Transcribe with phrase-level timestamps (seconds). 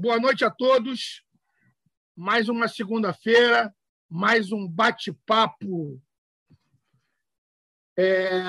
[0.00, 1.22] Boa noite a todos.
[2.16, 3.70] Mais uma segunda-feira,
[4.08, 6.00] mais um bate-papo
[7.98, 8.40] é,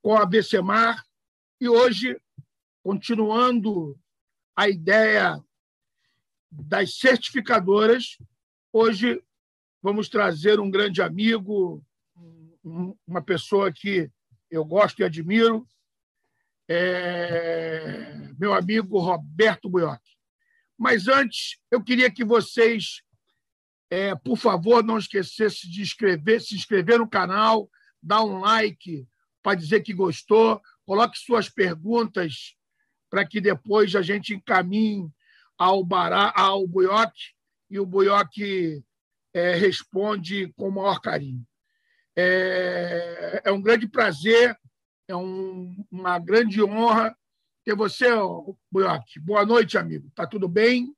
[0.00, 1.04] com a BCMAR.
[1.60, 2.18] E hoje,
[2.82, 4.00] continuando
[4.56, 5.38] a ideia
[6.50, 8.16] das certificadoras,
[8.72, 9.22] hoje
[9.82, 11.84] vamos trazer um grande amigo,
[13.06, 14.10] uma pessoa que
[14.50, 15.68] eu gosto e admiro,
[16.66, 20.15] é, meu amigo Roberto Buioc.
[20.78, 23.02] Mas antes, eu queria que vocês,
[23.90, 27.70] é, por favor, não esquecessem de inscrever, se inscrever no canal,
[28.02, 29.06] dar um like
[29.42, 32.54] para dizer que gostou, coloque suas perguntas
[33.08, 35.10] para que depois a gente encaminhe
[35.56, 37.12] ao, Bará, ao Buioc
[37.70, 38.36] e o Buioc
[39.32, 41.46] é, responde com o maior carinho.
[42.14, 44.56] É, é um grande prazer,
[45.08, 47.16] é um, uma grande honra
[47.66, 48.06] ter você,
[48.70, 49.18] Buioc.
[49.18, 50.08] Boa noite, amigo.
[50.14, 50.94] Tá tudo bem?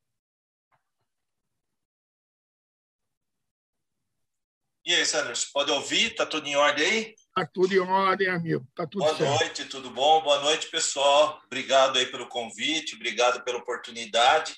[4.85, 6.15] E aí, Sanders, pode ouvir?
[6.15, 7.15] Tá tudo em ordem aí?
[7.35, 8.69] Tá tudo em ordem, amigo.
[8.75, 9.41] Tá tudo Boa certo.
[9.41, 10.23] noite, tudo bom?
[10.23, 11.41] Boa noite, pessoal.
[11.47, 14.55] Obrigado aí pelo convite, obrigado pela oportunidade.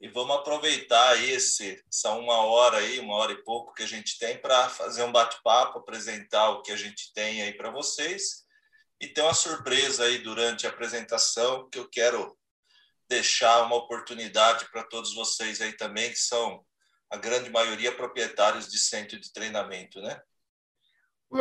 [0.00, 4.18] E vamos aproveitar esse, essa uma hora aí, uma hora e pouco que a gente
[4.18, 8.41] tem para fazer um bate-papo, apresentar o que a gente tem aí para vocês
[9.02, 12.38] e tem uma surpresa aí durante a apresentação que eu quero
[13.08, 16.64] deixar uma oportunidade para todos vocês aí também, que são
[17.10, 20.22] a grande maioria proprietários de centro de treinamento, né?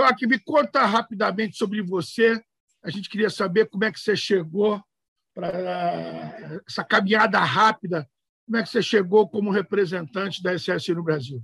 [0.06, 2.44] Aqui me conta rapidamente sobre você.
[2.84, 4.84] A gente queria saber como é que você chegou
[5.32, 8.10] para essa caminhada rápida.
[8.44, 11.44] Como é que você chegou como representante da SSI no Brasil?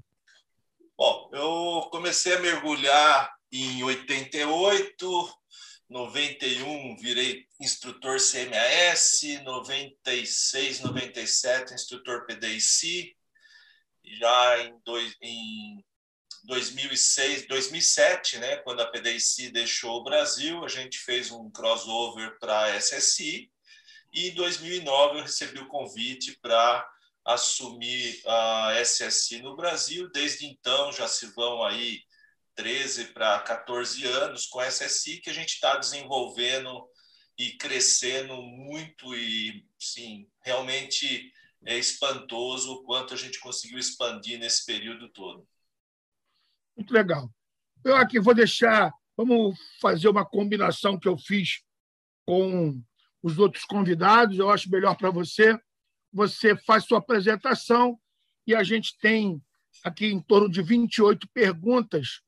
[0.97, 5.29] Bom, eu comecei a mergulhar em 88,
[5.89, 13.15] 91 virei instrutor CMAS, 96, 97 instrutor PDIC,
[14.03, 15.83] já em, dois, em
[16.43, 22.65] 2006, 2007, né, quando a PDIC deixou o Brasil, a gente fez um crossover para
[22.65, 23.49] a SSI
[24.13, 26.89] e em 2009 eu recebi o convite para
[27.25, 30.09] assumir a SSI no Brasil.
[30.11, 32.01] Desde então já se vão aí
[32.57, 36.89] 13 para 14 anos com a SSI que a gente está desenvolvendo
[37.37, 41.31] e crescendo muito e sim realmente
[41.65, 45.47] é espantoso o quanto a gente conseguiu expandir nesse período todo.
[46.75, 47.31] Muito legal.
[47.85, 51.61] Eu aqui vou deixar, vamos fazer uma combinação que eu fiz
[52.25, 52.83] com
[53.21, 54.39] os outros convidados.
[54.39, 55.59] Eu acho melhor para você.
[56.11, 57.99] Você faz sua apresentação
[58.47, 59.39] e a gente tem
[59.83, 62.21] aqui em torno de 28 perguntas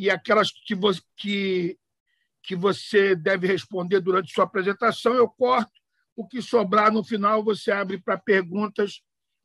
[0.00, 1.78] e aquelas que você, que,
[2.42, 5.70] que você deve responder durante sua apresentação, eu corto.
[6.16, 9.02] O que sobrar no final, você abre para perguntas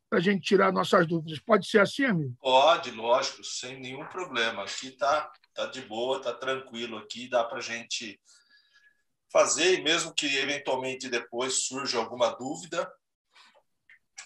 [0.09, 1.39] para a gente tirar nossas dúvidas.
[1.39, 2.35] Pode ser assim, amigo?
[2.39, 4.63] Pode, lógico, sem nenhum problema.
[4.63, 8.19] Aqui está tá de boa, está tranquilo aqui, dá para a gente
[9.31, 12.89] fazer, e mesmo que eventualmente depois surja alguma dúvida,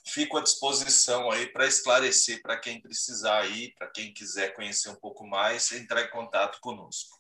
[0.06, 4.96] fico à disposição aí para esclarecer para quem precisar aí, para quem quiser conhecer um
[4.96, 7.20] pouco mais, entrar em contato conosco.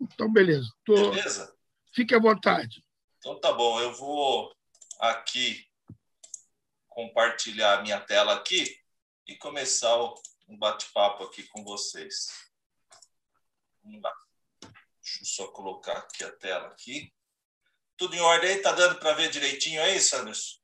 [0.00, 0.68] Então, beleza.
[0.84, 1.10] Tô...
[1.10, 1.54] Beleza?
[1.92, 2.84] Fique à vontade.
[3.18, 3.80] Então, tá bom.
[3.80, 4.54] Eu vou
[4.98, 5.66] aqui
[6.88, 8.78] compartilhar a minha tela aqui
[9.26, 9.96] e começar
[10.48, 12.28] um bate-papo aqui com vocês.
[13.82, 14.12] Vamos lá.
[15.02, 17.12] Deixa eu só colocar aqui a tela aqui.
[17.96, 18.62] Tudo em ordem aí?
[18.62, 20.59] Tá dando para ver direitinho aí, Sanderson?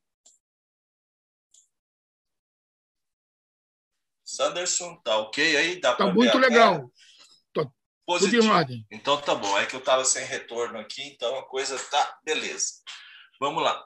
[4.27, 5.79] Sanderson, tá ok aí?
[5.79, 6.91] Dá tá muito legal.
[7.53, 7.71] Tô
[8.05, 8.41] Positivo.
[8.41, 8.87] Tudo em ordem.
[8.91, 9.57] Então tá bom.
[9.57, 12.73] É que eu estava sem retorno aqui, então a coisa tá beleza.
[13.39, 13.81] Vamos lá.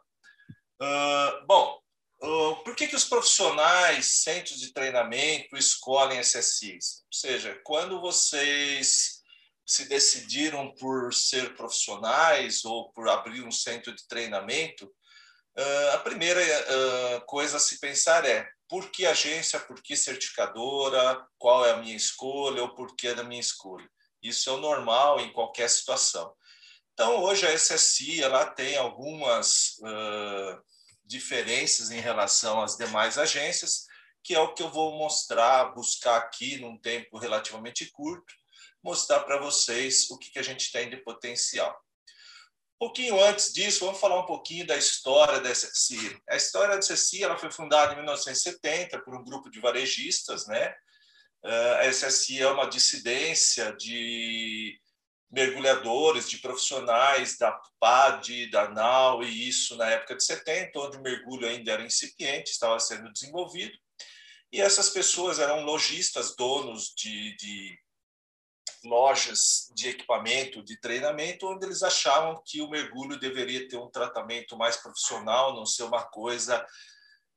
[0.81, 1.79] Uh, bom,
[2.23, 7.03] uh, por que, que os profissionais, centros de treinamento, escolhem SSIs?
[7.05, 9.21] Ou seja, quando vocês
[9.63, 16.41] se decidiram por ser profissionais ou por abrir um centro de treinamento, uh, a primeira
[17.27, 21.93] coisa a se pensar é por que agência, por que certificadora, qual é a minha
[21.93, 23.85] escolha ou por que da minha escolha.
[24.23, 26.33] Isso é o normal em qualquer situação.
[26.93, 30.63] Então, hoje a SSI ela tem algumas uh,
[31.03, 33.87] diferenças em relação às demais agências,
[34.23, 38.33] que é o que eu vou mostrar, buscar aqui num tempo relativamente curto,
[38.81, 41.77] mostrar para vocês o que, que a gente tem de potencial
[42.81, 46.19] pouquinho antes disso, vamos falar um pouquinho da história da SSI.
[46.27, 50.73] A história da SSI ela foi fundada em 1970 por um grupo de varejistas, né?
[51.43, 54.81] Eh, a SSI é uma dissidência de,
[55.31, 61.01] mergulhadores, de profissionais da PAD, da NAU, e isso na época de 70, onde o
[61.01, 63.77] mergulho ainda era incipiente, estava sendo desenvolvido.
[64.51, 67.79] E essas pessoas eram lojistas, donos de, de
[68.83, 74.57] lojas de equipamento, de treinamento, onde eles achavam que o mergulho deveria ter um tratamento
[74.57, 76.65] mais profissional, não ser uma coisa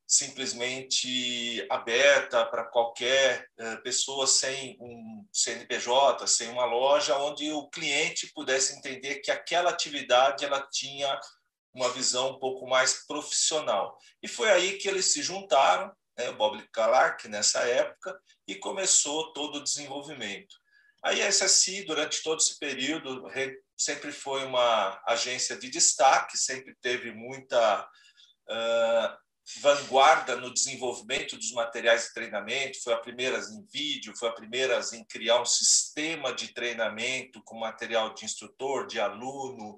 [0.07, 8.31] simplesmente aberta para qualquer uh, pessoa sem um CNPJ, sem uma loja, onde o cliente
[8.33, 11.19] pudesse entender que aquela atividade ela tinha
[11.73, 13.97] uma visão um pouco mais profissional.
[14.21, 18.17] E foi aí que eles se juntaram, né, Bob Clark nessa época,
[18.47, 20.55] e começou todo o desenvolvimento.
[21.05, 23.29] Aí a SSI, durante todo esse período,
[23.77, 27.87] sempre foi uma agência de destaque, sempre teve muita
[28.49, 29.17] uh,
[29.61, 34.81] vanguarda no desenvolvimento dos materiais de treinamento, foi a primeira em vídeo, foi a primeira
[34.93, 39.77] em criar um sistema de treinamento com material de instrutor, de aluno,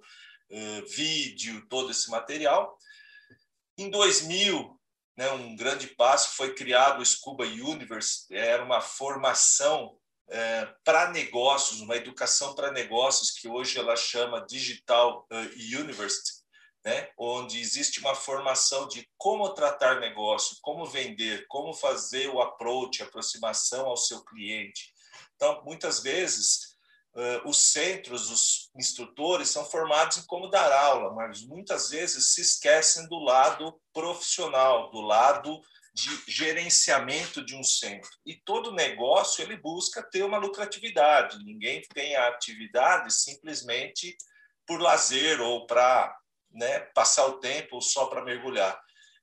[0.49, 2.77] eh, vídeo, todo esse material.
[3.77, 4.79] Em 2000,
[5.17, 11.79] né, um grande passo foi criado o Scuba Universe, era uma formação é, para negócios,
[11.79, 16.43] uma educação para negócios que hoje ela chama Digital uh, University,
[16.83, 17.09] né?
[17.17, 23.85] onde existe uma formação de como tratar negócio, como vender, como fazer o approach, aproximação
[23.85, 24.93] ao seu cliente.
[25.35, 26.75] Então, muitas vezes,
[27.15, 32.41] uh, os centros, os instrutores são formados em como dar aula, mas muitas vezes se
[32.41, 35.61] esquecem do lado profissional, do lado
[35.97, 38.09] de gerenciamento de um centro.
[38.23, 41.43] E todo negócio ele busca ter uma lucratividade.
[41.43, 44.15] Ninguém tem a atividade simplesmente
[44.67, 46.15] por lazer ou para
[46.51, 48.79] né, passar o tempo só para mergulhar.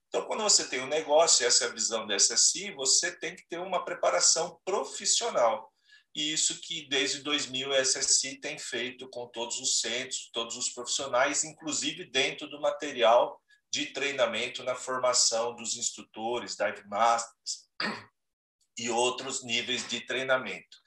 [0.09, 3.47] Então, quando você tem um negócio, essa é a visão da SSI, você tem que
[3.49, 5.73] ter uma preparação profissional.
[6.13, 10.71] E isso que desde 2000 a SSI tem feito com todos os centros, todos os
[10.71, 13.41] profissionais, inclusive dentro do material
[13.75, 17.69] de treinamento na formação dos instrutores, dive masters
[18.79, 20.79] e outros níveis de treinamento.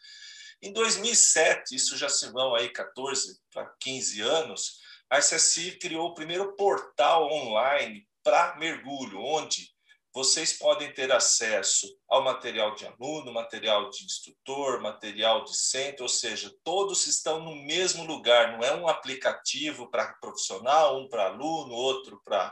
[0.61, 4.79] Em 2007, isso já se vão aí 14 para 15 anos,
[5.09, 9.69] a SSI criou o primeiro portal online para mergulho, onde
[10.17, 16.09] vocês podem ter acesso ao material de aluno, material de instrutor, material de centro, ou
[16.09, 21.71] seja, todos estão no mesmo lugar, não é um aplicativo para profissional, um para aluno,
[21.71, 22.51] outro para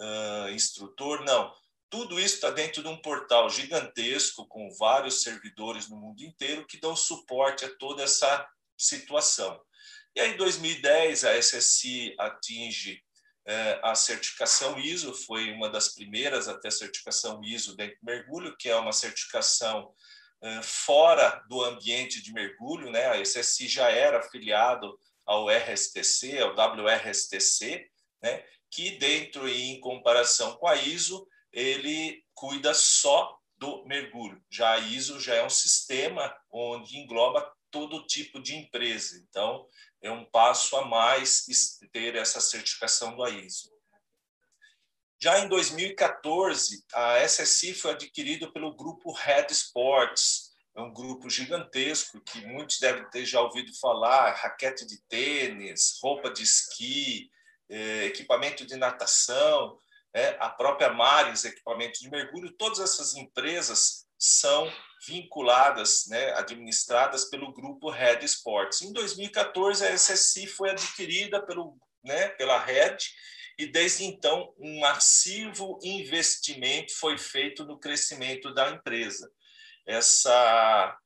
[0.00, 1.52] uh, instrutor, não.
[1.90, 6.80] Tudo isso está dentro de um portal gigantesco, com vários servidores no mundo inteiro, que
[6.80, 9.60] dão suporte a toda essa situação.
[10.14, 13.04] E aí, em 2010, a SSI atinge
[13.82, 18.76] a certificação ISO, foi uma das primeiras até certificação ISO dentro do mergulho, que é
[18.76, 19.94] uma certificação
[20.62, 23.06] fora do ambiente de mergulho, né?
[23.06, 27.88] A SSI já era afiliado ao RSTC, ao WRSTC,
[28.22, 28.44] né?
[28.70, 34.42] Que dentro e em comparação com a ISO, ele cuida só do mergulho.
[34.50, 39.18] Já a ISO já é um sistema onde engloba todo tipo de empresa.
[39.28, 39.66] Então,
[40.02, 41.46] é um passo a mais
[41.92, 43.70] ter essa certificação do AISO.
[45.18, 52.20] Já em 2014, a SSI foi adquirida pelo grupo Red Sports, é um grupo gigantesco
[52.20, 57.30] que muitos devem ter já ouvido falar, raquete de tênis, roupa de esqui,
[57.68, 59.78] é, equipamento de natação,
[60.12, 64.72] é, a própria Mares, equipamento de mergulho, todas essas empresas são
[65.06, 68.82] vinculadas, né, administradas pelo grupo Red Sports.
[68.82, 72.96] Em 2014, a SSI foi adquirida pelo, né, pela Red
[73.58, 79.30] e desde então um massivo investimento foi feito no crescimento da empresa.
[79.86, 80.98] Essa,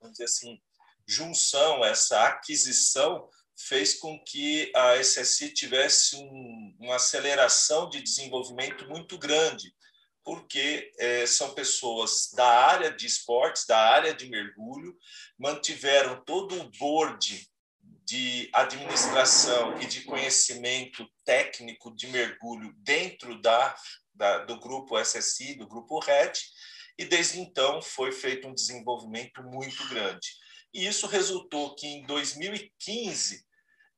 [0.00, 0.60] vamos dizer assim,
[1.06, 9.18] junção, essa aquisição fez com que a SSI tivesse um, uma aceleração de desenvolvimento muito
[9.18, 9.72] grande,
[10.24, 14.96] porque é, são pessoas da área de esportes, da área de mergulho,
[15.38, 17.48] mantiveram todo o board
[18.04, 23.74] de administração e de conhecimento técnico de mergulho dentro da,
[24.14, 26.38] da, do grupo SSI, do grupo RED,
[26.98, 30.28] e desde então foi feito um desenvolvimento muito grande.
[30.74, 33.44] E isso resultou que em 2015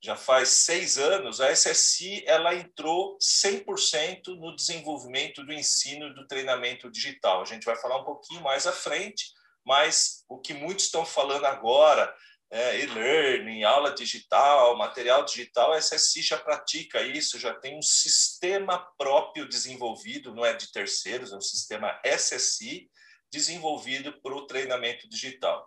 [0.04, 6.26] já faz seis anos, a SSI ela entrou 100% no desenvolvimento do ensino e do
[6.26, 7.40] treinamento digital.
[7.40, 9.32] A gente vai falar um pouquinho mais à frente,
[9.64, 12.14] mas o que muitos estão falando agora,
[12.50, 18.86] é, e-learning, aula digital, material digital, a SSI já pratica isso, já tem um sistema
[18.98, 22.90] próprio desenvolvido, não é de terceiros, é um sistema SSI
[23.32, 25.66] desenvolvido para o treinamento digital.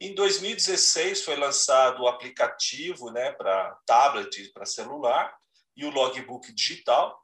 [0.00, 5.36] Em 2016 foi lançado o aplicativo né, para tablet, para celular,
[5.76, 7.20] e o logbook digital.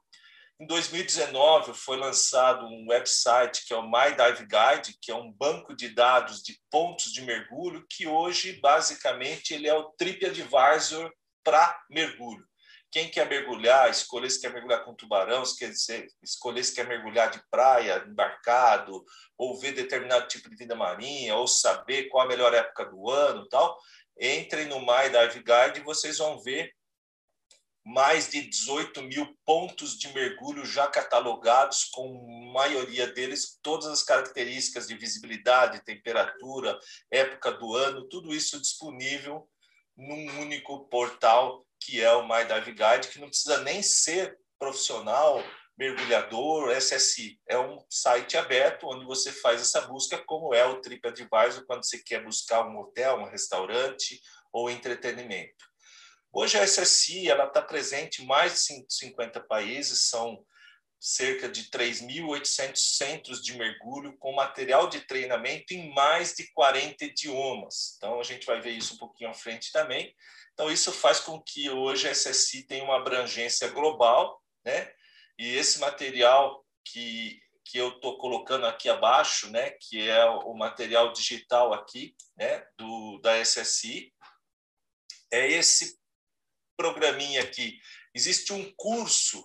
[0.60, 5.32] Em 2019 foi lançado um website que é o My Dive Guide, que é um
[5.32, 11.10] banco de dados de pontos de mergulho, que hoje basicamente ele é o TripAdvisor
[11.42, 12.46] para mergulho.
[12.96, 18.02] Quem quer mergulhar, escolher se quer mergulhar com tubarão, escolher se quer mergulhar de praia,
[18.08, 19.04] embarcado,
[19.36, 23.46] ou ver determinado tipo de vida marinha, ou saber qual a melhor época do ano
[23.50, 23.78] tal,
[24.18, 26.72] entrem no My Dive Guide e vocês vão ver
[27.84, 34.88] mais de 18 mil pontos de mergulho já catalogados, com maioria deles todas as características
[34.88, 36.78] de visibilidade, temperatura,
[37.10, 39.46] época do ano, tudo isso disponível
[39.94, 45.42] num único portal que é o My Dive Guide, que não precisa nem ser profissional,
[45.76, 47.38] mergulhador, SSI.
[47.48, 51.98] É um site aberto onde você faz essa busca, como é o TripAdvisor quando você
[51.98, 54.20] quer buscar um hotel, um restaurante
[54.52, 55.66] ou entretenimento.
[56.32, 60.44] Hoje a SSI está presente em mais de 150 países, são
[61.00, 67.94] cerca de 3.800 centros de mergulho com material de treinamento em mais de 40 idiomas.
[67.96, 70.14] Então, a gente vai ver isso um pouquinho à frente também.
[70.52, 74.90] Então, isso faz com que hoje a SSI tenha uma abrangência global, né?
[75.38, 81.12] E esse material que, que eu estou colocando aqui abaixo, né, que é o material
[81.12, 84.12] digital aqui, né, do, da SSI,
[85.30, 85.98] é esse
[86.76, 87.78] programinha aqui.
[88.14, 89.44] Existe um curso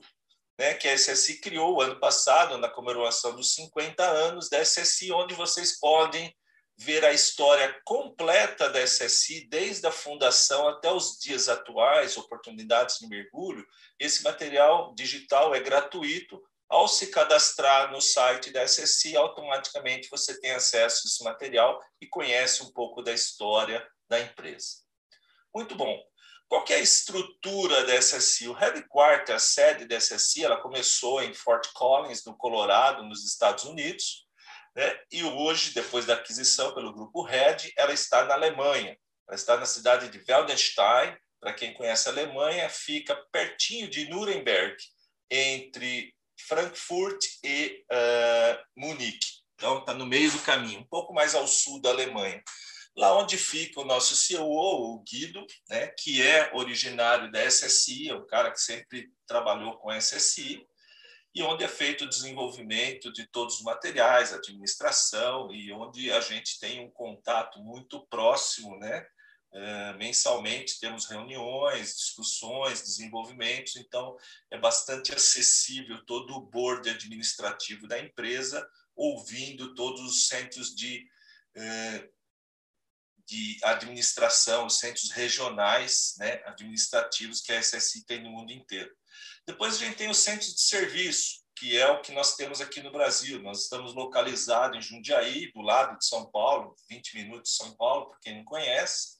[0.62, 5.34] né, que a SSI criou ano passado, na comemoração dos 50 anos da SSI, onde
[5.34, 6.32] vocês podem
[6.77, 13.08] ver a história completa da SSI, desde a fundação até os dias atuais, oportunidades de
[13.08, 13.65] mergulho,
[14.00, 16.39] esse material digital é gratuito.
[16.70, 22.06] Ao se cadastrar no site da SSI, automaticamente você tem acesso a esse material e
[22.06, 24.77] conhece um pouco da história da empresa.
[25.53, 26.00] Muito bom.
[26.51, 28.50] Qual é a estrutura da SSI?
[28.50, 33.63] O headquarter, a sede da SSI, ela começou em Fort Collins, no Colorado, nos Estados
[33.63, 34.27] Unidos,
[34.75, 35.00] né?
[35.10, 38.98] E hoje, depois da aquisição pelo grupo Red, ela está na Alemanha.
[39.29, 41.15] Ela está na cidade de Weldenstein.
[41.39, 44.75] Para quem conhece a Alemanha, fica pertinho de Nuremberg,
[45.29, 49.39] entre Frankfurt e uh, Munique.
[49.55, 52.43] Então, está no meio do caminho, um pouco mais ao sul da Alemanha.
[52.95, 58.15] Lá onde fica o nosso CEO, o Guido, né, que é originário da SSI, é
[58.15, 60.67] um cara que sempre trabalhou com SSI,
[61.33, 66.60] e onde é feito o desenvolvimento de todos os materiais, administração, e onde a gente
[66.60, 69.05] tem um contato muito próximo, né?
[69.53, 74.15] Uh, mensalmente temos reuniões, discussões, desenvolvimentos, então
[74.50, 81.05] é bastante acessível todo o board administrativo da empresa, ouvindo todos os centros de,
[81.57, 82.10] uh,
[83.28, 88.92] de administração, os centros regionais né, administrativos que a SSI tem no mundo inteiro.
[89.46, 92.82] Depois a gente tem o centro de serviço, que é o que nós temos aqui
[92.82, 93.42] no Brasil.
[93.42, 98.10] Nós estamos localizados em Jundiaí, do lado de São Paulo, 20 minutos de São Paulo,
[98.10, 99.18] para quem não conhece,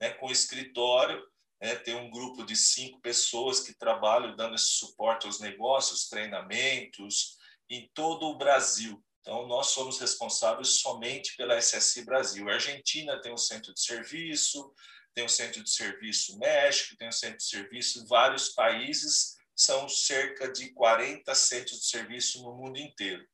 [0.00, 1.22] né, com escritório.
[1.60, 7.36] Né, tem um grupo de cinco pessoas que trabalham dando esse suporte aos negócios, treinamentos,
[7.70, 9.02] em todo o Brasil.
[9.26, 12.48] Então, nós somos responsáveis somente pela SSI Brasil.
[12.48, 14.72] A Argentina tem um centro de serviço,
[15.12, 20.52] tem um centro de serviço México, tem um centro de serviço vários países são cerca
[20.52, 23.26] de 40 centros de serviço no mundo inteiro.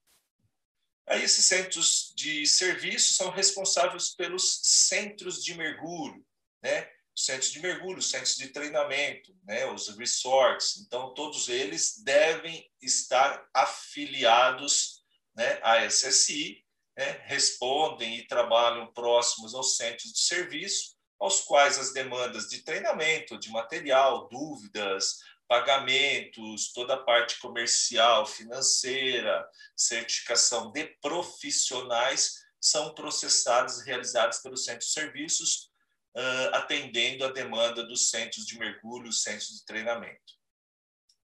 [1.08, 6.24] Aí esses centros de serviço são responsáveis pelos centros de mergulho,
[6.62, 6.88] né?
[7.14, 9.66] Centros de mergulho, centros de treinamento, né?
[9.66, 10.76] Os resorts.
[10.78, 15.01] Então todos eles devem estar afiliados,
[15.34, 15.58] né?
[15.62, 16.64] À SSI,
[16.96, 17.22] né?
[17.24, 23.50] Respondem e trabalham próximos aos centros de serviço, aos quais as demandas de treinamento, de
[23.50, 29.46] material, dúvidas, pagamentos, toda a parte comercial, financeira,
[29.76, 35.70] certificação de profissionais são processados e realizados pelos centros de serviços,
[36.16, 40.41] uh, atendendo a demanda dos centros de mergulho, centros de treinamento.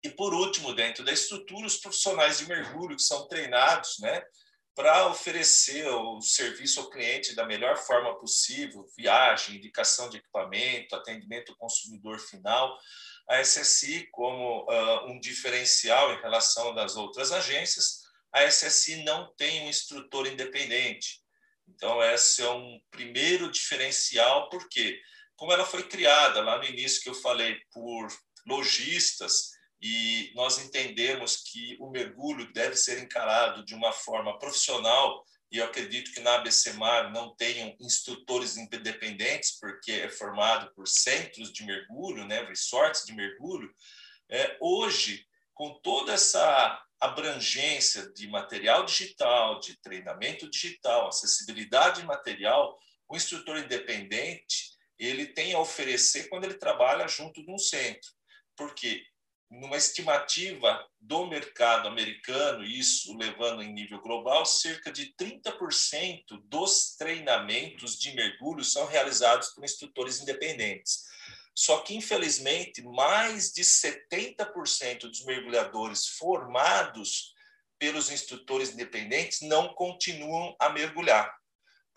[0.03, 4.23] E, por último, dentro da estrutura, os profissionais de mergulho que são treinados né,
[4.75, 11.51] para oferecer o serviço ao cliente da melhor forma possível, viagem, indicação de equipamento, atendimento
[11.51, 12.79] ao consumidor final,
[13.29, 19.63] a SSI como uh, um diferencial em relação das outras agências, a SSI não tem
[19.63, 21.21] um instrutor independente.
[21.67, 25.01] Então, esse é um primeiro diferencial, porque,
[25.37, 28.09] como ela foi criada lá no início que eu falei, por
[28.47, 35.59] lojistas, e nós entendemos que o mergulho deve ser encarado de uma forma profissional e
[35.59, 41.65] eu acredito que na ABCMAR não tenham instrutores independentes, porque é formado por centros de
[41.65, 43.73] mergulho, né, resorts de mergulho,
[44.29, 53.17] é, hoje, com toda essa abrangência de material digital, de treinamento digital, acessibilidade material, o
[53.17, 58.11] instrutor independente ele tem a oferecer quando ele trabalha junto de um centro,
[58.57, 59.03] porque
[59.51, 67.99] numa estimativa do mercado americano, isso levando em nível global, cerca de 30% dos treinamentos
[67.99, 71.07] de mergulho são realizados por instrutores independentes.
[71.55, 77.35] Só que, infelizmente, mais de 70% dos mergulhadores formados
[77.79, 81.38] pelos instrutores independentes não continuam a mergulhar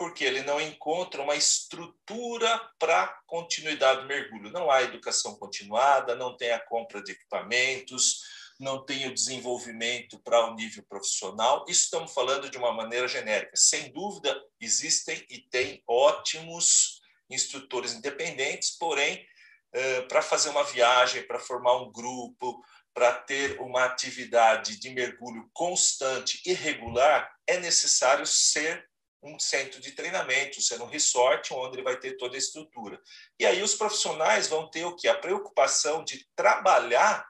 [0.02, 4.52] porque ele não encontra uma estrutura para continuidade do mergulho.
[4.52, 8.24] Não há educação continuada, não tem a compra de equipamentos,
[8.60, 11.64] não tem o desenvolvimento para o um nível profissional.
[11.68, 13.56] Isso estamos falando de uma maneira genérica.
[13.56, 19.24] Sem dúvida, existem e tem ótimos instrutores independentes, porém,
[19.72, 22.60] eh, para fazer uma viagem, para formar um grupo,
[22.92, 28.90] para ter uma atividade de mergulho constante e regular, é necessário ser
[29.24, 33.00] um centro de treinamento, sendo um resort onde ele vai ter toda a estrutura.
[33.40, 35.08] E aí os profissionais vão ter o que?
[35.08, 37.30] A preocupação de trabalhar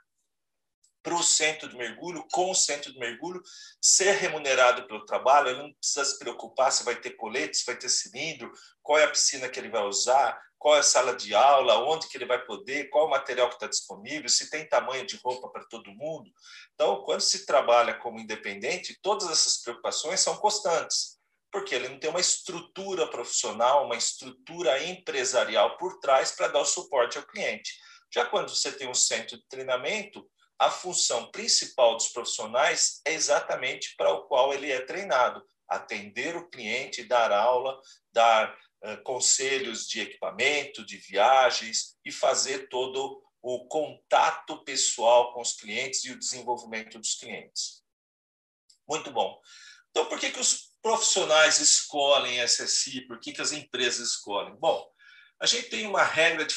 [1.04, 3.42] para o centro de mergulho, com o centro de mergulho,
[3.82, 7.76] ser remunerado pelo trabalho, ele não precisa se preocupar se vai ter colete, se vai
[7.76, 8.52] ter cilindro,
[8.84, 12.08] qual é a piscina que ele vai usar, qual é a sala de aula, onde
[12.08, 15.50] que ele vai poder, qual o material que está disponível, se tem tamanho de roupa
[15.50, 16.32] para todo mundo.
[16.76, 21.20] Então, quando se trabalha como independente, todas essas preocupações são constantes
[21.52, 26.66] porque ele não tem uma estrutura profissional, uma estrutura empresarial por trás para dar o
[26.66, 27.74] suporte ao cliente.
[28.14, 30.26] Já quando você tem um centro de treinamento,
[30.58, 36.50] a função principal dos profissionais é exatamente para o qual ele é treinado: atender o
[36.50, 37.80] cliente, dar aula,
[38.12, 45.54] dar uh, conselhos de equipamento, de viagens e fazer todo o contato pessoal com os
[45.54, 47.82] clientes e o desenvolvimento dos clientes.
[48.88, 49.42] Muito bom.
[49.90, 53.02] Então, por que, que os profissionais escolhem SSI?
[53.08, 54.56] Por que, que as empresas escolhem?
[54.56, 54.86] Bom,
[55.40, 56.56] a gente tem uma regra de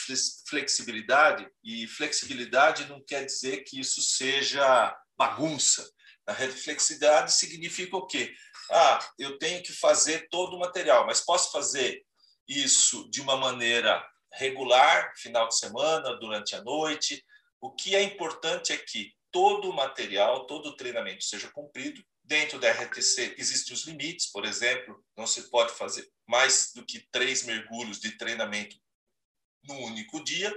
[0.48, 5.88] flexibilidade e flexibilidade não quer dizer que isso seja bagunça.
[6.26, 8.34] A flexibilidade significa o quê?
[8.70, 12.02] Ah, eu tenho que fazer todo o material, mas posso fazer
[12.48, 17.24] isso de uma maneira regular, final de semana, durante a noite.
[17.60, 22.58] O que é importante é que todo o material, todo o treinamento seja cumprido Dentro
[22.58, 27.42] da RTC existem os limites, por exemplo, não se pode fazer mais do que três
[27.42, 28.76] mergulhos de treinamento
[29.62, 30.50] no único dia,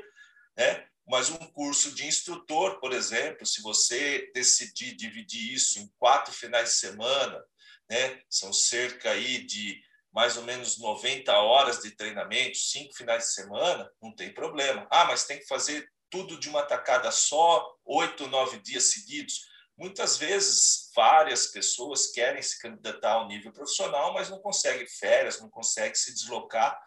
[0.58, 0.88] né?
[1.06, 6.70] Mas um curso de instrutor, por exemplo, se você decidir dividir isso em quatro finais
[6.70, 7.44] de semana,
[7.90, 8.22] né?
[8.30, 13.92] São cerca aí de mais ou menos 90 horas de treinamento, cinco finais de semana,
[14.02, 14.88] não tem problema.
[14.90, 19.42] Ah, mas tem que fazer tudo de uma tacada só, oito, nove dias seguidos.
[19.78, 25.50] Muitas vezes, várias pessoas querem se candidatar ao nível profissional, mas não conseguem férias, não
[25.50, 26.78] conseguem se deslocar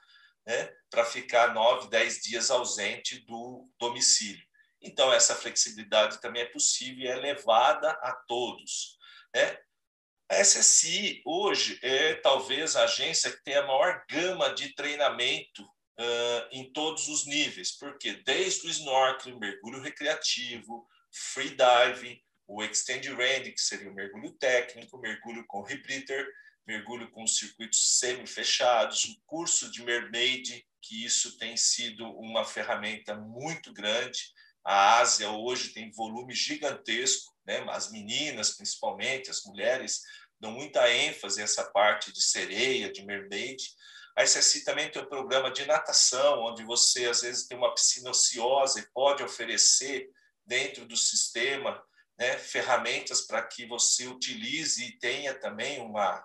[0.45, 4.43] né, para ficar nove, dez dias ausente do domicílio.
[4.83, 8.99] Então, essa flexibilidade também é possível e é levada a todos.
[9.35, 9.59] Né?
[10.29, 16.49] A SSI, hoje, é talvez a agência que tem a maior gama de treinamento uh,
[16.51, 22.21] em todos os níveis, porque desde o snorkeling, mergulho recreativo, free diving,
[22.53, 26.29] o Extend Range, que seria o mergulho técnico, mergulho com rebreather,
[26.67, 33.73] mergulho com circuitos semi-fechados, o curso de Mermaid, que isso tem sido uma ferramenta muito
[33.73, 34.33] grande.
[34.65, 37.65] A Ásia hoje tem volume gigantesco, né?
[37.71, 40.01] as meninas, principalmente, as mulheres,
[40.41, 43.63] dão muita ênfase a essa parte de sereia, de mermaid.
[44.17, 48.11] A SSI também tem um programa de natação, onde você, às vezes, tem uma piscina
[48.11, 50.11] ociosa e pode oferecer,
[50.45, 51.81] dentro do sistema,
[52.21, 56.23] né, ferramentas para que você utilize e tenha também uma,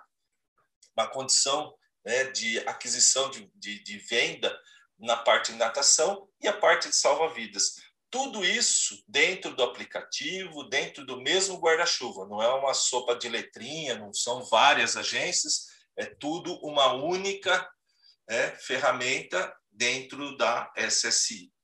[0.96, 1.74] uma condição
[2.06, 4.54] né, de aquisição, de, de, de venda
[5.00, 7.76] na parte de natação e a parte de salva-vidas.
[8.12, 12.28] Tudo isso dentro do aplicativo, dentro do mesmo guarda-chuva.
[12.28, 17.70] Não é uma sopa de letrinha, não são várias agências, é tudo uma única
[18.28, 21.55] é, ferramenta dentro da SSI.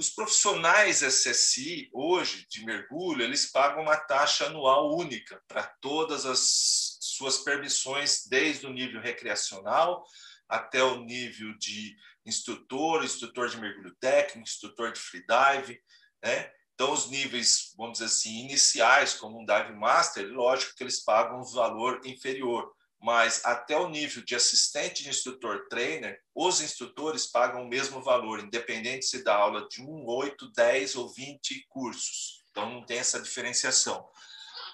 [0.00, 6.96] Os profissionais SSI, hoje, de mergulho, eles pagam uma taxa anual única para todas as
[7.00, 10.04] suas permissões, desde o nível recreacional
[10.48, 15.82] até o nível de instrutor, instrutor de mergulho técnico, instrutor de freedive,
[16.22, 16.48] né?
[16.74, 21.40] Então, os níveis, vamos dizer assim, iniciais, como um dive master, lógico que eles pagam
[21.40, 22.72] um valor inferior.
[23.00, 28.40] Mas até o nível de assistente de instrutor trainer, os instrutores pagam o mesmo valor,
[28.40, 32.42] independente se dá aula de 1, 8, 10 ou 20 cursos.
[32.50, 34.08] Então não tem essa diferenciação.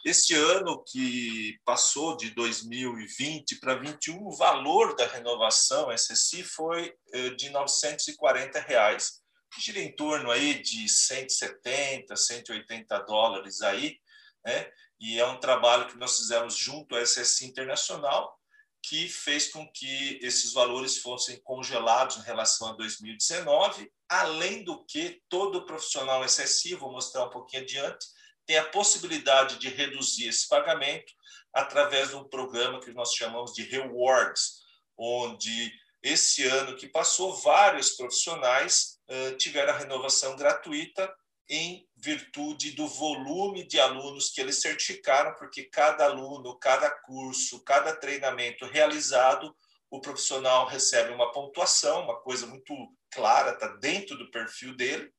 [0.05, 7.31] Este ano que passou de 2020 para 2021, o valor da renovação SSI foi eh,
[7.31, 9.23] de 940 reais,
[9.59, 13.99] gira em torno aí de 170, 180 dólares aí,
[14.45, 14.71] né?
[15.01, 18.39] E é um trabalho que nós fizemos junto à SSI Internacional,
[18.83, 25.23] que fez com que esses valores fossem congelados em relação a 2019, além do que
[25.29, 28.07] todo profissional SSI, vou mostrar um pouquinho adiante,
[28.47, 31.11] tem a possibilidade de reduzir esse pagamento
[31.53, 34.65] através de um programa que nós chamamos de rewards,
[34.99, 41.11] onde esse ano que passou, vários profissionais uh, tiveram a renovação gratuita
[41.49, 47.95] em virtude do volume de alunos que eles certificaram, porque cada aluno, cada curso, cada
[47.95, 49.55] treinamento realizado,
[49.91, 52.75] o profissional recebe uma pontuação, uma coisa muito
[53.11, 55.13] clara, está dentro do perfil dele,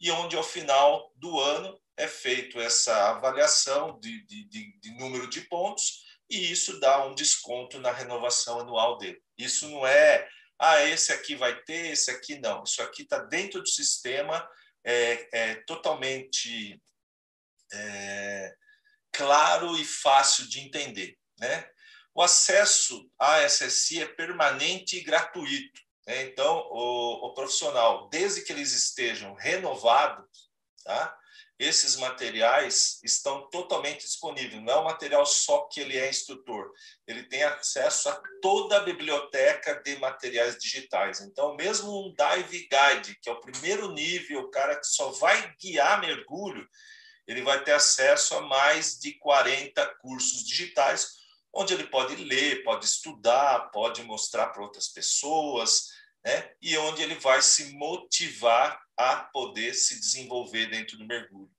[0.00, 5.42] e onde ao final do ano é feito essa avaliação de, de, de, número de
[5.42, 9.20] pontos e isso dá um desconto na renovação anual dele.
[9.36, 10.28] Isso não é,
[10.58, 12.62] ah, esse aqui vai ter, esse aqui não.
[12.62, 14.46] Isso aqui está dentro do sistema,
[14.88, 16.82] é, é totalmente
[17.70, 18.54] é,
[19.12, 21.18] claro e fácil de entender.
[21.38, 21.68] Né?
[22.14, 25.80] O acesso à SSI é permanente e gratuito.
[26.06, 26.22] Né?
[26.22, 30.50] Então, o, o profissional, desde que eles estejam renovados,
[30.82, 31.17] tá?
[31.58, 34.62] Esses materiais estão totalmente disponíveis.
[34.62, 36.70] Não é um material só que ele é instrutor,
[37.06, 41.20] ele tem acesso a toda a biblioteca de materiais digitais.
[41.20, 45.52] Então, mesmo um dive guide, que é o primeiro nível, o cara que só vai
[45.60, 46.68] guiar mergulho,
[47.26, 51.18] ele vai ter acesso a mais de 40 cursos digitais,
[51.52, 55.88] onde ele pode ler, pode estudar, pode mostrar para outras pessoas,
[56.24, 56.52] né?
[56.62, 61.50] e onde ele vai se motivar a poder se desenvolver dentro do mergulho.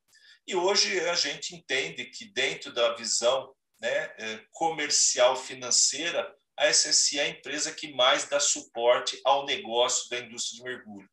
[0.45, 7.19] E hoje a gente entende que dentro da visão né, é, comercial financeira, a SSI
[7.19, 11.09] é a empresa que mais dá suporte ao negócio da indústria de mergulho.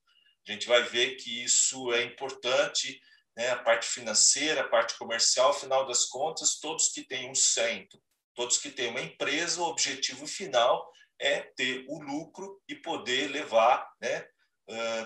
[0.47, 3.01] A gente vai ver que isso é importante,
[3.37, 8.01] né, a parte financeira, a parte comercial, afinal das contas, todos que têm um centro,
[8.35, 13.89] todos que têm uma empresa, o objetivo final é ter o lucro e poder levar
[14.01, 14.27] né,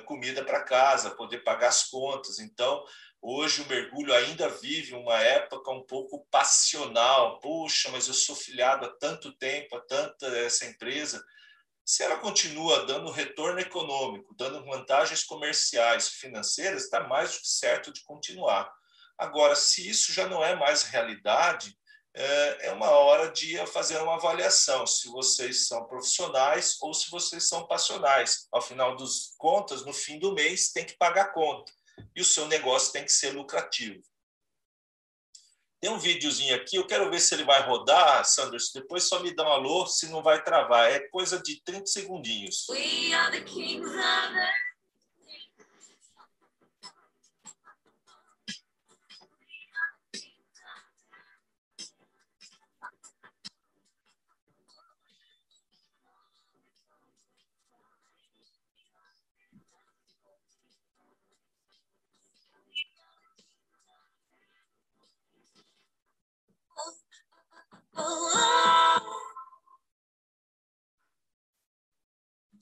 [0.07, 2.39] comida para casa, poder pagar as contas.
[2.39, 2.85] Então,
[3.21, 7.39] hoje o mergulho ainda vive uma época um pouco passional.
[7.41, 11.23] Puxa, mas eu sou filiado há tanto tempo, a tanta essa empresa.
[11.85, 17.93] Se ela continua dando retorno econômico, dando vantagens comerciais, financeiras, está mais do que certo
[17.93, 18.73] de continuar.
[19.19, 21.77] Agora, se isso já não é mais realidade,
[22.15, 27.49] é, é uma hora de fazer uma avaliação se vocês são profissionais ou se vocês
[27.49, 28.49] são passionais.
[28.51, 31.73] Ao final dos contas, no fim do mês, tem que pagar conta
[32.15, 34.03] e o seu negócio tem que ser lucrativo.
[35.81, 38.71] Tem um videozinho aqui, eu quero ver se ele vai rodar, Sanders.
[38.75, 40.91] Depois só me dá um alô se não vai travar.
[40.91, 42.69] É coisa de 30 segundinhos.
[42.69, 44.70] We are the kings of the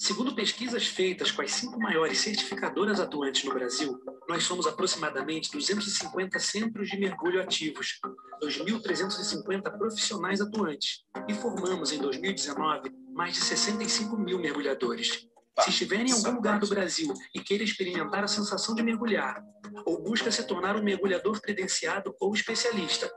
[0.08, 6.38] Segundo pesquisas feitas com as cinco maiores certificadoras atuantes no Brasil, nós somos aproximadamente 250
[6.38, 8.00] centros de mergulho ativos,
[8.42, 15.28] 2.350 profissionais atuantes e formamos em 2019 mais de 65 mil mergulhadores.
[15.60, 19.44] Se estiver em algum lugar do Brasil e queira experimentar a sensação de mergulhar,
[19.84, 23.12] ou busca se tornar um mergulhador credenciado ou especialista,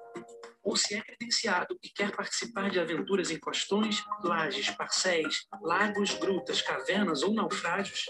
[0.64, 6.62] ou se é credenciado e quer participar de aventuras em costões, lajes, parcéis, lagos, grutas,
[6.62, 8.06] cavernas ou naufrágios.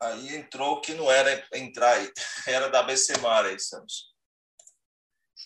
[0.00, 1.96] Aí entrou que não era entrar,
[2.46, 4.14] era da BC Mar aí, Santos.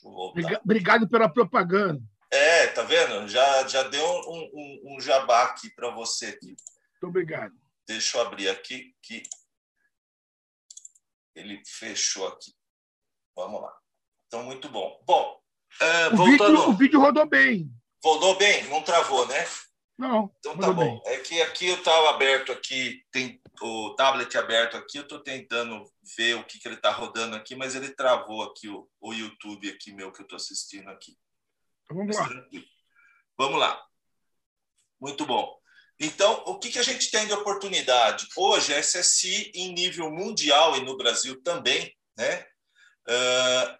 [0.04, 2.02] Obrigado pela propaganda.
[2.30, 3.28] É, tá vendo?
[3.28, 6.26] Já, já deu um, um, um jabá aqui para você.
[6.26, 6.46] Aqui.
[6.46, 7.54] Muito obrigado.
[7.86, 9.22] Deixa eu abrir aqui que
[11.34, 12.52] ele fechou aqui.
[13.36, 13.81] Vamos lá.
[14.32, 14.98] Então, muito bom.
[15.04, 15.38] Bom,
[15.82, 16.56] uh, o, voltando...
[16.56, 17.70] vídeo, o vídeo rodou bem.
[18.02, 18.66] Rodou bem?
[18.68, 19.46] Não travou, né?
[19.98, 20.34] Não.
[20.38, 21.02] Então tá bom.
[21.02, 21.02] Bem.
[21.04, 25.84] É que aqui eu estava aberto aqui, tem o tablet aberto aqui, eu estou tentando
[26.16, 29.68] ver o que, que ele está rodando aqui, mas ele travou aqui o, o YouTube
[29.68, 31.14] aqui meu que eu estou assistindo aqui.
[31.84, 32.28] Então, vamos lá.
[33.36, 33.84] Vamos lá.
[34.98, 35.58] Muito bom.
[36.00, 38.26] Então, o que, que a gente tem de oportunidade?
[38.34, 42.46] Hoje, a SSI, em nível mundial e no Brasil também, né,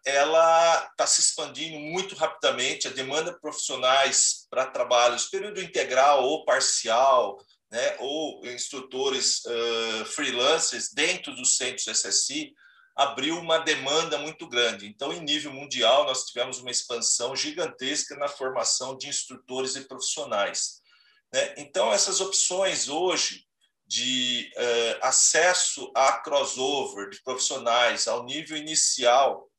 [0.05, 2.89] ela está se expandindo muito rapidamente.
[2.89, 7.39] A demanda de profissionais para trabalhos período integral ou parcial,
[7.71, 12.53] né, ou instrutores uh, freelancers dentro dos centros SSI,
[12.95, 14.87] abriu uma demanda muito grande.
[14.87, 20.83] Então, em nível mundial, nós tivemos uma expansão gigantesca na formação de instrutores e profissionais.
[21.33, 21.55] Né?
[21.57, 23.47] Então, essas opções hoje
[23.93, 29.51] de uh, acesso a crossover de profissionais ao nível inicial,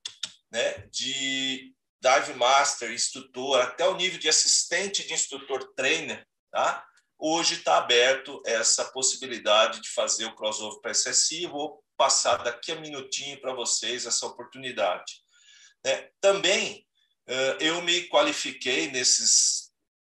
[0.52, 6.84] né, de dive master, instrutor, até o nível de assistente de instrutor trainer, tá?
[7.20, 11.46] Hoje está aberto essa possibilidade de fazer o crossover para SSI.
[11.46, 15.22] Vou passar daqui a minutinho para vocês essa oportunidade.
[15.86, 16.10] Né?
[16.20, 16.86] Também
[17.30, 19.63] uh, eu me qualifiquei nesses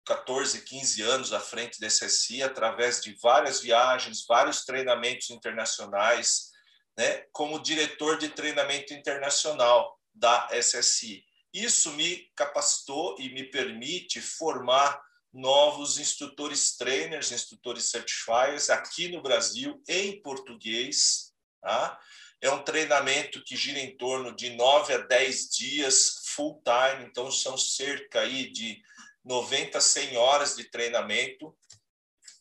[0.05, 6.51] 14, 15 anos à frente da SSI, através de várias viagens, vários treinamentos internacionais,
[6.97, 11.25] né, como diretor de treinamento internacional da SSI.
[11.53, 15.01] Isso me capacitou e me permite formar
[15.33, 21.33] novos instrutores trainers, instrutores certifiers aqui no Brasil em português.
[21.61, 21.99] Tá?
[22.41, 27.29] É um treinamento que gira em torno de 9 a 10 dias full time, então
[27.31, 28.81] são cerca aí de
[29.25, 31.55] 90, 100 horas de treinamento,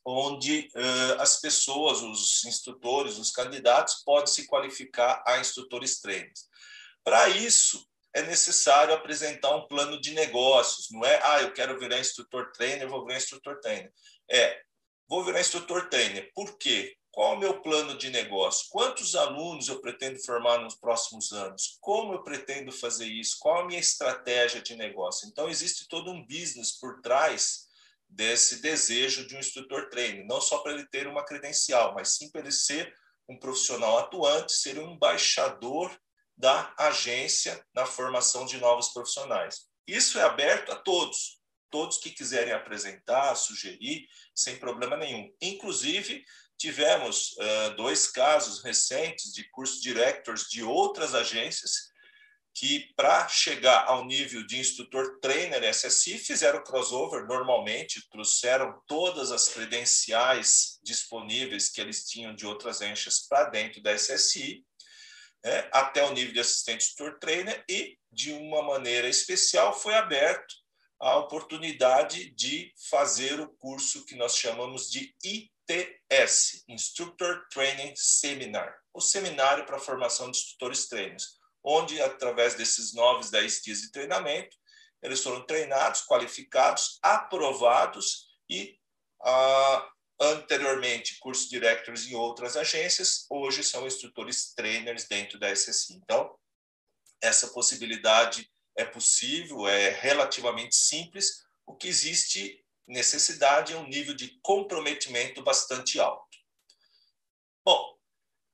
[0.06, 6.46] onde uh, as pessoas, os instrutores, os candidatos, podem se qualificar a instrutores trainers.
[7.02, 11.98] Para isso, é necessário apresentar um plano de negócios, não é, ah, eu quero virar
[11.98, 13.92] instrutor trainer, vou virar instrutor trainer.
[14.30, 14.62] É,
[15.08, 16.30] vou virar instrutor trainer.
[16.34, 16.96] Por quê?
[17.14, 18.66] Qual o meu plano de negócio?
[18.70, 21.78] Quantos alunos eu pretendo formar nos próximos anos?
[21.80, 23.36] Como eu pretendo fazer isso?
[23.38, 25.28] Qual a minha estratégia de negócio?
[25.28, 27.68] Então, existe todo um business por trás
[28.08, 32.32] desse desejo de um instrutor treino, não só para ele ter uma credencial, mas sim
[32.32, 32.92] para ele ser
[33.28, 35.96] um profissional atuante, ser um embaixador
[36.36, 39.68] da agência na formação de novos profissionais.
[39.86, 45.32] Isso é aberto a todos, todos que quiserem apresentar, sugerir, sem problema nenhum.
[45.40, 46.24] Inclusive,
[46.58, 51.92] Tivemos uh, dois casos recentes de curso directors de outras agências
[52.54, 59.48] que, para chegar ao nível de instrutor trainer SSI, fizeram crossover normalmente, trouxeram todas as
[59.48, 64.64] credenciais disponíveis que eles tinham de outras agências para dentro da SSI,
[65.44, 70.54] né, até o nível de assistente instrutor trainer, e, de uma maneira especial, foi aberto
[71.00, 75.12] a oportunidade de fazer o curso que nós chamamos de
[75.68, 83.30] ITS, Instructor Training Seminar, o seminário para formação de instrutores treinos, onde, através desses novos
[83.30, 84.56] 10 dias de treinamento,
[85.02, 88.78] eles foram treinados, qualificados, aprovados e,
[89.22, 95.94] ah, anteriormente, curso directors em outras agências, hoje são instrutores trainers dentro da SSI.
[95.94, 96.34] Então,
[97.22, 101.44] essa possibilidade é possível, é relativamente simples.
[101.66, 106.24] O que existe necessidade e um nível de comprometimento bastante alto.
[107.64, 107.94] Bom,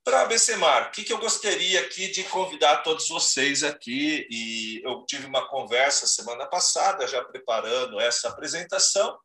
[0.05, 5.05] para BCMAR, o que, que eu gostaria aqui de convidar todos vocês aqui, e eu
[5.05, 9.19] tive uma conversa semana passada, já preparando essa apresentação,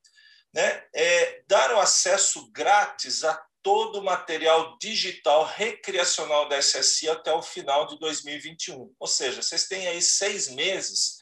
[0.54, 7.34] né, é dar o acesso grátis a todo o material digital recreacional da SSI até
[7.34, 8.94] o final de 2021.
[9.00, 11.18] Ou seja, vocês têm aí seis meses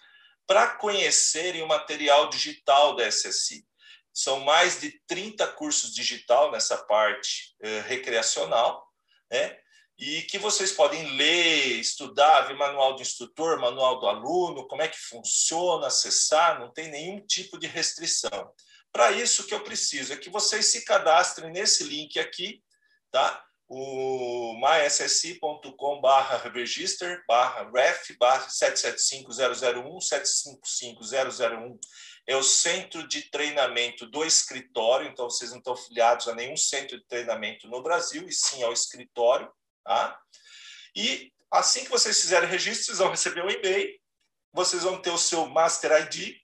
[0.46, 3.66] para conhecerem o material digital da SSI.
[4.14, 8.88] São mais de 30 cursos digital nessa parte eh, recreacional,
[9.32, 9.58] né?
[9.98, 14.88] E que vocês podem ler, estudar, ver manual do instrutor, manual do aluno, como é
[14.88, 18.52] que funciona, acessar, não tem nenhum tipo de restrição.
[18.92, 22.62] Para isso, que eu preciso é que vocês se cadastrem nesse link aqui,
[23.12, 23.44] tá?
[23.68, 26.02] o myssi.com
[26.54, 27.24] register
[27.74, 31.80] ref barra 775001 755001
[32.26, 36.98] é o centro de treinamento do escritório, então vocês não estão filiados a nenhum centro
[36.98, 39.52] de treinamento no Brasil, e sim ao escritório.
[39.84, 40.20] Tá?
[40.96, 44.00] E assim que vocês fizerem registro, vocês vão receber um e-mail,
[44.54, 46.36] vocês vão ter o seu Master ID,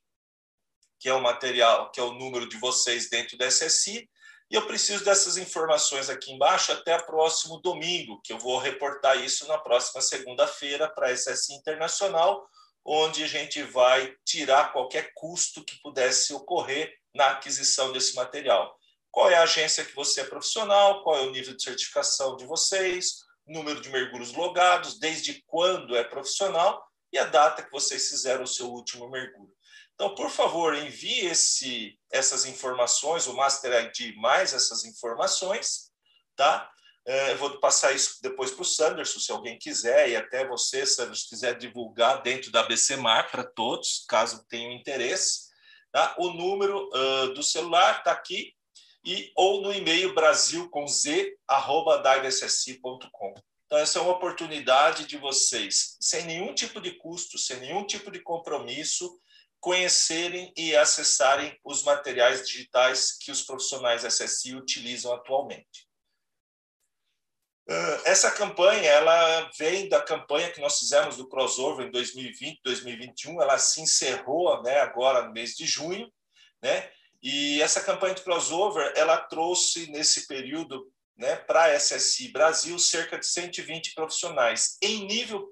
[1.00, 4.10] que é o material, que é o número de vocês dentro da SSI,
[4.52, 9.24] e eu preciso dessas informações aqui embaixo até o próximo domingo, que eu vou reportar
[9.24, 12.50] isso na próxima segunda-feira para a SSI Internacional,
[12.86, 18.78] onde a gente vai tirar qualquer custo que pudesse ocorrer na aquisição desse material.
[19.12, 22.46] Qual é a agência que você é profissional, qual é o nível de certificação de
[22.46, 28.44] vocês, número de mergulhos logados, desde quando é profissional e a data que vocês fizeram
[28.44, 29.52] o seu último mergulho.
[29.96, 35.92] Então, por favor, envie esse, essas informações, o Master ID mais essas informações,
[36.36, 36.72] tá?
[37.32, 41.28] Eu vou passar isso depois para o Sanderson, se alguém quiser, e até você, Sanderson,
[41.28, 45.50] quiser divulgar dentro da BCMAR para todos, caso tenham interesse.
[45.92, 46.16] Tá?
[46.20, 48.54] O número uh, do celular está aqui,
[49.04, 50.86] e, ou no e-mail brasil com
[53.66, 58.12] Então, essa é uma oportunidade de vocês, sem nenhum tipo de custo, sem nenhum tipo
[58.12, 59.20] de compromisso,
[59.60, 65.89] conhecerem e acessarem os materiais digitais que os profissionais SSI utilizam atualmente.
[67.70, 73.40] Ah, essa campanha, ela vem da campanha que nós fizemos do crossover em 2020, 2021,
[73.40, 76.12] ela se encerrou, né, agora no mês de junho,
[76.64, 76.90] né?
[77.22, 83.20] E essa campanha de crossover, ela trouxe nesse período, né, para a SSI Brasil cerca
[83.20, 84.78] de 120 profissionais.
[84.82, 85.48] Em nível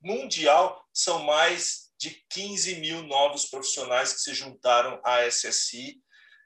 [0.00, 6.00] mundial, são mais de 15 mil novos profissionais que se juntaram à SSI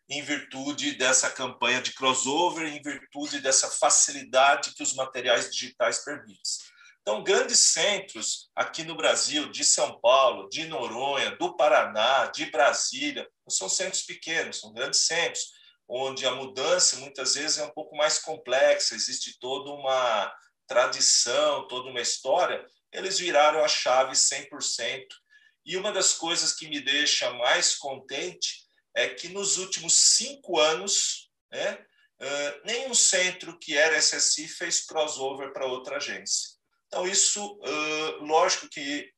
[0.08, 6.42] em virtude dessa campanha de crossover, em virtude dessa facilidade que os materiais digitais permitem.
[7.00, 13.28] Então, grandes centros aqui no Brasil, de São Paulo, de Noronha, do Paraná, de Brasília,
[13.46, 15.52] não são centros pequenos, são grandes centros,
[15.86, 20.34] onde a mudança muitas vezes é um pouco mais complexa, existe toda uma
[20.66, 25.04] tradição, toda uma história, eles viraram a chave 100%.
[25.66, 28.63] E uma das coisas que me deixa mais contente
[28.94, 31.85] é que nos últimos cinco anos, né,
[32.20, 36.54] uh, nenhum centro que era SSI fez crossover para outra agência.
[36.87, 39.12] Então, isso, uh, lógico que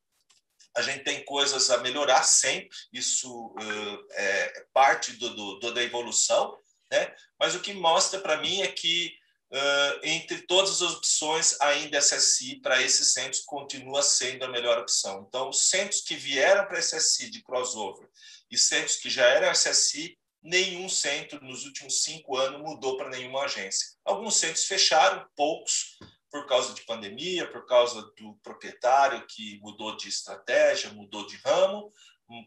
[0.75, 6.57] a gente tem coisas a melhorar sempre, isso uh, é parte do, do, da evolução,
[6.91, 7.13] né?
[7.39, 9.11] mas o que mostra para mim é que,
[9.51, 15.25] uh, entre todas as opções, ainda SSI para esses centros continua sendo a melhor opção.
[15.27, 18.07] Então, os centros que vieram para SSI de crossover
[18.49, 23.43] e centros que já eram SSI, nenhum centro nos últimos cinco anos mudou para nenhuma
[23.43, 23.87] agência.
[24.05, 25.97] Alguns centros fecharam, poucos,
[26.31, 31.91] por causa de pandemia, por causa do proprietário que mudou de estratégia, mudou de ramo,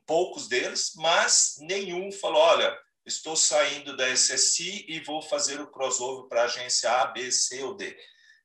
[0.07, 6.29] poucos deles, mas nenhum falou: olha, estou saindo da SSI e vou fazer o crossover
[6.29, 7.97] para agência A, B, C ou D.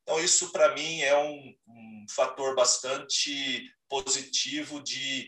[0.04, 5.28] Então, isso para mim é um, um fator bastante positivo de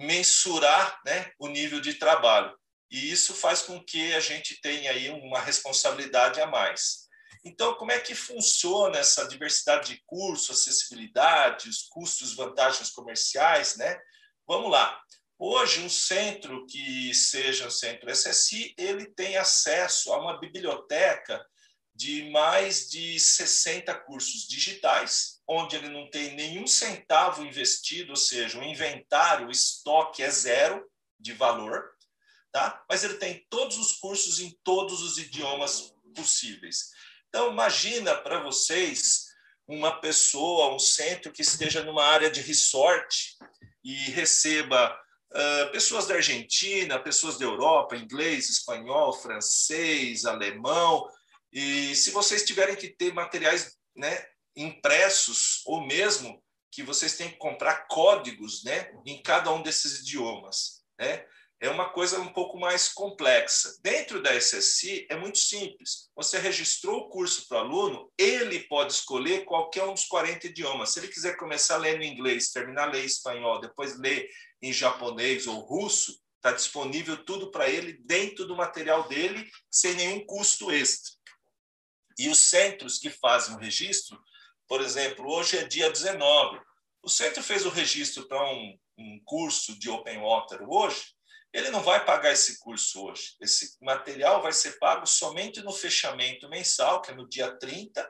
[0.00, 2.58] mensurar né, o nível de trabalho.
[2.90, 7.08] E isso faz com que a gente tenha aí uma responsabilidade a mais.
[7.44, 13.98] Então, como é que funciona essa diversidade de curso, acessibilidade, os custos, vantagens comerciais, né?
[14.46, 15.00] Vamos lá.
[15.38, 21.42] Hoje, um centro que seja um centro SSI, ele tem acesso a uma biblioteca
[21.94, 28.56] de mais de 60 cursos digitais, onde ele não tem nenhum centavo investido, ou seja,
[28.56, 31.90] o inventário, o estoque é zero de valor,
[32.52, 32.84] tá?
[32.88, 36.90] mas ele tem todos os cursos em todos os idiomas possíveis.
[37.28, 39.24] Então, imagina para vocês
[39.66, 43.36] uma pessoa, um centro que esteja numa área de resort
[43.82, 44.96] e receba
[45.32, 51.08] uh, pessoas da Argentina, pessoas da Europa, inglês, espanhol, francês, alemão,
[51.52, 54.24] e se vocês tiverem que ter materiais né,
[54.62, 60.82] impressos, ou mesmo que vocês têm que comprar códigos né, em cada um desses idiomas,
[60.98, 61.24] né,
[61.60, 63.76] é uma coisa um pouco mais complexa.
[63.82, 66.08] Dentro da SSI é muito simples.
[66.16, 70.90] Você registrou o curso para o aluno, ele pode escolher qualquer um dos 40 idiomas.
[70.90, 74.26] Se ele quiser começar lendo inglês, terminar ler espanhol, depois ler
[74.62, 80.24] em japonês ou russo, está disponível tudo para ele dentro do material dele, sem nenhum
[80.24, 81.12] custo extra.
[82.18, 84.18] E os centros que fazem o registro,
[84.70, 86.60] por exemplo, hoje é dia 19.
[87.02, 91.06] O centro fez o registro para um, um curso de Open Water hoje,
[91.52, 93.34] ele não vai pagar esse curso hoje.
[93.40, 98.08] Esse material vai ser pago somente no fechamento mensal, que é no dia 30,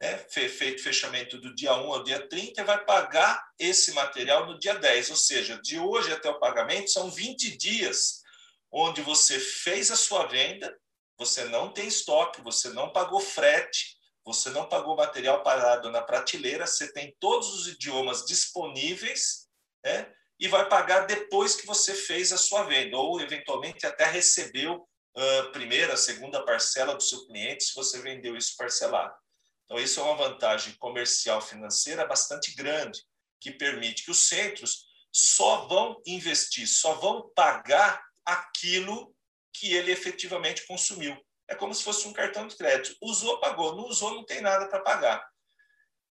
[0.00, 0.18] né?
[0.28, 4.76] feito fechamento do dia 1 ao dia 30, e vai pagar esse material no dia
[4.76, 5.10] 10.
[5.10, 8.22] Ou seja, de hoje até o pagamento são 20 dias,
[8.70, 10.72] onde você fez a sua venda,
[11.18, 13.95] você não tem estoque, você não pagou frete,
[14.26, 19.46] você não pagou material parado na prateleira, você tem todos os idiomas disponíveis,
[19.84, 20.12] né?
[20.38, 25.40] E vai pagar depois que você fez a sua venda, ou eventualmente até recebeu a
[25.42, 29.14] uh, primeira, segunda parcela do seu cliente, se você vendeu isso parcelado.
[29.64, 33.00] Então, isso é uma vantagem comercial financeira bastante grande,
[33.40, 39.14] que permite que os centros só vão investir, só vão pagar aquilo
[39.52, 41.16] que ele efetivamente consumiu.
[41.48, 42.96] É como se fosse um cartão de crédito.
[43.00, 43.76] Usou, pagou.
[43.76, 45.26] Não usou, não tem nada para pagar.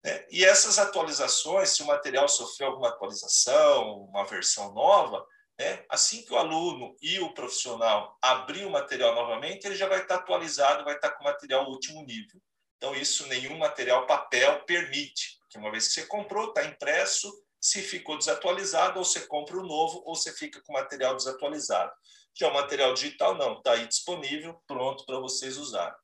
[0.04, 0.26] Né?
[0.30, 5.26] E essas atualizações, se o material sofreu alguma atualização, uma versão nova,
[5.58, 5.84] né?
[5.88, 10.16] assim que o aluno e o profissional abrir o material novamente, ele já vai estar
[10.16, 12.40] atualizado, vai estar com o material último nível.
[12.76, 17.80] Então, isso nenhum material papel permite, porque uma vez que você comprou, está impresso, se
[17.80, 21.90] ficou desatualizado, ou você compra o um novo, ou você fica com o material desatualizado.
[22.36, 25.94] Já o material digital, não, está aí disponível, pronto para vocês usarem.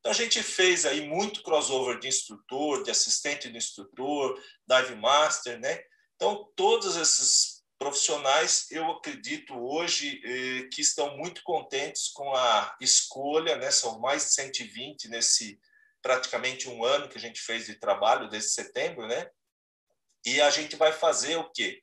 [0.00, 5.58] Então, a gente fez aí muito crossover de instrutor, de assistente de instrutor, dive master,
[5.58, 5.80] né?
[6.14, 13.56] Então, todos esses profissionais, eu acredito hoje eh, que estão muito contentes com a escolha,
[13.56, 13.70] né?
[13.70, 15.58] São mais de 120 nesse
[16.02, 19.28] praticamente um ano que a gente fez de trabalho desde setembro, né?
[20.24, 21.80] E a gente vai fazer o quê?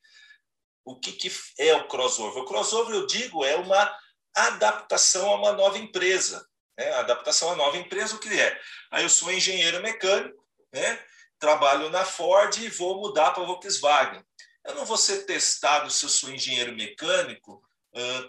[0.86, 2.44] O que, que é o crossover?
[2.44, 3.92] O crossover, eu digo, é uma
[4.36, 6.48] adaptação a uma nova empresa.
[6.78, 6.92] Né?
[6.94, 8.60] Adaptação a nova empresa, o que é?
[8.92, 11.04] Aí eu sou engenheiro mecânico, né?
[11.40, 14.24] trabalho na Ford e vou mudar para a Volkswagen.
[14.64, 17.62] Eu não vou ser testado se eu sou engenheiro mecânico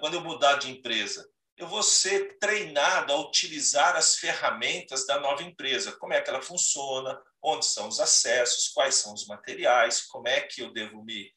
[0.01, 1.29] quando eu mudar de empresa.
[1.57, 5.93] Eu vou ser treinado a utilizar as ferramentas da nova empresa.
[5.93, 10.43] Como é que ela funciona, onde são os acessos, quais são os materiais, como é
[10.43, 11.33] que eu devo me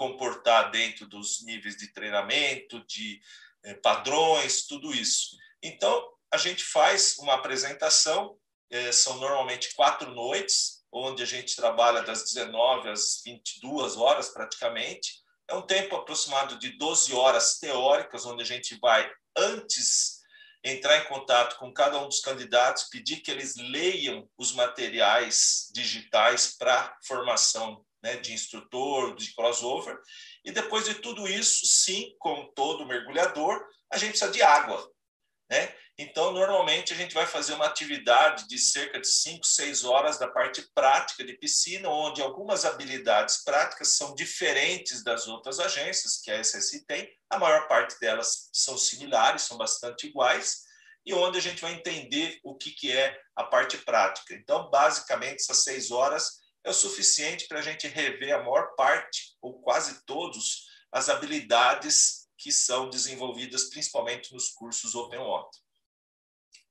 [0.00, 3.20] comportar dentro dos níveis de treinamento, de
[3.62, 5.36] eh, padrões, tudo isso.
[5.62, 8.34] Então, a gente faz uma apresentação,
[8.70, 15.22] eh, são normalmente quatro noites, onde a gente trabalha das 19 às 22 horas praticamente.
[15.46, 20.20] É um tempo aproximado de 12 horas teóricas, onde a gente vai, antes
[20.64, 26.56] entrar em contato com cada um dos candidatos, pedir que eles leiam os materiais digitais
[26.56, 29.98] para formação né, de instrutor, de crossover.
[30.44, 34.90] E depois de tudo isso, sim, como todo mergulhador, a gente precisa de água.
[35.50, 35.74] Né?
[35.98, 40.28] Então, normalmente, a gente vai fazer uma atividade de cerca de 5, 6 horas da
[40.28, 46.42] parte prática de piscina, onde algumas habilidades práticas são diferentes das outras agências que a
[46.42, 50.62] SSI tem, a maior parte delas são similares, são bastante iguais,
[51.04, 54.34] e onde a gente vai entender o que, que é a parte prática.
[54.34, 59.36] Então, basicamente, essas seis horas é o suficiente para a gente rever a maior parte,
[59.40, 65.60] ou quase todos, as habilidades que são desenvolvidas principalmente nos cursos Open Water.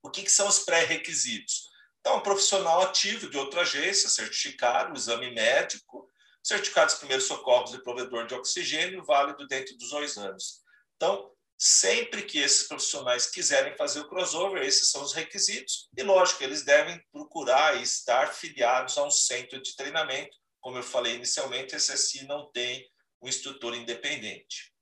[0.01, 1.69] O que, que são os pré-requisitos?
[1.99, 6.09] Então, um profissional ativo de outra agência, certificado, exame médico,
[6.41, 10.61] certificado de primeiros socorros e provedor de oxigênio, válido dentro dos dois anos.
[10.95, 15.89] Então, sempre que esses profissionais quiserem fazer o crossover, esses são os requisitos.
[15.97, 20.37] E, lógico, eles devem procurar estar filiados a um centro de treinamento.
[20.61, 22.89] Como eu falei inicialmente, esse SSI não tem
[23.21, 24.73] um instrutor independente.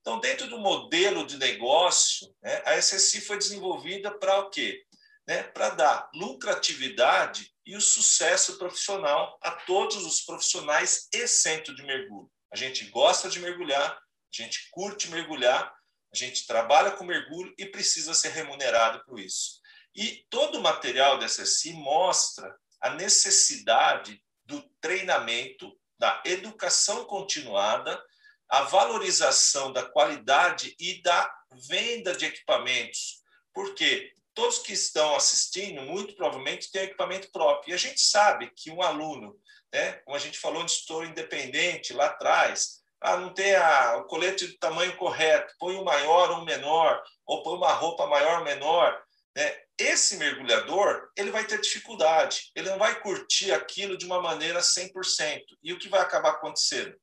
[0.00, 4.82] Então, dentro do modelo de negócio, né, a SSI foi desenvolvida para o quê?
[5.28, 11.84] Né, para dar lucratividade e o sucesso profissional a todos os profissionais e centro de
[11.84, 12.28] mergulho.
[12.52, 15.72] A gente gosta de mergulhar, a gente curte mergulhar,
[16.12, 19.60] a gente trabalha com mergulho e precisa ser remunerado por isso.
[19.94, 28.02] E todo o material da SSI mostra a necessidade do treinamento, da educação continuada
[28.48, 31.32] a valorização da qualidade e da
[31.68, 33.22] venda de equipamentos.
[33.54, 37.70] Porque todos que estão assistindo, muito provavelmente, têm equipamento próprio.
[37.70, 39.38] E a gente sabe que um aluno,
[39.72, 44.04] né, como a gente falou de estudo independente lá atrás, ah, não tem a, o
[44.04, 48.38] colete do tamanho correto, põe um maior ou um menor, ou põe uma roupa maior
[48.38, 49.02] ou menor.
[49.36, 49.56] Né?
[49.78, 55.40] Esse mergulhador ele vai ter dificuldade, ele não vai curtir aquilo de uma maneira 100%.
[55.62, 56.94] E o que vai acabar acontecendo?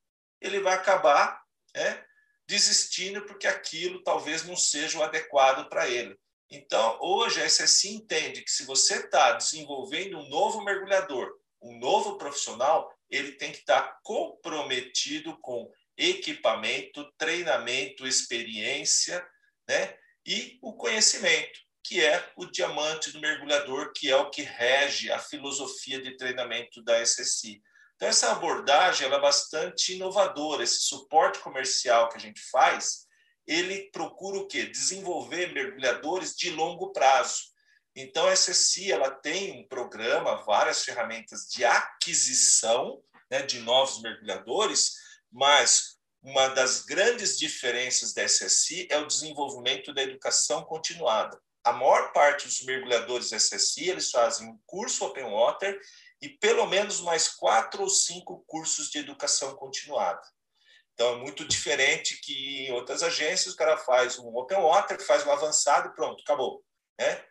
[0.41, 1.41] ele vai acabar
[1.75, 2.03] né,
[2.47, 6.15] desistindo porque aquilo talvez não seja o adequado para ele.
[6.49, 11.29] Então, hoje a SSI entende que se você está desenvolvendo um novo mergulhador,
[11.61, 19.25] um novo profissional, ele tem que estar tá comprometido com equipamento, treinamento, experiência,
[19.67, 19.97] né?
[20.25, 25.19] E o conhecimento, que é o diamante do mergulhador, que é o que rege a
[25.19, 27.61] filosofia de treinamento da SSI.
[27.95, 30.63] Então, essa abordagem é bastante inovadora.
[30.63, 33.07] Esse suporte comercial que a gente faz,
[33.47, 34.65] ele procura o quê?
[34.65, 37.41] Desenvolver mergulhadores de longo prazo.
[37.95, 45.06] Então, a SSI ela tem um programa, várias ferramentas de aquisição né, de novos mergulhadores,
[45.37, 51.39] mas uma das grandes diferenças da SSI é o desenvolvimento da educação continuada.
[51.63, 55.79] A maior parte dos mergulhadores SSI eles fazem um curso Open Water
[56.19, 60.23] e pelo menos mais quatro ou cinco cursos de educação continuada.
[60.93, 65.23] Então, é muito diferente que em outras agências, o cara faz um Open Water, faz
[65.23, 66.65] um avançado e pronto, acabou.
[66.99, 67.23] Né?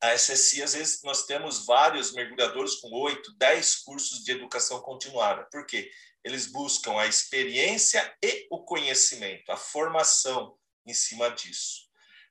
[0.00, 5.46] A SSI, às vezes, nós temos vários mergulhadores com oito, dez cursos de educação continuada.
[5.50, 5.90] Por quê?
[6.24, 10.56] Eles buscam a experiência e o conhecimento, a formação
[10.86, 11.82] em cima disso.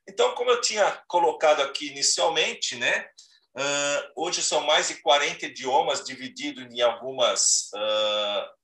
[0.08, 3.10] Então, como eu tinha colocado aqui inicialmente, né,
[3.56, 8.62] uh, hoje são mais de 40 idiomas divididos em algumas uh,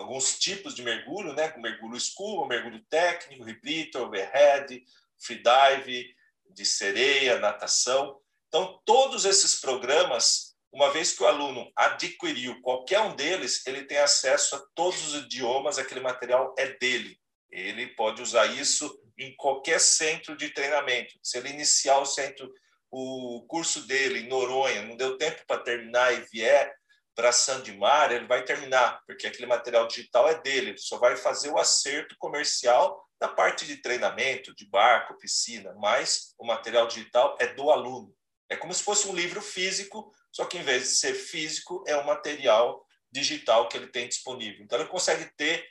[0.00, 4.84] alguns tipos de mergulho, né, mergulho scuba, mergulho técnico, repeater, overhead,
[5.18, 6.14] freedive,
[6.50, 8.20] de sereia, natação.
[8.48, 13.96] Então, todos esses programas uma vez que o aluno adquiriu qualquer um deles, ele tem
[13.96, 17.18] acesso a todos os idiomas, aquele material é dele.
[17.50, 21.14] Ele pode usar isso em qualquer centro de treinamento.
[21.22, 22.52] Se ele iniciar o centro,
[22.90, 26.70] o curso dele em Noronha, não deu tempo para terminar e vier
[27.14, 31.48] para Sandimar, ele vai terminar, porque aquele material digital é dele, ele só vai fazer
[31.48, 37.46] o acerto comercial da parte de treinamento, de barco, piscina, mas o material digital é
[37.46, 38.14] do aluno.
[38.50, 41.96] É como se fosse um livro físico só que em vez de ser físico, é
[41.96, 44.62] um material digital que ele tem disponível.
[44.62, 45.66] Então, ele consegue ter,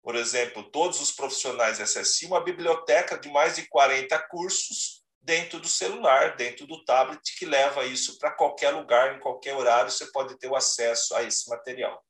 [0.00, 5.66] por exemplo, todos os profissionais SSI, uma biblioteca de mais de 40 cursos dentro do
[5.66, 10.38] celular, dentro do tablet, que leva isso para qualquer lugar, em qualquer horário, você pode
[10.38, 12.00] ter o acesso a esse material.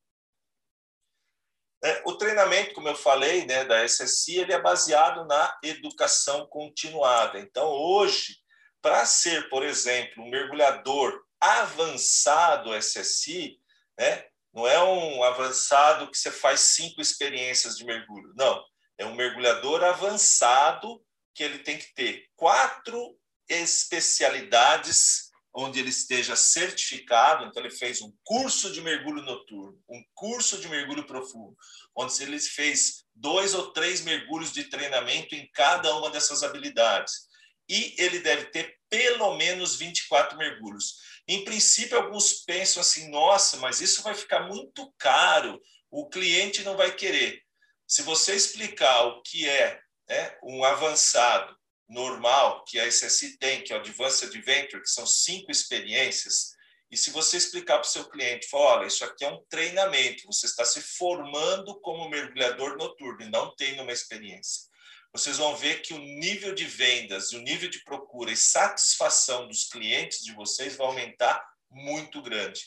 [1.82, 7.38] É, o treinamento, como eu falei, né, da SSI, ele é baseado na educação continuada.
[7.38, 8.36] Então, hoje,
[8.82, 13.58] para ser, por exemplo, um mergulhador avançado SSI,
[13.98, 14.24] né?
[14.52, 18.32] Não é um avançado que você faz cinco experiências de mergulho.
[18.36, 18.64] Não,
[18.96, 21.02] é um mergulhador avançado
[21.34, 23.18] que ele tem que ter quatro
[23.48, 27.44] especialidades onde ele esteja certificado.
[27.44, 31.56] Então, ele fez um curso de mergulho noturno, um curso de mergulho profundo,
[31.94, 37.28] onde ele fez dois ou três mergulhos de treinamento em cada uma dessas habilidades.
[37.68, 40.96] E ele deve ter pelo menos 24 mergulhos.
[41.26, 45.60] Em princípio, alguns pensam assim: nossa, mas isso vai ficar muito caro,
[45.90, 47.42] o cliente não vai querer.
[47.86, 51.54] Se você explicar o que é né, um avançado
[51.88, 56.52] normal que a SSI tem, que é o Advanced Adventure, que são cinco experiências,
[56.90, 60.26] e se você explicar para o seu cliente, falar, olha, isso aqui é um treinamento,
[60.26, 64.73] você está se formando como mergulhador noturno e não tem uma experiência
[65.14, 69.68] vocês vão ver que o nível de vendas, o nível de procura e satisfação dos
[69.68, 71.40] clientes de vocês vai aumentar
[71.70, 72.60] muito grande.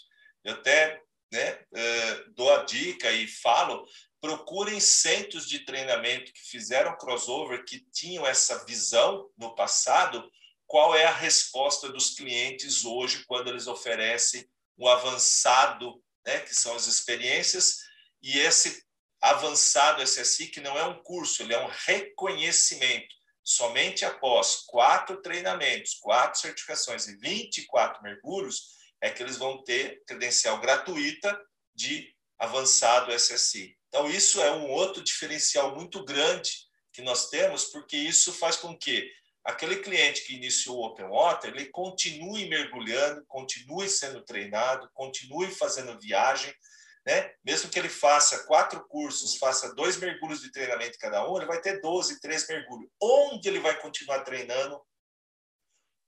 [0.45, 3.86] Eu até né, eh, dou a dica e falo,
[4.22, 10.32] procurem centros de treinamento que fizeram crossover, que tinham essa visão no passado,
[10.66, 16.76] qual é a resposta dos clientes hoje quando eles oferecem um avançado, né, que são
[16.78, 17.76] as experiências,
[18.22, 18.87] e esse
[19.22, 23.15] avançado SSI, que não é um curso, ele é um reconhecimento.
[23.43, 30.59] Somente após quatro treinamentos, quatro certificações e 24 mergulhos, é que eles vão ter credencial
[30.59, 31.39] gratuita
[31.74, 33.78] de avançado SSI.
[33.88, 36.51] Então, isso é um outro diferencial muito grande
[36.91, 39.09] que nós temos, porque isso faz com que
[39.43, 45.99] aquele cliente que iniciou o Open Water, ele continue mergulhando, continue sendo treinado, continue fazendo
[45.99, 46.53] viagem,
[47.08, 47.34] né?
[47.41, 51.62] Mesmo que ele faça quatro cursos, faça dois mergulhos de treinamento cada um, ele vai
[51.62, 52.89] ter 12, três mergulhos.
[53.01, 54.86] Onde ele vai continuar treinando?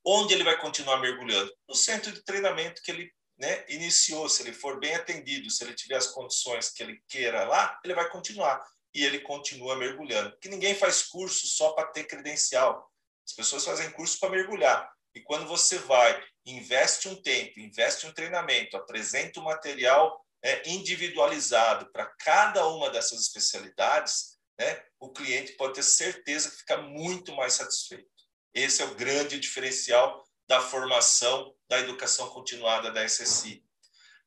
[0.05, 1.55] Onde ele vai continuar mergulhando?
[1.69, 4.27] No centro de treinamento que ele né, iniciou.
[4.27, 7.93] Se ele for bem atendido, se ele tiver as condições que ele queira lá, ele
[7.93, 8.61] vai continuar.
[8.93, 10.31] E ele continua mergulhando.
[10.31, 12.91] Porque ninguém faz curso só para ter credencial.
[13.25, 14.91] As pessoas fazem curso para mergulhar.
[15.15, 21.91] E quando você vai, investe um tempo, investe um treinamento, apresenta o material é, individualizado
[21.91, 27.53] para cada uma dessas especialidades, né, o cliente pode ter certeza que fica muito mais
[27.53, 28.09] satisfeito.
[28.53, 33.63] Esse é o grande diferencial da formação da educação continuada da SSI.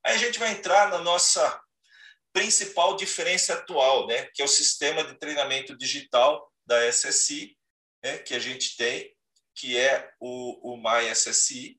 [0.04, 1.60] Aí a gente vai entrar na nossa
[2.32, 7.56] principal diferença atual, né, que é o sistema de treinamento digital da SSI,
[8.02, 9.14] né, que a gente tem,
[9.54, 11.78] que é o, o MySSI,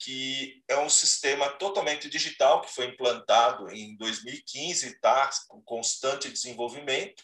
[0.00, 7.22] que é um sistema totalmente digital que foi implantado em 2015, está com constante desenvolvimento,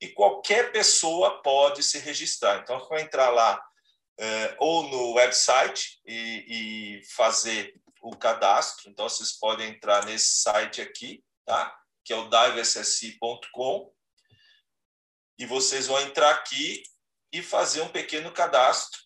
[0.00, 2.62] e qualquer pessoa pode se registrar.
[2.62, 3.62] Então, você vai entrar lá
[4.18, 8.90] é, ou no website e, e, fazer o cadastro.
[8.90, 11.78] Então, vocês podem entrar nesse site aqui, tá?
[12.02, 13.92] que é o divessi.com,
[15.38, 16.82] e vocês vão entrar aqui
[17.32, 19.00] e fazer um pequeno cadastro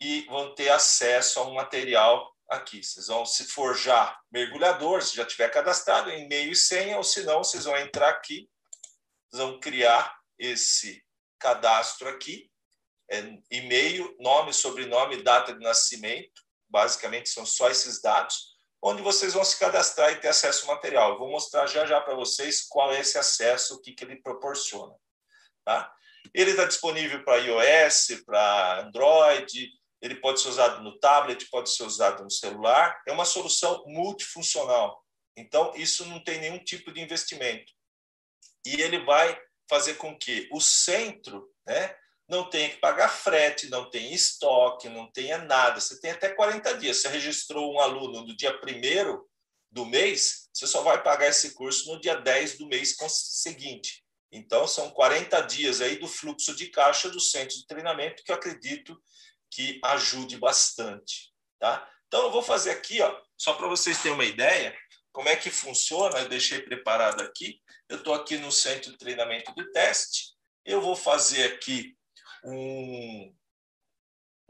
[0.00, 2.82] e vão ter acesso a um material aqui.
[2.82, 7.42] Vocês vão se forjar mergulhador, se já tiver cadastrado, e-mail e senha, ou se não,
[7.42, 8.48] vocês vão entrar aqui,
[9.32, 11.04] vão criar esse
[11.38, 12.50] cadastro aqui,
[13.10, 19.44] é e-mail, nome, sobrenome, data de nascimento, basicamente são só esses dados, onde vocês vão
[19.44, 21.12] se cadastrar e ter acesso ao material.
[21.12, 24.20] Eu vou mostrar já já para vocês qual é esse acesso, o que, que ele
[24.20, 24.94] proporciona.
[25.64, 25.92] Tá?
[26.34, 29.70] Ele está disponível para iOS, para Android,
[30.06, 33.00] ele pode ser usado no tablet, pode ser usado no celular.
[33.06, 35.04] É uma solução multifuncional.
[35.36, 37.72] Então, isso não tem nenhum tipo de investimento.
[38.64, 39.38] E ele vai
[39.68, 41.94] fazer com que o centro né,
[42.28, 45.80] não tenha que pagar frete, não tenha estoque, não tenha nada.
[45.80, 47.02] Você tem até 40 dias.
[47.02, 49.24] Você registrou um aluno no dia 1
[49.70, 54.02] do mês, você só vai pagar esse curso no dia 10 do mês seguinte.
[54.32, 58.36] Então, são 40 dias aí do fluxo de caixa do centro de treinamento que eu
[58.36, 58.98] acredito
[59.56, 61.32] que ajude bastante.
[61.58, 61.90] Tá?
[62.06, 64.78] Então, eu vou fazer aqui, ó, só para vocês terem uma ideia,
[65.12, 67.62] como é que funciona, eu deixei preparado aqui.
[67.88, 70.34] Eu estou aqui no centro de treinamento do teste.
[70.62, 71.96] Eu vou fazer aqui
[72.44, 73.34] um,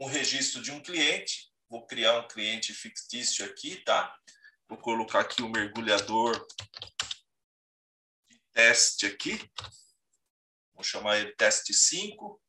[0.01, 1.49] um registro de um cliente.
[1.69, 4.13] Vou criar um cliente fictício aqui, tá?
[4.67, 6.35] Vou colocar aqui o mergulhador
[8.29, 9.39] de teste aqui.
[10.73, 12.41] Vou chamar ele teste 5.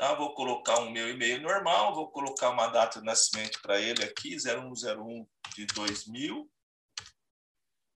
[0.00, 0.14] Tá?
[0.14, 4.34] Vou colocar um meu e-mail normal, vou colocar uma data de nascimento para ele aqui,
[4.34, 6.50] 0101 de 2000.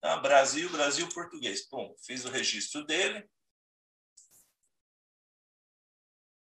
[0.03, 0.19] Tá?
[0.19, 1.67] Brasil, Brasil, português.
[1.67, 3.27] Bom, fiz o registro dele.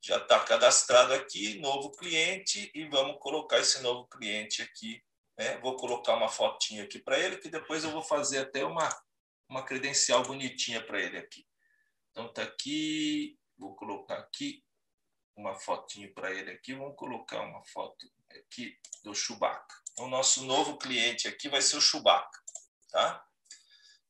[0.04, 5.02] Já está cadastrado aqui, novo cliente, e vamos colocar esse novo cliente aqui.
[5.38, 5.58] Né?
[5.60, 8.90] Vou colocar uma fotinha aqui para ele, que depois eu vou fazer até uma,
[9.50, 11.48] uma credencial bonitinha para ele aqui.
[12.12, 14.65] Então, está aqui, vou colocar aqui
[15.36, 16.74] uma fotinho para ele aqui.
[16.74, 19.76] Vamos colocar uma foto aqui do Chewbacca.
[20.00, 22.40] O nosso novo cliente aqui vai ser o Chewbacca,
[22.90, 23.26] tá?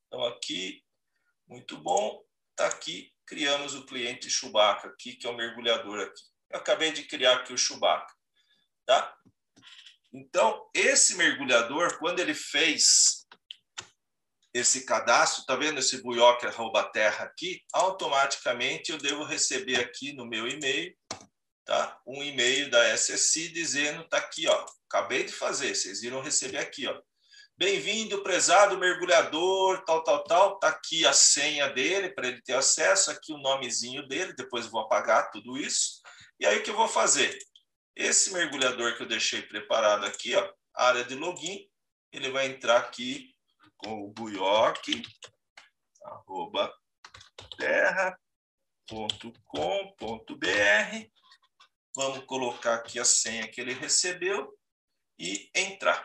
[0.08, 0.84] Então, aqui,
[1.48, 2.24] muito bom.
[2.52, 6.24] Está aqui, criamos o cliente Chewbacca aqui, que é o mergulhador aqui.
[6.50, 8.14] Eu acabei de criar aqui o Chewbacca,
[8.86, 9.18] tá?
[10.14, 13.25] Então, esse mergulhador, quando ele fez
[14.56, 17.62] esse cadastro, tá vendo esse buioque arroba terra aqui?
[17.74, 20.96] Automaticamente eu devo receber aqui no meu e-mail,
[21.66, 22.00] tá?
[22.08, 26.88] Um e-mail da SSI dizendo, tá aqui, ó, acabei de fazer, vocês viram receber aqui,
[26.88, 26.98] ó.
[27.58, 30.58] Bem-vindo, prezado mergulhador, tal, tal, tal.
[30.58, 34.80] Tá aqui a senha dele para ele ter acesso, aqui o nomezinho dele, depois vou
[34.80, 36.02] apagar tudo isso.
[36.40, 37.38] E aí o que eu vou fazer?
[37.94, 41.70] Esse mergulhador que eu deixei preparado aqui, ó, área de login,
[42.14, 43.35] ele vai entrar aqui
[43.86, 45.04] com o buioque,
[46.04, 46.74] arroba
[47.56, 48.26] terra.com.br.
[51.96, 54.58] Vamos colocar aqui a senha que ele recebeu
[55.20, 56.04] e entrar.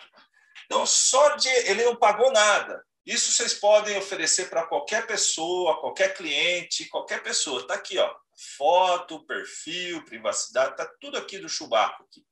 [0.67, 2.87] Então, só de ele não pagou nada.
[3.07, 7.63] Isso vocês podem oferecer para qualquer pessoa, qualquer cliente, qualquer pessoa.
[7.63, 8.15] Está aqui, ó,
[8.59, 12.23] foto, perfil, privacidade, está tudo aqui do Chubaco, aqui,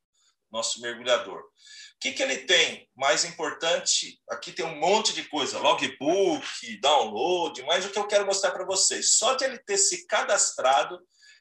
[0.50, 1.40] nosso mergulhador.
[1.40, 2.88] O que, que ele tem?
[2.96, 8.24] Mais importante, aqui tem um monte de coisa, logbook, download, mas o que eu quero
[8.24, 11.00] mostrar para vocês, só de ele ter se cadastrado,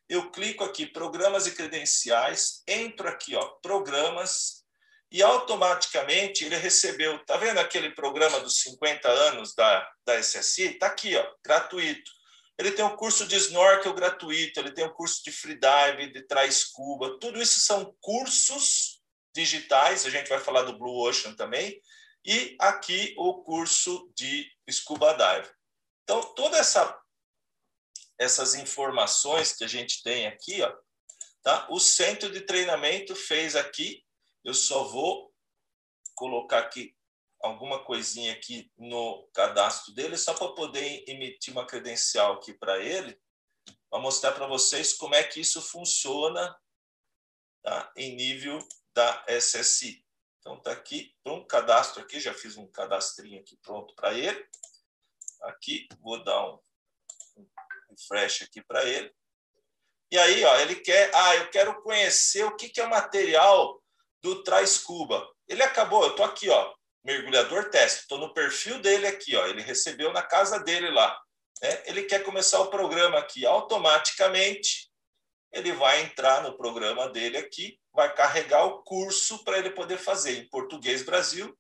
[0.10, 4.66] eu clico aqui, programas e credenciais, entro aqui, ó, programas,
[5.12, 10.74] e automaticamente ele recebeu, tá vendo aquele programa dos 50 anos da, da SSI?
[10.80, 12.12] Tá aqui, ó, gratuito.
[12.58, 17.20] Ele tem um curso de snorkel gratuito, ele tem um curso de freedive, de trai-scuba,
[17.20, 18.97] tudo isso são cursos
[19.38, 21.80] digitais, a gente vai falar do Blue Ocean também,
[22.26, 25.48] e aqui o curso de Scuba Dive.
[26.04, 27.00] Então, todas essa,
[28.18, 30.76] essas informações que a gente tem aqui, ó,
[31.44, 31.68] tá?
[31.70, 34.04] o centro de treinamento fez aqui,
[34.44, 35.32] eu só vou
[36.16, 36.96] colocar aqui
[37.40, 43.16] alguma coisinha aqui no cadastro dele, só para poder emitir uma credencial aqui para ele,
[43.88, 46.58] para mostrar para vocês como é que isso funciona
[47.64, 47.92] tá?
[47.96, 48.58] em nível
[48.98, 50.04] da SSI.
[50.40, 54.44] Então, está aqui, um cadastro aqui, já fiz um cadastrinho aqui pronto para ele.
[55.44, 56.60] Aqui, vou dar um,
[57.36, 57.48] um
[57.92, 59.14] refresh aqui para ele.
[60.10, 63.80] E aí, ó, ele quer, ah, eu quero conhecer o que, que é o material
[64.24, 65.32] do Traz Cuba.
[65.48, 66.74] Ele acabou, eu estou aqui, ó,
[67.04, 71.22] mergulhador teste, estou no perfil dele aqui, ó, ele recebeu na casa dele lá.
[71.62, 71.84] Né?
[71.86, 74.90] Ele quer começar o programa aqui automaticamente,
[75.54, 80.38] ele vai entrar no programa dele aqui, vai carregar o curso para ele poder fazer
[80.38, 81.58] em português Brasil.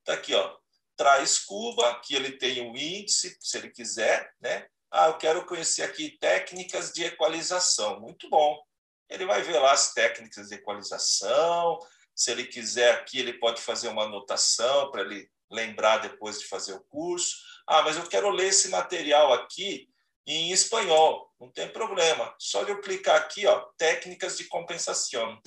[0.00, 0.56] Está aqui, ó.
[0.96, 4.66] Traz Cuba, que ele tem o um índice, se ele quiser, né?
[4.90, 8.00] Ah, eu quero conhecer aqui técnicas de equalização.
[8.00, 8.60] Muito bom.
[9.08, 11.78] Ele vai ver lá as técnicas de equalização.
[12.16, 16.72] Se ele quiser aqui, ele pode fazer uma anotação para ele lembrar depois de fazer
[16.72, 17.36] o curso.
[17.64, 19.88] Ah, mas eu quero ler esse material aqui
[20.26, 21.32] em espanhol.
[21.38, 22.34] Não tem problema.
[22.40, 25.40] Só eu clicar aqui, ó, técnicas de compensação.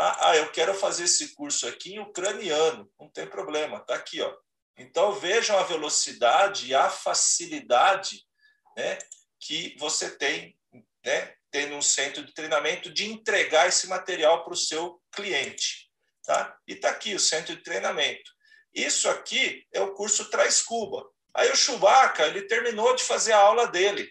[0.00, 2.88] Ah, ah, eu quero fazer esse curso aqui em ucraniano.
[3.00, 4.32] Não tem problema, tá aqui, ó.
[4.76, 8.24] Então vejam a velocidade e a facilidade
[8.76, 8.96] né,
[9.40, 10.56] que você tem,
[11.04, 15.90] né, tendo um centro de treinamento, de entregar esse material para o seu cliente.
[16.22, 16.56] Tá?
[16.68, 18.30] E está aqui o centro de treinamento.
[18.72, 21.10] Isso aqui é o curso Traz Cuba.
[21.34, 24.08] Aí o Chewbacca, ele terminou de fazer a aula dele.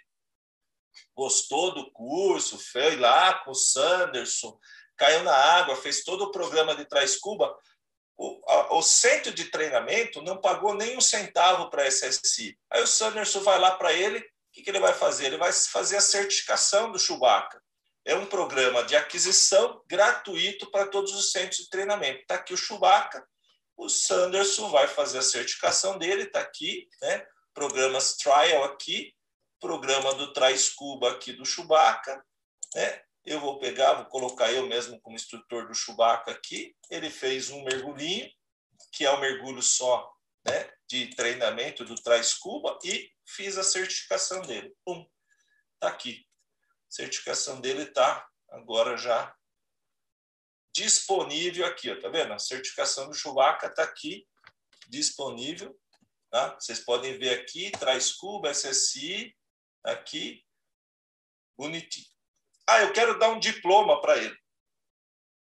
[1.15, 4.59] Gostou do curso, foi lá com o Sanderson,
[4.97, 7.55] caiu na água, fez todo o programa de Traz Cuba.
[8.17, 12.57] O, a, o centro de treinamento não pagou nem um centavo para a SSI.
[12.71, 15.27] Aí o Sanderson vai lá para ele, o que, que ele vai fazer?
[15.27, 17.61] Ele vai fazer a certificação do Chewbacca.
[18.03, 22.21] É um programa de aquisição gratuito para todos os centros de treinamento.
[22.21, 23.23] Está aqui o Chewbacca,
[23.75, 27.23] o Sanderson vai fazer a certificação dele, está aqui, né?
[27.53, 29.13] Programas Trial aqui,
[29.59, 32.23] programa do Traz Cuba aqui do Chewbacca,
[32.73, 33.01] né?
[33.28, 36.73] Eu vou pegar, vou colocar eu mesmo como instrutor do Chewbacca aqui.
[36.89, 38.32] Ele fez um mergulhinho,
[38.93, 40.09] que é um mergulho só,
[40.45, 40.71] né?
[40.88, 44.73] De treinamento do Traz Cuba e fiz a certificação dele.
[44.86, 45.05] Pum,
[45.78, 46.25] tá aqui.
[46.88, 49.36] A certificação dele tá agora já
[50.73, 52.32] disponível aqui, ó, tá vendo?
[52.32, 54.25] A certificação do Chewbacca está aqui
[54.88, 55.78] disponível,
[56.30, 56.55] tá?
[56.57, 59.36] Vocês podem ver aqui, traz Cuba, SSI,
[59.84, 60.45] aqui,
[61.57, 62.16] bonitinho.
[62.68, 64.38] Ah, eu quero dar um diploma para ele.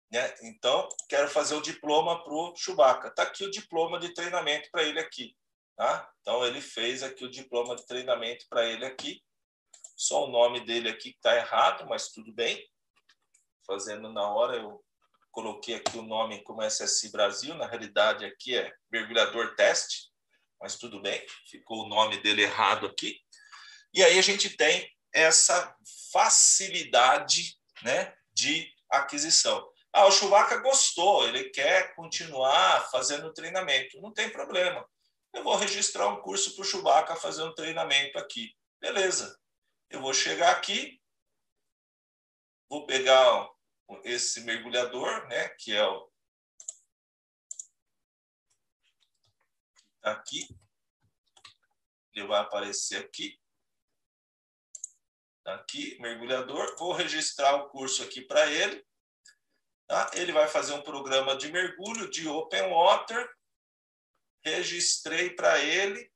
[0.10, 0.34] Né?
[0.44, 3.10] Então, quero fazer o diploma para o Chewbacca.
[3.10, 5.36] Está aqui o diploma de treinamento para ele aqui.
[5.76, 6.10] Tá?
[6.22, 9.22] Então, ele fez aqui o diploma de treinamento para ele aqui.
[9.96, 12.66] Só o nome dele aqui está errado, mas tudo bem.
[13.68, 14.84] Fazendo na hora, eu
[15.32, 20.12] coloquei aqui o nome como SSI Brasil, na realidade aqui é mergulhador teste,
[20.60, 23.20] mas tudo bem, ficou o nome dele errado aqui.
[23.94, 25.76] E aí a gente tem essa
[26.12, 29.70] facilidade né, de aquisição.
[29.94, 34.00] Ah, o Chewbacca gostou, ele quer continuar fazendo treinamento.
[34.00, 34.88] Não tem problema.
[35.34, 38.56] Eu vou registrar um curso para o Chewbacca fazer um treinamento aqui.
[38.80, 39.38] Beleza.
[39.90, 41.02] Eu vou chegar aqui,
[42.70, 43.50] vou pegar
[44.06, 46.10] esse mergulhador, né, que é o
[50.02, 50.48] aqui.
[52.14, 53.41] Ele vai aparecer aqui.
[55.46, 56.76] Aqui, mergulhador.
[56.78, 58.86] Vou registrar o curso aqui para ele.
[59.88, 60.10] Tá?
[60.14, 63.30] Ele vai fazer um programa de mergulho de open water.
[64.44, 66.12] Registrei para ele.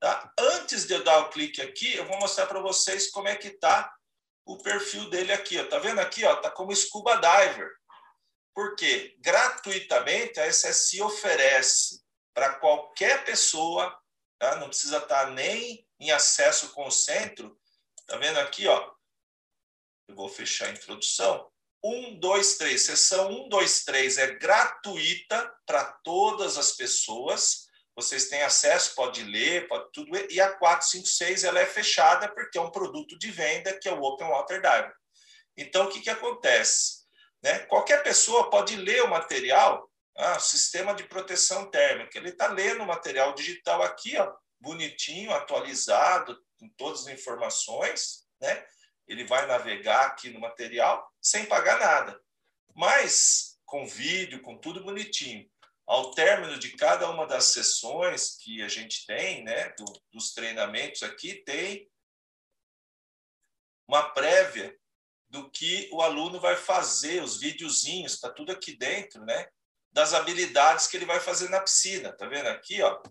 [0.00, 0.32] Tá?
[0.38, 3.48] Antes de eu dar o clique aqui, eu vou mostrar para vocês como é que
[3.48, 3.92] está
[4.44, 5.58] o perfil dele aqui.
[5.58, 5.64] Ó.
[5.66, 6.24] Tá vendo aqui?
[6.24, 7.70] Ó, tá como scuba diver.
[8.54, 12.02] Porque gratuitamente a SSI oferece
[12.34, 13.96] para qualquer pessoa,
[14.38, 14.56] tá?
[14.56, 17.58] não precisa estar tá nem em acesso com o centro.
[18.06, 18.90] Tá vendo aqui, ó?
[20.08, 21.50] Eu vou fechar a introdução.
[21.84, 22.80] 1, 2, 3.
[22.80, 29.68] Sessão 1, 2, 3 é gratuita para todas as pessoas vocês têm acesso, pode ler,
[29.68, 30.10] pode tudo.
[30.30, 34.02] E a 456 ela é fechada porque é um produto de venda que é o
[34.02, 34.92] Open Water Diver.
[35.56, 37.02] Então, o que, que acontece?
[37.42, 37.58] Né?
[37.60, 42.16] Qualquer pessoa pode ler o material, ah, sistema de proteção térmica.
[42.16, 44.32] Ele está lendo o material digital aqui, ó,
[44.62, 48.26] bonitinho, atualizado, com todas as informações.
[48.40, 48.66] Né?
[49.06, 52.18] Ele vai navegar aqui no material sem pagar nada.
[52.74, 55.50] Mas com vídeo, com tudo bonitinho
[55.86, 61.02] ao término de cada uma das sessões que a gente tem, né, do, dos treinamentos
[61.02, 61.90] aqui, tem
[63.88, 64.78] uma prévia
[65.28, 69.48] do que o aluno vai fazer, os videozinhos, está tudo aqui dentro, né,
[69.90, 73.02] das habilidades que ele vai fazer na piscina, tá vendo aqui, ó,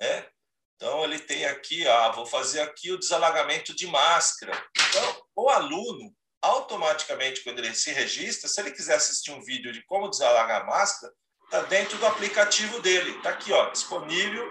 [0.00, 0.28] né?
[0.76, 4.52] Então ele tem aqui, ó, vou fazer aqui o desalagamento de máscara.
[4.90, 9.82] Então, o aluno automaticamente quando ele se registra, se ele quiser assistir um vídeo de
[9.84, 11.12] como desalagar a máscara,
[11.44, 13.16] está dentro do aplicativo dele.
[13.16, 14.46] Está aqui, ó, disponível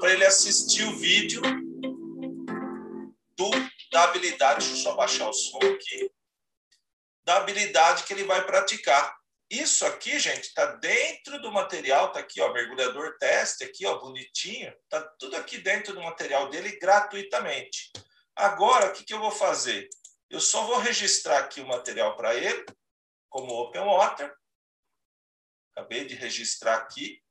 [0.00, 1.40] para ele assistir o vídeo
[3.36, 3.50] do,
[3.92, 4.66] da habilidade.
[4.66, 6.10] Deixa eu só baixar o som aqui.
[7.22, 9.19] Da habilidade que ele vai praticar.
[9.50, 14.72] Isso aqui, gente, está dentro do material, está aqui, ó, mergulhador teste, aqui, ó, bonitinho.
[14.84, 17.90] Está tudo aqui dentro do material dele gratuitamente.
[18.36, 19.88] Agora, o que, que eu vou fazer?
[20.28, 22.64] Eu só vou registrar aqui o material para ele,
[23.28, 24.32] como Open Water,
[25.80, 27.22] Acabei de registrar aqui.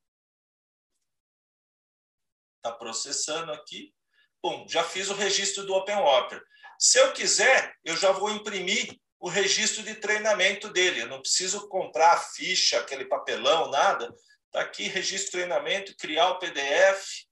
[2.58, 3.94] Está processando aqui.
[4.42, 6.44] Bom, já fiz o registro do Open Water.
[6.80, 11.02] Se eu quiser, eu já vou imprimir o registro de treinamento dele.
[11.02, 14.14] Eu não preciso comprar a ficha, aquele papelão, nada.
[14.46, 17.26] Está aqui, registro de treinamento, criar o PDF.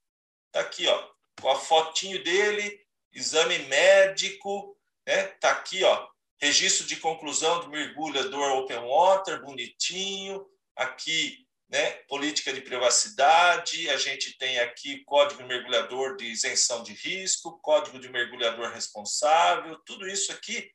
[0.46, 1.10] Está aqui, ó,
[1.40, 2.80] com a fotinho dele,
[3.12, 4.76] exame médico.
[5.06, 5.28] Está né?
[5.40, 6.08] Tá aqui, ó,
[6.40, 14.38] registro de conclusão do mergulhador Open Water, bonitinho aqui né, política de privacidade, a gente
[14.38, 20.70] tem aqui código mergulhador de isenção de risco, código de mergulhador responsável, tudo isso aqui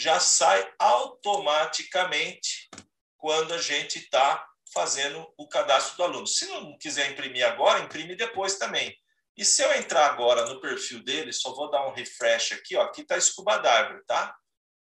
[0.00, 2.70] já sai automaticamente
[3.18, 4.42] quando a gente está
[4.72, 6.26] fazendo o cadastro do aluno.
[6.26, 8.96] Se não quiser imprimir agora, imprime depois também.
[9.36, 12.82] E se eu entrar agora no perfil dele, só vou dar um refresh aqui, ó,
[12.82, 14.34] aqui está Scuba Diver, tá?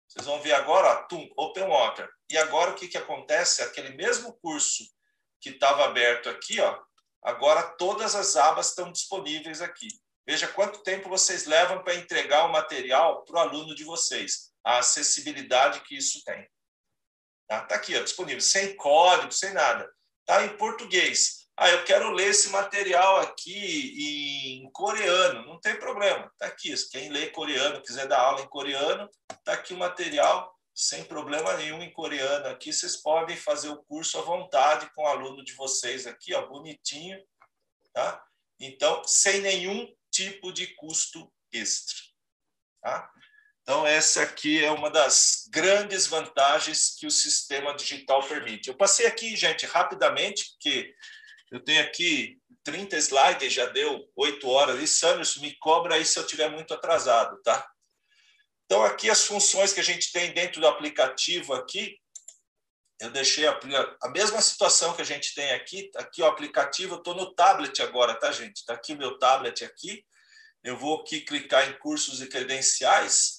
[0.08, 2.10] Vocês vão ver agora, ó, tum, Open Water.
[2.30, 3.62] E agora o que, que acontece?
[3.62, 4.86] Aquele mesmo curso
[5.42, 6.80] que estava aberto aqui, ó,
[7.22, 9.90] agora todas as abas estão disponíveis aqui.
[10.26, 14.80] Veja quanto tempo vocês levam para entregar o material para o aluno de vocês, a
[14.80, 16.48] acessibilidade que isso tem.
[17.44, 19.90] Está tá aqui, ó, disponível, sem código, sem nada.
[20.22, 21.50] Está em português.
[21.58, 25.46] Ah, eu quero ler esse material aqui em coreano.
[25.46, 26.74] Não tem problema, está aqui.
[26.90, 31.82] Quem lê coreano, quiser dar aula em coreano, está aqui o material sem problema nenhum
[31.82, 32.72] em coreano aqui.
[32.72, 37.22] Vocês podem fazer o curso à vontade com o aluno de vocês aqui, ó, bonitinho,
[37.92, 38.24] tá?
[38.58, 41.98] Então, sem nenhum tipo de custo extra,
[42.82, 43.12] tá?
[43.70, 48.68] Então, essa aqui é uma das grandes vantagens que o sistema digital permite.
[48.68, 50.92] Eu passei aqui, gente, rapidamente, porque
[51.52, 54.82] eu tenho aqui 30 slides, já deu 8 horas.
[54.82, 57.64] E, Sanders, me cobra aí se eu estiver muito atrasado, tá?
[58.66, 61.96] Então, aqui as funções que a gente tem dentro do aplicativo aqui,
[63.00, 63.60] eu deixei a,
[64.02, 65.92] a mesma situação que a gente tem aqui.
[65.96, 68.62] Aqui o aplicativo, eu estou no tablet agora, tá, gente?
[68.62, 70.04] Está aqui meu tablet aqui.
[70.64, 73.39] Eu vou aqui clicar em cursos e credenciais.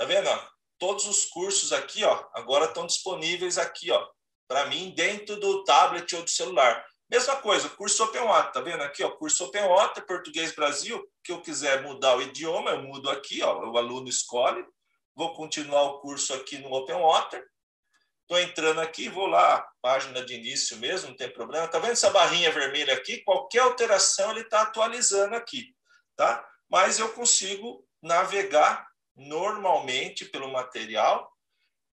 [0.00, 0.30] Tá vendo?
[0.78, 4.08] Todos os cursos aqui, ó, agora estão disponíveis aqui, ó,
[4.48, 6.86] para mim dentro do tablet ou do celular.
[7.10, 11.30] Mesma coisa, curso Open Water, tá vendo aqui, ó, curso Open Water, Português Brasil, que
[11.30, 14.64] eu quiser mudar o idioma, eu mudo aqui, ó, o aluno escolhe,
[15.14, 17.46] vou continuar o curso aqui no Open Water,
[18.22, 22.08] estou entrando aqui, vou lá, página de início mesmo, não tem problema, tá vendo essa
[22.08, 23.18] barrinha vermelha aqui?
[23.18, 25.74] Qualquer alteração ele está atualizando aqui,
[26.16, 26.42] tá?
[26.70, 31.30] Mas eu consigo navegar normalmente pelo material,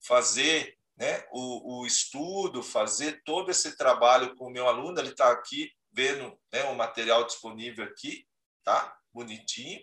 [0.06, 5.00] fazer né, o, o estudo, fazer todo esse trabalho com o meu aluno.
[5.00, 8.28] Ele está aqui vendo né, o material disponível aqui,
[8.64, 8.96] tá?
[9.14, 9.82] Bonitinho.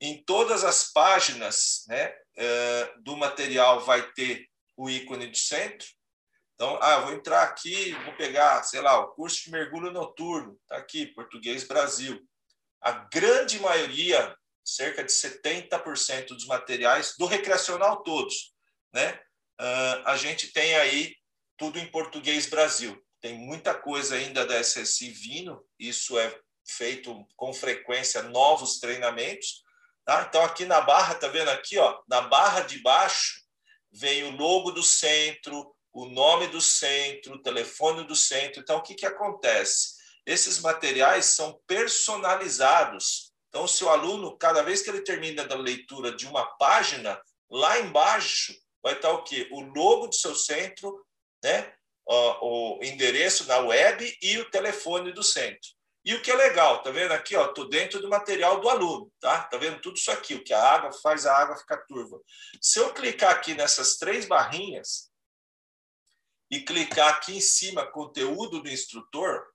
[0.00, 5.86] Em todas as páginas né, é, do material vai ter o ícone de centro.
[6.54, 10.76] Então, ah, vou entrar aqui, vou pegar, sei lá, o curso de mergulho noturno, está
[10.76, 12.20] aqui, Português Brasil.
[12.80, 18.54] A grande maioria, cerca de 70% dos materiais, do recreacional todos,
[18.92, 19.20] né?
[19.60, 21.14] uh, a gente tem aí
[21.56, 23.00] tudo em português Brasil.
[23.20, 26.36] Tem muita coisa ainda da SSI vindo, isso é
[26.66, 29.62] feito com frequência, novos treinamentos.
[30.04, 30.26] Tá?
[30.28, 33.42] Então, aqui na barra, tá vendo aqui, ó, na barra de baixo,
[33.92, 38.60] vem o logo do centro, o nome do centro, o telefone do centro.
[38.60, 39.94] Então, o que, que acontece?
[40.26, 43.31] Esses materiais são personalizados.
[43.52, 48.56] Então, o aluno, cada vez que ele termina a leitura de uma página, lá embaixo
[48.82, 49.46] vai estar o quê?
[49.52, 51.04] O logo do seu centro,
[51.44, 51.74] né?
[52.06, 55.70] o endereço na web e o telefone do centro.
[56.04, 59.12] E o que é legal, tá vendo aqui, ó, tô dentro do material do aluno,
[59.20, 59.44] tá?
[59.44, 62.20] Tá vendo tudo isso aqui, o que a água faz a água ficar turva.
[62.60, 65.12] Se eu clicar aqui nessas três barrinhas
[66.50, 69.51] e clicar aqui em cima conteúdo do instrutor,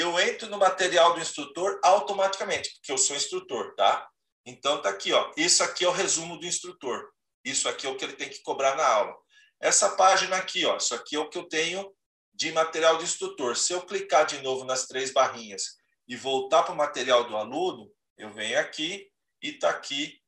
[0.00, 4.08] eu entro no material do instrutor automaticamente, porque eu sou instrutor, tá?
[4.44, 5.32] Então tá aqui, ó.
[5.36, 7.10] Isso aqui é o resumo do instrutor.
[7.44, 9.14] Isso aqui é o que ele tem que cobrar na aula.
[9.60, 11.94] Essa página aqui, ó, isso aqui é o que eu tenho
[12.32, 13.56] de material do instrutor.
[13.56, 15.76] Se eu clicar de novo nas três barrinhas
[16.08, 19.10] e voltar para o material do aluno, eu venho aqui
[19.42, 20.18] e está aqui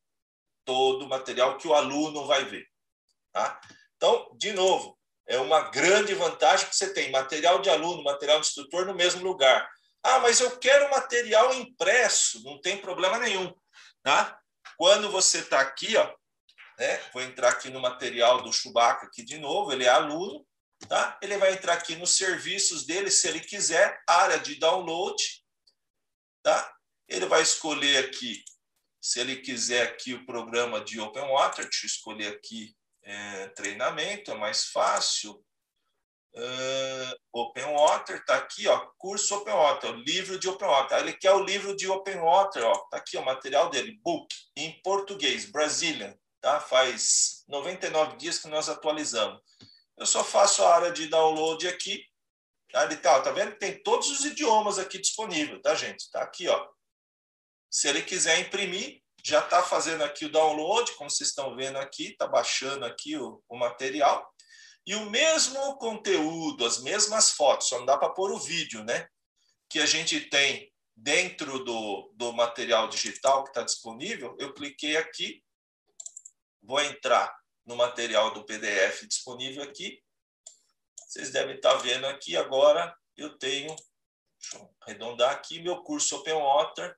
[0.65, 2.67] todo o material que o aluno vai ver.
[3.33, 3.61] Tá?
[3.97, 4.99] Então, de novo,
[5.33, 9.23] é uma grande vantagem que você tem material de aluno, material de instrutor no mesmo
[9.25, 9.67] lugar.
[10.03, 13.51] Ah, mas eu quero material impresso, não tem problema nenhum.
[14.03, 14.39] Tá?
[14.77, 16.15] Quando você está aqui, ó,
[16.79, 17.01] né?
[17.15, 20.47] Vou entrar aqui no material do Chewbacca aqui de novo, ele é aluno,
[20.87, 21.19] tá?
[21.23, 25.43] Ele vai entrar aqui nos serviços dele, se ele quiser, área de download,
[26.43, 26.75] tá?
[27.09, 28.45] Ele vai escolher aqui,
[29.01, 34.31] se ele quiser aqui o programa de Open Water, deixa eu escolher aqui é, treinamento,
[34.31, 35.45] é mais fácil.
[36.35, 40.99] Uh, Open Water, está aqui, ó, curso Open Water, o livro de Open Water.
[40.99, 44.81] Ele quer o livro de Open Water, ó, tá aqui o material dele, book, em
[44.83, 46.61] português, Brazilian tá?
[46.61, 49.41] Faz 99 dias que nós atualizamos.
[49.97, 52.05] Eu só faço a área de download aqui,
[52.71, 52.85] tá?
[52.85, 53.57] Ele tá, tá vendo?
[53.57, 56.11] Tem todos os idiomas aqui disponíveis, tá, gente?
[56.11, 56.69] Tá aqui, ó.
[57.71, 62.09] Se ele quiser imprimir, já está fazendo aqui o download, como vocês estão vendo aqui,
[62.09, 64.29] está baixando aqui o, o material.
[64.85, 69.07] E o mesmo conteúdo, as mesmas fotos, só não dá para pôr o vídeo, né?
[69.71, 75.43] Que a gente tem dentro do, do material digital que está disponível, eu cliquei aqui,
[76.61, 77.33] vou entrar
[77.65, 80.03] no material do PDF disponível aqui.
[80.97, 83.75] Vocês devem estar tá vendo aqui agora, eu tenho,
[84.39, 86.97] deixa eu arredondar aqui, meu curso Open Water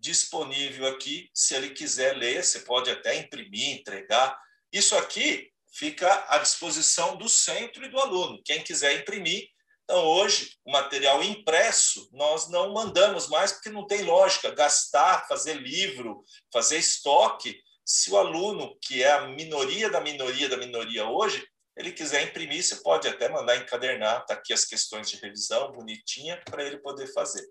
[0.00, 1.30] disponível aqui.
[1.34, 4.36] Se ele quiser ler, você pode até imprimir, entregar.
[4.72, 8.40] Isso aqui fica à disposição do centro e do aluno.
[8.44, 9.48] Quem quiser imprimir.
[9.84, 15.54] Então, hoje, o material impresso, nós não mandamos mais, porque não tem lógica gastar, fazer
[15.54, 17.60] livro, fazer estoque.
[17.84, 21.44] Se o aluno, que é a minoria da minoria da minoria hoje,
[21.76, 26.40] ele quiser imprimir, você pode até mandar encadernar, está aqui as questões de revisão, bonitinha,
[26.44, 27.44] para ele poder fazer.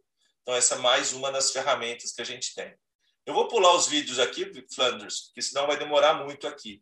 [0.49, 2.75] Então, essa é mais uma das ferramentas que a gente tem.
[3.23, 6.81] Eu vou pular os vídeos aqui, Flanders, porque senão vai demorar muito aqui.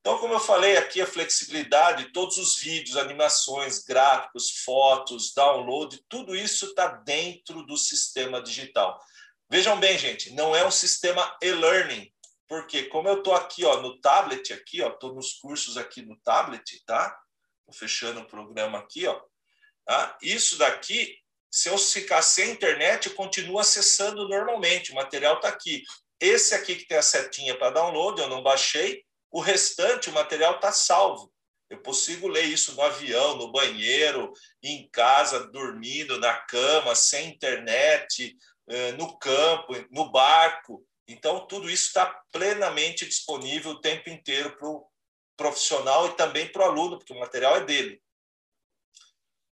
[0.00, 6.34] Então, como eu falei aqui, a flexibilidade, todos os vídeos, animações, gráficos, fotos, download, tudo
[6.34, 9.00] isso está dentro do sistema digital.
[9.48, 12.12] Vejam bem, gente, não é um sistema e-learning,
[12.48, 16.82] porque como eu estou aqui ó, no tablet, aqui, estou nos cursos aqui no tablet,
[16.84, 17.16] tá?
[17.60, 19.22] Estou fechando o programa aqui, ó.
[19.84, 20.18] Tá?
[20.20, 21.16] Isso daqui,
[21.56, 25.82] se eu ficar sem internet, eu continuo acessando normalmente, o material está aqui.
[26.20, 30.56] Esse aqui que tem a setinha para download, eu não baixei, o restante, o material
[30.56, 31.32] está salvo.
[31.70, 38.36] Eu consigo ler isso no avião, no banheiro, em casa, dormindo, na cama, sem internet,
[38.68, 40.86] eh, no campo, no barco.
[41.08, 44.86] Então, tudo isso está plenamente disponível o tempo inteiro para o
[45.38, 47.98] profissional e também para o aluno, porque o material é dele.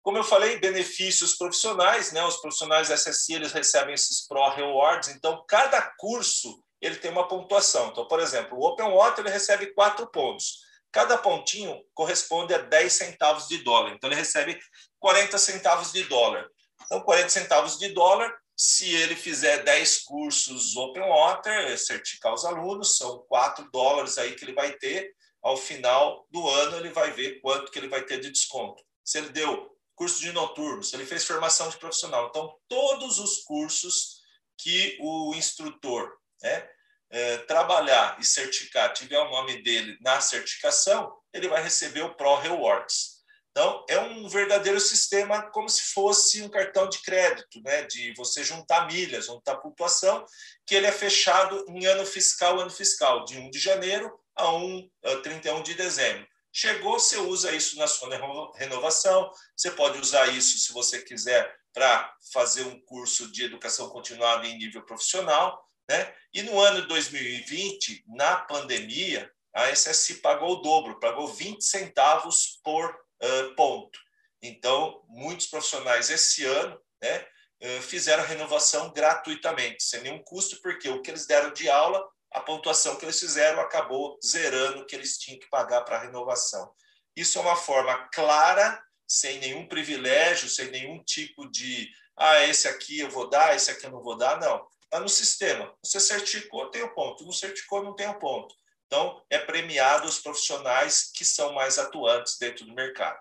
[0.08, 2.24] Como eu falei, benefícios profissionais, né?
[2.24, 5.10] Os profissionais SSI eles recebem esses Pro Rewards.
[5.10, 7.88] Então, cada curso ele tem uma pontuação.
[7.88, 10.60] Então, por exemplo, o Open Water ele recebe quatro pontos.
[10.90, 13.92] Cada pontinho corresponde a 10 centavos de dólar.
[13.92, 14.58] Então, ele recebe
[14.98, 16.48] 40 centavos de dólar.
[16.86, 22.96] Então, 40 centavos de dólar, se ele fizer 10 cursos Open Water, certificar os alunos,
[22.96, 25.14] são 4 dólares aí que ele vai ter.
[25.42, 28.82] Ao final do ano, ele vai ver quanto que ele vai ter de desconto.
[29.04, 32.28] Se ele deu curso de noturno, se ele fez formação de profissional.
[32.28, 34.20] Então, todos os cursos
[34.56, 36.68] que o instrutor né,
[37.10, 42.36] é, trabalhar e certificar, tiver o nome dele na certificação, ele vai receber o Pro
[42.36, 43.18] Rewards.
[43.50, 47.82] Então, é um verdadeiro sistema como se fosse um cartão de crédito, né?
[47.82, 50.24] de você juntar milhas, juntar pontuação,
[50.64, 54.90] que ele é fechado em ano fiscal, ano fiscal, de 1 de janeiro a 1,
[55.04, 56.24] a 31 de dezembro.
[56.60, 58.08] Chegou, você usa isso na sua
[58.56, 64.44] renovação, você pode usar isso, se você quiser, para fazer um curso de educação continuada
[64.44, 66.12] em nível profissional, né?
[66.34, 72.58] E no ano de 2020, na pandemia, a SSI pagou o dobro, pagou 20 centavos
[72.64, 73.96] por uh, ponto.
[74.42, 77.24] Então, muitos profissionais esse ano né,
[77.62, 82.04] uh, fizeram a renovação gratuitamente, sem nenhum custo, porque o que eles deram de aula,
[82.32, 86.02] a pontuação que eles fizeram acabou zerando o que eles tinham que pagar para a
[86.02, 86.72] renovação.
[87.16, 93.00] Isso é uma forma clara, sem nenhum privilégio, sem nenhum tipo de, ah, esse aqui
[93.00, 95.76] eu vou dar, esse aqui eu não vou dar, não Está no sistema.
[95.84, 97.22] Você certificou, tem o ponto.
[97.22, 98.54] Não certificou, não tem o ponto.
[98.86, 103.20] Então, é premiado os profissionais que são mais atuantes dentro do mercado.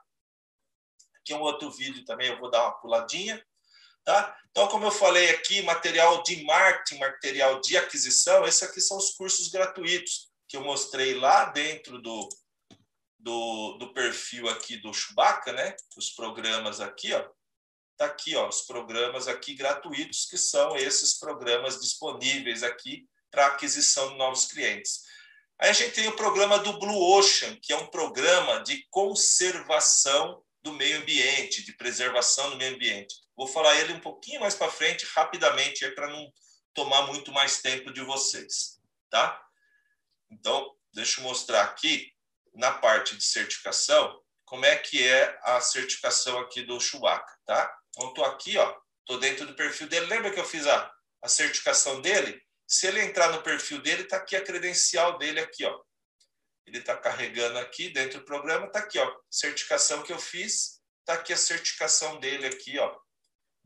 [1.20, 3.46] Aqui um outro vídeo também, eu vou dar uma puladinha.
[4.08, 4.34] Tá?
[4.52, 9.10] Então, como eu falei aqui, material de marketing, material de aquisição, esses aqui são os
[9.10, 12.30] cursos gratuitos que eu mostrei lá dentro do,
[13.20, 15.76] do, do perfil aqui do Chewbacca, né?
[15.98, 17.30] Os programas aqui, ó.
[17.92, 24.12] Está aqui, ó, os programas aqui gratuitos, que são esses programas disponíveis aqui para aquisição
[24.12, 25.02] de novos clientes.
[25.60, 30.42] Aí a gente tem o programa do Blue Ocean, que é um programa de conservação
[30.64, 33.27] do meio ambiente, de preservação do meio ambiente.
[33.38, 36.34] Vou falar ele um pouquinho mais para frente, rapidamente, para não
[36.74, 38.82] tomar muito mais tempo de vocês,
[39.12, 39.40] tá?
[40.32, 42.12] Então, deixa eu mostrar aqui,
[42.56, 47.78] na parte de certificação, como é que é a certificação aqui do Chewbacca, tá?
[47.90, 50.08] Então, estou aqui, ó, estou dentro do perfil dele.
[50.08, 52.42] Lembra que eu fiz a, a certificação dele?
[52.66, 55.80] Se ele entrar no perfil dele, está aqui a credencial dele aqui, ó.
[56.66, 61.14] Ele está carregando aqui dentro do programa, está aqui, ó, certificação que eu fiz, está
[61.14, 62.98] aqui a certificação dele aqui, ó,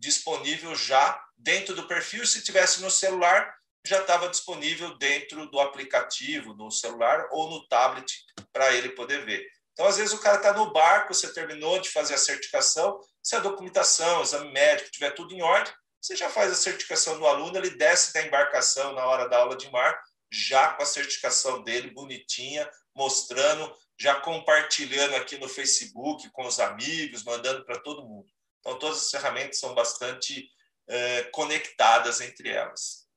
[0.01, 2.25] disponível já dentro do perfil.
[2.25, 8.11] Se tivesse no celular, já estava disponível dentro do aplicativo, no celular ou no tablet,
[8.51, 9.47] para ele poder ver.
[9.71, 13.35] Então, às vezes, o cara está no barco, você terminou de fazer a certificação, se
[13.35, 17.27] a documentação, o exame médico tiver tudo em ordem, você já faz a certificação do
[17.27, 19.97] aluno, ele desce da embarcação na hora da aula de mar,
[20.31, 27.23] já com a certificação dele bonitinha, mostrando, já compartilhando aqui no Facebook com os amigos,
[27.23, 28.27] mandando para todo mundo.
[28.61, 30.49] Então, todas as ferramentas são bastante
[30.87, 33.07] é, conectadas entre elas.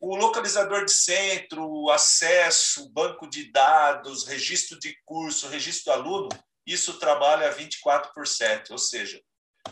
[0.00, 6.28] O localizador de centro, o acesso, banco de dados, registro de curso, registro do aluno,
[6.66, 9.22] isso trabalha 24 por 7, ou seja,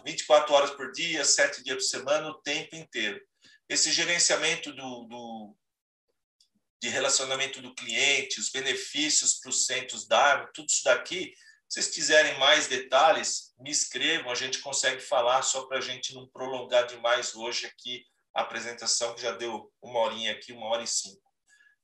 [0.05, 3.21] 24 horas por dia, 7 dias por semana, o tempo inteiro.
[3.69, 5.57] Esse gerenciamento do, do
[6.85, 11.35] de relacionamento do cliente, os benefícios para os centros da tudo isso daqui.
[11.75, 16.15] Se vocês quiserem mais detalhes, me escrevam, a gente consegue falar só para a gente
[16.15, 20.85] não prolongar demais hoje aqui a apresentação, que já deu uma horinha aqui, uma hora
[20.85, 21.21] e cinco.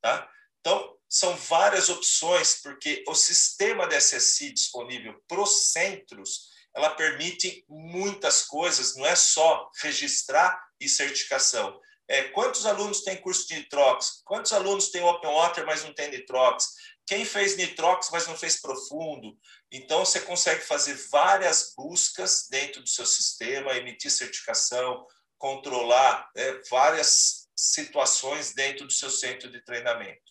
[0.00, 0.30] Tá?
[0.60, 7.64] Então, são várias opções, porque o sistema de SSI disponível para os centros, ela permite
[7.68, 11.80] muitas coisas, não é só registrar e certificação,
[12.10, 14.20] é, quantos alunos têm curso de Nitrox?
[14.24, 16.66] Quantos alunos têm Open Water, mas não tem Nitrox?
[17.06, 19.38] Quem fez Nitrox, mas não fez profundo?
[19.72, 25.06] Então, você consegue fazer várias buscas dentro do seu sistema, emitir certificação,
[25.38, 30.30] controlar né, várias situações dentro do seu centro de treinamento.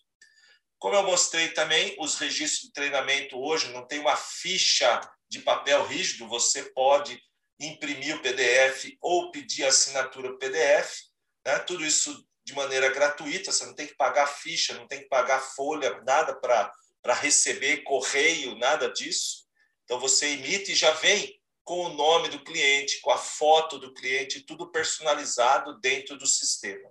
[0.78, 5.86] Como eu mostrei também, os registros de treinamento hoje não tem uma ficha de papel
[5.86, 7.22] rígido, você pode
[7.60, 11.10] imprimir o PDF ou pedir assinatura PDF
[11.46, 11.60] né?
[11.60, 15.40] Tudo isso de maneira gratuita, você não tem que pagar ficha, não tem que pagar
[15.40, 16.72] folha, nada para
[17.08, 19.46] receber correio, nada disso.
[19.84, 23.94] Então você emite e já vem com o nome do cliente, com a foto do
[23.94, 26.90] cliente, tudo personalizado dentro do sistema.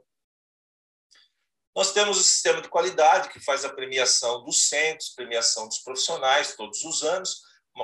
[1.74, 6.56] Nós temos o sistema de qualidade, que faz a premiação dos centros, premiação dos profissionais
[6.56, 7.42] todos os anos,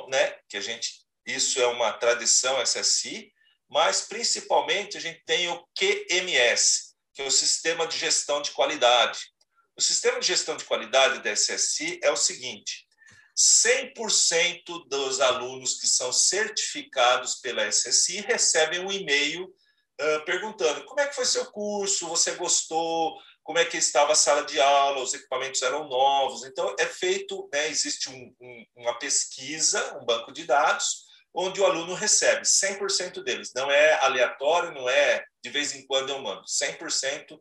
[0.08, 0.38] né?
[0.48, 3.32] que a gente, isso é uma tradição SSI,
[3.68, 9.33] mas principalmente a gente tem o QMS, que é o Sistema de Gestão de Qualidade.
[9.76, 12.86] O Sistema de Gestão de Qualidade da SSI é o seguinte:
[13.36, 21.08] 100% dos alunos que são certificados pela SSI recebem um e-mail uh, perguntando como é
[21.08, 25.12] que foi seu curso, você gostou, como é que estava a sala de aula, os
[25.12, 26.44] equipamentos eram novos.
[26.44, 31.04] Então, é feito, né, existe um, um, uma pesquisa, um banco de dados,
[31.34, 33.50] onde o aluno recebe 100% deles.
[33.54, 36.44] Não é aleatório, não é de vez em quando eu mando.
[36.44, 37.38] 100%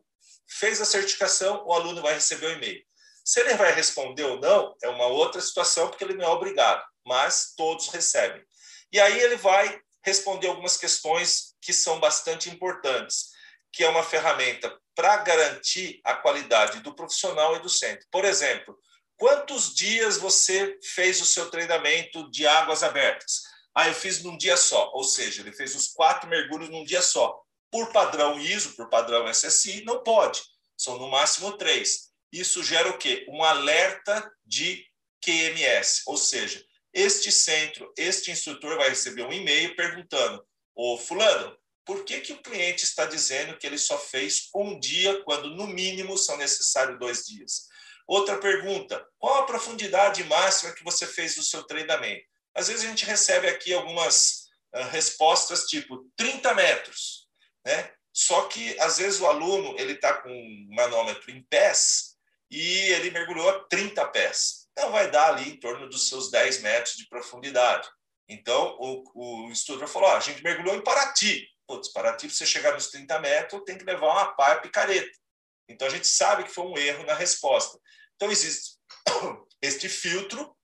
[0.48, 2.82] fez a certificação, o aluno vai receber o e-mail.
[3.24, 6.84] Se ele vai responder ou não, é uma outra situação, porque ele não é obrigado,
[7.06, 8.44] mas todos recebem.
[8.92, 13.30] E aí ele vai responder algumas questões que são bastante importantes,
[13.72, 18.06] que é uma ferramenta para garantir a qualidade do profissional e do centro.
[18.10, 18.78] Por exemplo,
[19.16, 23.42] quantos dias você fez o seu treinamento de águas abertas?
[23.74, 27.02] Ah, eu fiz num dia só, ou seja, ele fez os quatro mergulhos num dia
[27.02, 27.43] só.
[27.74, 30.40] Por padrão ISO, por padrão SSI, não pode.
[30.76, 32.12] São no máximo três.
[32.30, 33.26] Isso gera o quê?
[33.28, 34.86] Um alerta de
[35.20, 42.04] QMS, ou seja, este centro, este instrutor vai receber um e-mail perguntando: Ô fulano, por
[42.04, 46.16] que, que o cliente está dizendo que ele só fez um dia, quando no mínimo
[46.16, 47.66] são necessários dois dias?
[48.06, 52.24] Outra pergunta: qual a profundidade máxima que você fez do seu treinamento?
[52.54, 57.23] Às vezes a gente recebe aqui algumas uh, respostas tipo 30 metros,
[57.64, 57.92] né?
[58.12, 62.16] Só que às vezes o aluno ele está com um manômetro em pés
[62.50, 64.68] e ele mergulhou a 30 pés.
[64.72, 67.88] Então vai dar ali em torno dos seus 10 metros de profundidade.
[68.28, 71.48] Então o, o instrutor falou: a gente mergulhou em Paraty.
[71.66, 75.18] Putz, Paraty, para você chegar nos 30 metros, tem que levar uma pá e picareta.
[75.68, 77.78] Então a gente sabe que foi um erro na resposta.
[78.14, 78.78] Então existe
[79.62, 80.56] este filtro,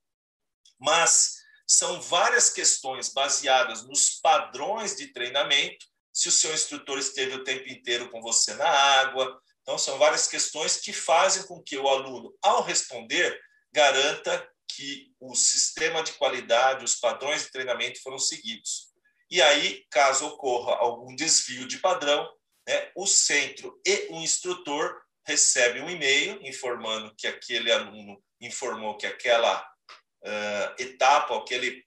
[0.79, 7.45] mas são várias questões baseadas nos padrões de treinamento, se o seu instrutor esteve o
[7.45, 9.41] tempo inteiro com você na água.
[9.63, 13.41] Então, são várias questões que fazem com que o aluno, ao responder,
[13.73, 18.91] garanta que o sistema de qualidade, os padrões de treinamento foram seguidos.
[19.31, 22.29] E aí, caso ocorra algum desvio de padrão,
[22.67, 29.07] né, o centro e o instrutor recebem um e-mail informando que aquele aluno informou que
[29.07, 31.85] aquela uh, etapa, aquele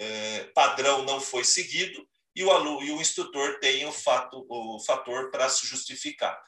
[0.00, 4.78] uh, padrão não foi seguido e o aluno e o instrutor tem o fato o
[4.84, 6.38] fator para se justificar.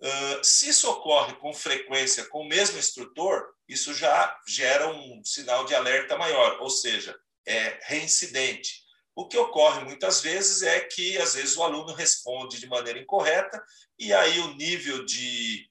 [0.00, 5.66] Uh, se isso ocorre com frequência com o mesmo instrutor, isso já gera um sinal
[5.66, 7.14] de alerta maior, ou seja,
[7.46, 8.82] é reincidente.
[9.14, 13.62] O que ocorre muitas vezes é que, às vezes, o aluno responde de maneira incorreta,
[13.98, 15.68] e aí o nível de,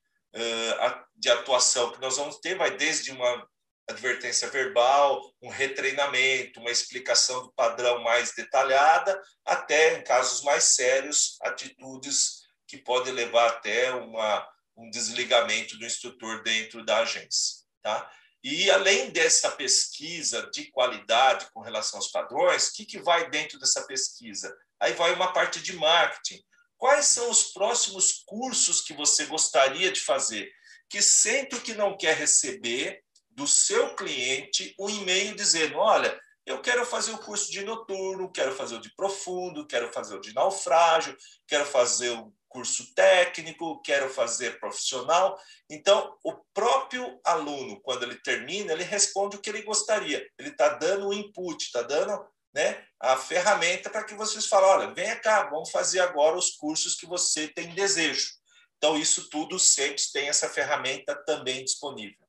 [1.15, 3.47] de atuação que nós vamos ter vai desde uma
[3.87, 11.37] advertência verbal, um retreinamento, uma explicação do padrão mais detalhada, até, em casos mais sérios,
[11.41, 17.65] atitudes que podem levar até uma, um desligamento do instrutor dentro da agência.
[17.81, 18.11] Tá?
[18.43, 23.57] E além dessa pesquisa de qualidade com relação aos padrões, o que, que vai dentro
[23.57, 24.55] dessa pesquisa?
[24.79, 26.43] Aí vai uma parte de marketing.
[26.77, 30.51] Quais são os próximos cursos que você gostaria de fazer?
[30.89, 33.03] Que sempre que não quer receber
[33.37, 38.55] do seu cliente um e-mail dizendo: olha, eu quero fazer o curso de noturno, quero
[38.55, 41.15] fazer o de profundo, quero fazer o de naufrágio,
[41.47, 45.39] quero fazer o curso técnico, quero fazer profissional.
[45.69, 50.27] Então, o próprio aluno, quando ele termina, ele responde o que ele gostaria.
[50.39, 54.93] Ele está dando o input, está dando né, a ferramenta para que vocês falem, olha,
[54.93, 58.31] venha cá, vamos fazer agora os cursos que você tem desejo.
[58.77, 62.26] Então, isso tudo sempre tem essa ferramenta também disponível.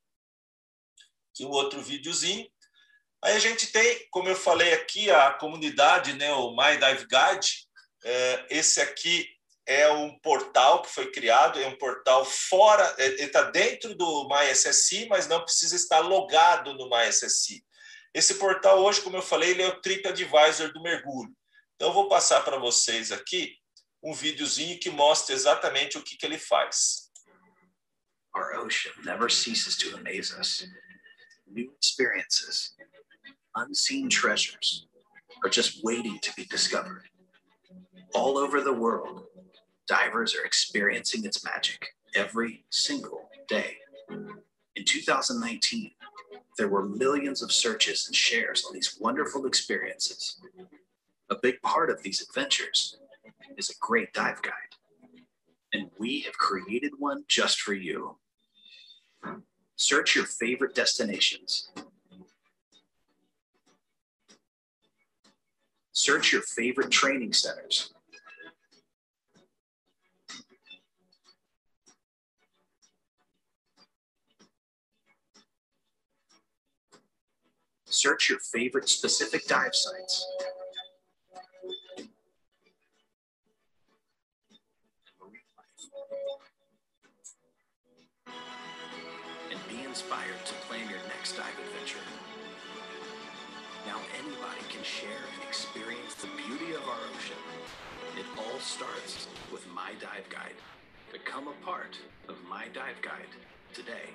[1.39, 2.51] Aqui um outro videozinho.
[3.23, 7.69] Aí a gente tem, como eu falei aqui, a comunidade, né, o My Dive Guide.
[8.05, 9.25] É, esse aqui
[9.65, 14.29] é um portal que foi criado, é um portal fora, é, ele está dentro do
[14.29, 17.65] MySSI, mas não precisa estar logado no MySSI.
[18.13, 21.31] Esse portal hoje, como eu falei, ele é o TripAdvisor do mergulho.
[21.77, 23.57] Então, eu vou passar para vocês aqui
[24.03, 27.09] um videozinho que mostra exatamente o que, que ele faz.
[28.35, 30.67] Our ocean never ceases to amaze us.
[31.53, 32.75] New experiences
[33.59, 34.87] unseen treasures
[35.43, 37.05] are just waiting to be discovered.
[38.15, 39.25] All over the world,
[39.87, 43.77] divers are experiencing its magic every single day.
[44.11, 45.91] In 2019,
[46.57, 50.41] there were millions of searches and shares on these wonderful experiences.
[51.31, 52.99] A big part of these adventures
[53.57, 54.53] is a great dive guide,
[55.73, 58.17] and we have created one just for you.
[59.79, 61.71] Search your favorite destinations
[65.99, 67.93] Search your favorite training centers.
[77.87, 80.25] Search your favorite specific dive sites.
[89.99, 92.07] Inspired to plan your next dive adventure.
[93.85, 97.43] Now anybody can share and experience the beauty of our ocean.
[98.17, 100.55] It all starts with My Dive Guide.
[101.11, 101.99] Become a part
[102.29, 103.35] of My Dive Guide
[103.75, 104.15] today.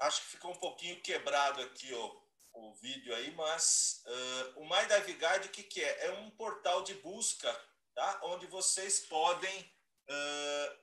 [0.00, 2.12] Acho que ficou um pouquinho quebrado aqui ó,
[2.54, 6.06] o vídeo aí, mas uh, o My Dive Guide, o que, que é?
[6.06, 7.50] É um portal de busca,
[7.94, 8.20] tá?
[8.24, 9.60] onde vocês podem
[10.08, 10.78] uh,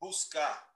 [0.00, 0.70] buscar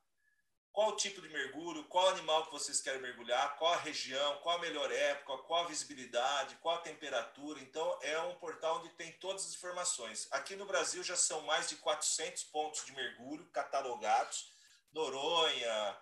[0.75, 4.61] qual tipo de mergulho, qual animal que vocês querem mergulhar, qual a região, qual a
[4.61, 7.61] melhor época, qual a visibilidade, qual a temperatura.
[7.61, 10.27] Então, é um portal onde tem todas as informações.
[10.33, 14.53] Aqui no Brasil já são mais de 400 pontos de mergulho catalogados.
[14.93, 15.97] Noronha,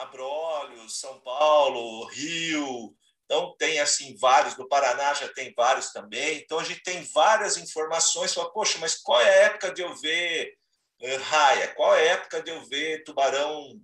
[0.00, 2.96] Abrolhos, São Paulo, Rio.
[3.24, 4.56] Então, tem assim vários.
[4.56, 6.38] No Paraná já tem vários também.
[6.38, 8.34] Então, a gente tem várias informações.
[8.34, 10.54] Fala, poxa, mas qual é a época de eu ver
[11.00, 11.68] eh, raia?
[11.74, 13.80] Qual é a época de eu ver tubarão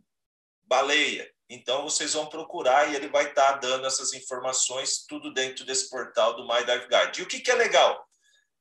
[0.71, 1.29] baleia.
[1.49, 6.37] Então, vocês vão procurar e ele vai estar dando essas informações, tudo dentro desse portal
[6.37, 7.21] do My Dive Guide.
[7.21, 8.07] E o que, que é legal?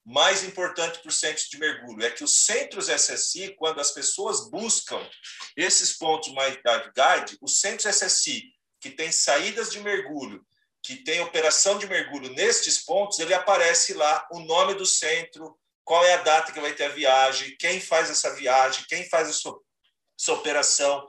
[0.04, 4.50] Mais importante para os centros de mergulho é que os centros SSI, quando as pessoas
[4.50, 5.08] buscam
[5.56, 8.42] esses pontos My Dive Guide, os centros SSI
[8.82, 10.44] que tem saídas de mergulho,
[10.90, 16.04] que tem operação de mergulho nestes pontos, ele aparece lá o nome do centro, qual
[16.04, 20.34] é a data que vai ter a viagem, quem faz essa viagem, quem faz essa,
[20.34, 21.06] operação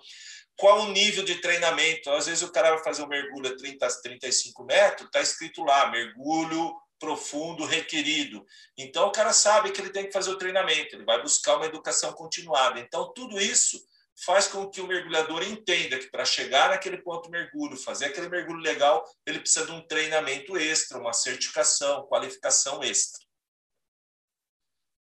[0.55, 2.11] qual o nível de treinamento.
[2.11, 5.91] Às vezes o cara vai fazer um mergulho a 30, 35 metros, está escrito lá,
[5.91, 8.45] mergulho profundo requerido.
[8.77, 11.65] Então o cara sabe que ele tem que fazer o treinamento, ele vai buscar uma
[11.65, 12.79] educação continuada.
[12.79, 13.81] Então tudo isso
[14.25, 18.29] faz com que o mergulhador entenda que para chegar naquele ponto de mergulho, fazer aquele
[18.29, 23.25] mergulho legal, ele precisa de um treinamento extra, uma certificação, qualificação extra.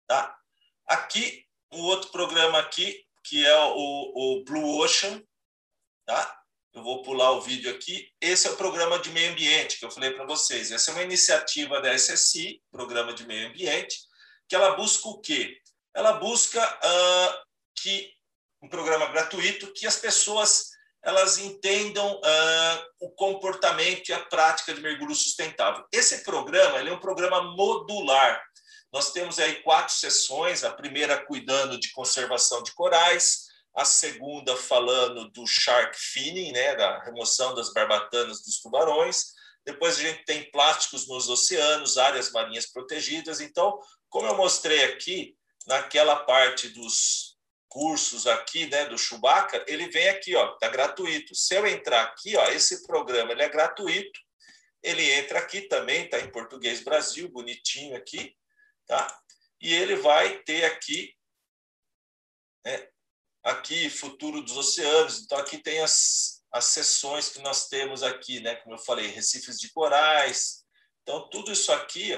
[0.07, 0.35] Tá?
[0.87, 5.23] Aqui, um outro programa aqui, que é o, o Blue Ocean,
[6.05, 6.39] tá?
[6.73, 8.11] Eu vou pular o vídeo aqui.
[8.19, 10.71] Esse é o programa de meio ambiente que eu falei para vocês.
[10.71, 13.95] Essa é uma iniciativa da SSI, Programa de Meio Ambiente,
[14.49, 15.61] que ela busca o quê?
[15.93, 17.43] Ela busca uh,
[17.75, 18.11] que
[18.63, 20.71] um programa gratuito que as pessoas
[21.03, 25.85] elas entendam uh, o comportamento e a prática de mergulho sustentável.
[25.91, 28.41] Esse programa ele é um programa modular.
[28.89, 30.63] Nós temos aí quatro sessões.
[30.63, 37.03] A primeira cuidando de conservação de corais, a segunda falando do shark finning, né, da
[37.03, 39.33] remoção das barbatanas dos tubarões.
[39.65, 43.41] Depois a gente tem plásticos nos oceanos, áreas marinhas protegidas.
[43.41, 43.77] Então,
[44.07, 45.35] como eu mostrei aqui,
[45.67, 47.32] naquela parte dos
[47.73, 51.33] cursos aqui, né, do Chewbacca, ele vem aqui, ó, tá gratuito.
[51.33, 54.19] Se eu entrar aqui, ó, esse programa ele é gratuito.
[54.83, 58.35] Ele entra aqui também, tá em português Brasil, bonitinho aqui,
[58.85, 59.07] tá?
[59.59, 61.15] E ele vai ter aqui
[62.63, 62.87] né,
[63.41, 65.23] aqui futuro dos oceanos.
[65.23, 68.55] Então aqui tem as as sessões que nós temos aqui, né?
[68.57, 70.63] Como eu falei, recifes de corais.
[71.01, 72.11] Então tudo isso aqui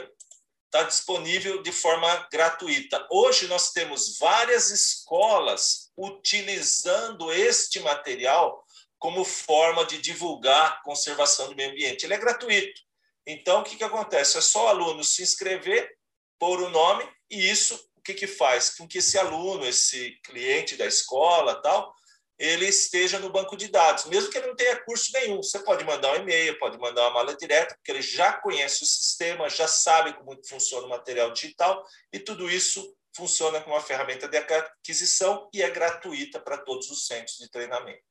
[0.75, 3.07] está disponível de forma gratuita.
[3.09, 8.61] Hoje nós temos várias escolas utilizando este material
[8.99, 12.03] como forma de divulgar conservação do meio ambiente.
[12.03, 12.81] Ele é gratuito.
[13.25, 14.37] Então, o que, que acontece?
[14.37, 15.89] É só o aluno se inscrever,
[16.37, 18.71] pôr o nome, e isso o que, que faz?
[18.71, 21.95] Com que esse aluno, esse cliente da escola, tal,
[22.37, 25.37] ele esteja no banco de dados, mesmo que ele não tenha curso nenhum.
[25.37, 28.85] Você pode mandar um e-mail, pode mandar uma mala direta, porque ele já conhece o
[28.85, 34.27] sistema, já sabe como funciona o material digital, e tudo isso funciona com uma ferramenta
[34.27, 38.03] de aquisição e é gratuita para todos os centros de treinamento.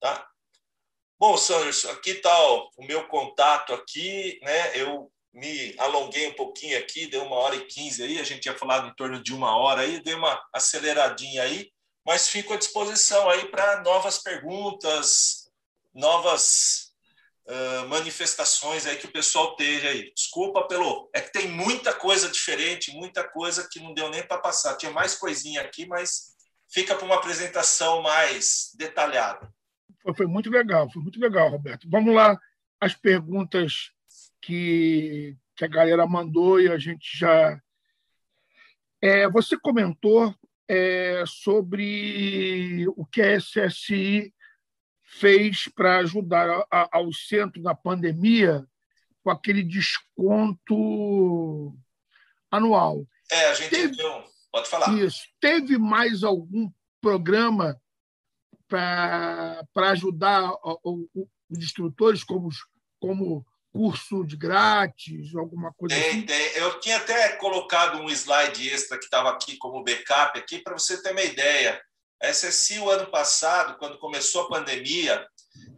[0.00, 0.28] Tá?
[1.18, 4.76] Bom, Sanders, aqui está o meu contato aqui, né?
[4.76, 8.58] Eu me alonguei um pouquinho aqui, deu uma hora e quinze aí, a gente tinha
[8.58, 11.72] falado em torno de uma hora aí, dei uma aceleradinha aí,
[12.04, 15.50] mas fico à disposição aí para novas perguntas,
[15.94, 16.92] novas
[17.46, 20.12] uh, manifestações aí que o pessoal esteja aí.
[20.14, 24.38] Desculpa pelo, é que tem muita coisa diferente, muita coisa que não deu nem para
[24.38, 24.76] passar.
[24.76, 26.34] Tinha mais coisinha aqui, mas
[26.70, 29.50] fica para uma apresentação mais detalhada.
[30.02, 31.88] Foi, foi muito legal, foi muito legal, Roberto.
[31.90, 32.38] Vamos lá,
[32.80, 33.90] as perguntas
[34.42, 37.58] que, que a galera mandou e a gente já.
[39.00, 40.34] É, você comentou
[40.68, 44.32] é, sobre o que a SSI
[45.02, 48.66] fez para ajudar a, a, aos centros na pandemia
[49.22, 50.76] com aquele desconto
[52.50, 53.06] anual.
[53.30, 54.24] É, a gente teve, deu.
[54.50, 54.92] Pode falar.
[54.98, 55.26] Isso.
[55.40, 56.70] Teve mais algum
[57.00, 57.80] programa
[58.68, 61.08] para ajudar os
[61.50, 62.48] instrutores, como,
[63.00, 66.22] como curso de grátis, alguma coisa tem, assim?
[66.22, 66.52] Tem.
[66.54, 71.02] Eu tinha até colocado um slide extra que estava aqui como backup aqui para você
[71.02, 71.82] ter uma ideia.
[72.22, 75.26] A SSI, o ano passado, quando começou a pandemia,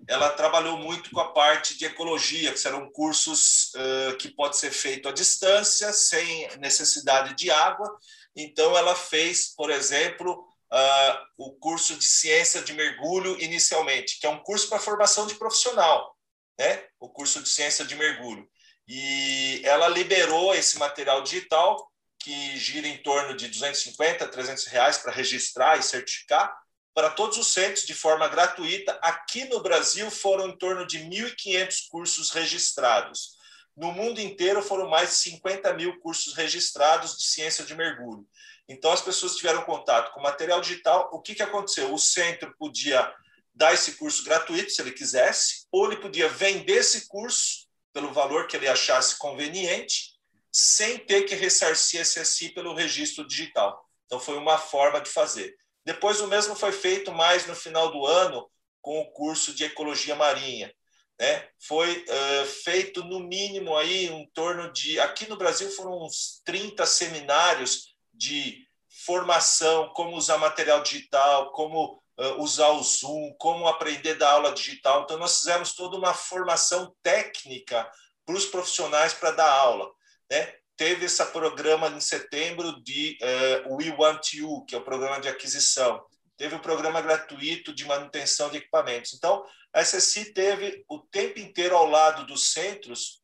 [0.07, 4.73] ela trabalhou muito com a parte de ecologia, que serão cursos uh, que pode ser
[4.73, 7.91] feito à distância, sem necessidade de água.
[8.37, 10.33] Então, ela fez, por exemplo,
[10.71, 15.35] uh, o curso de ciência de mergulho inicialmente, que é um curso para formação de
[15.37, 16.16] profissional
[16.59, 16.85] né?
[16.99, 18.49] o curso de ciência de mergulho.
[18.89, 25.13] E ela liberou esse material digital, que gira em torno de 250, 300 reais para
[25.13, 26.57] registrar e certificar,
[26.95, 28.99] para todos os centros de forma gratuita.
[29.03, 33.37] Aqui no Brasil foram em torno de 1.500 cursos registrados.
[33.77, 38.27] No mundo inteiro foram mais de 50 mil cursos registrados de ciência de mergulho.
[38.69, 41.11] Então, as pessoas tiveram contato com material digital.
[41.13, 41.93] O que, que aconteceu?
[41.93, 43.13] O centro podia
[43.57, 48.47] dar esse curso gratuito, se ele quisesse, ou ele podia vender esse curso pelo valor
[48.47, 50.15] que ele achasse conveniente,
[50.53, 53.83] sem ter que ressarcir esse SI pelo registro digital.
[54.05, 55.57] Então, foi uma forma de fazer.
[55.85, 58.49] Depois, o mesmo foi feito mais no final do ano
[58.83, 60.73] com o curso de Ecologia Marinha.
[61.19, 61.49] Né?
[61.59, 65.01] Foi uh, feito, no mínimo, aí, em torno de...
[65.01, 68.67] Aqui no Brasil foram uns 30 seminários de
[69.07, 72.03] formação, como usar material digital, como
[72.39, 75.03] usar o Zoom, como aprender da aula digital.
[75.03, 77.91] Então, nós fizemos toda uma formação técnica
[78.25, 79.91] para os profissionais para dar aula.
[80.31, 80.55] Né?
[80.77, 83.19] Teve esse programa em setembro de
[83.67, 86.05] uh, We Want You, que é o programa de aquisição.
[86.37, 89.15] Teve o programa gratuito de manutenção de equipamentos.
[89.15, 93.23] Então, a SSI teve o tempo inteiro ao lado dos centros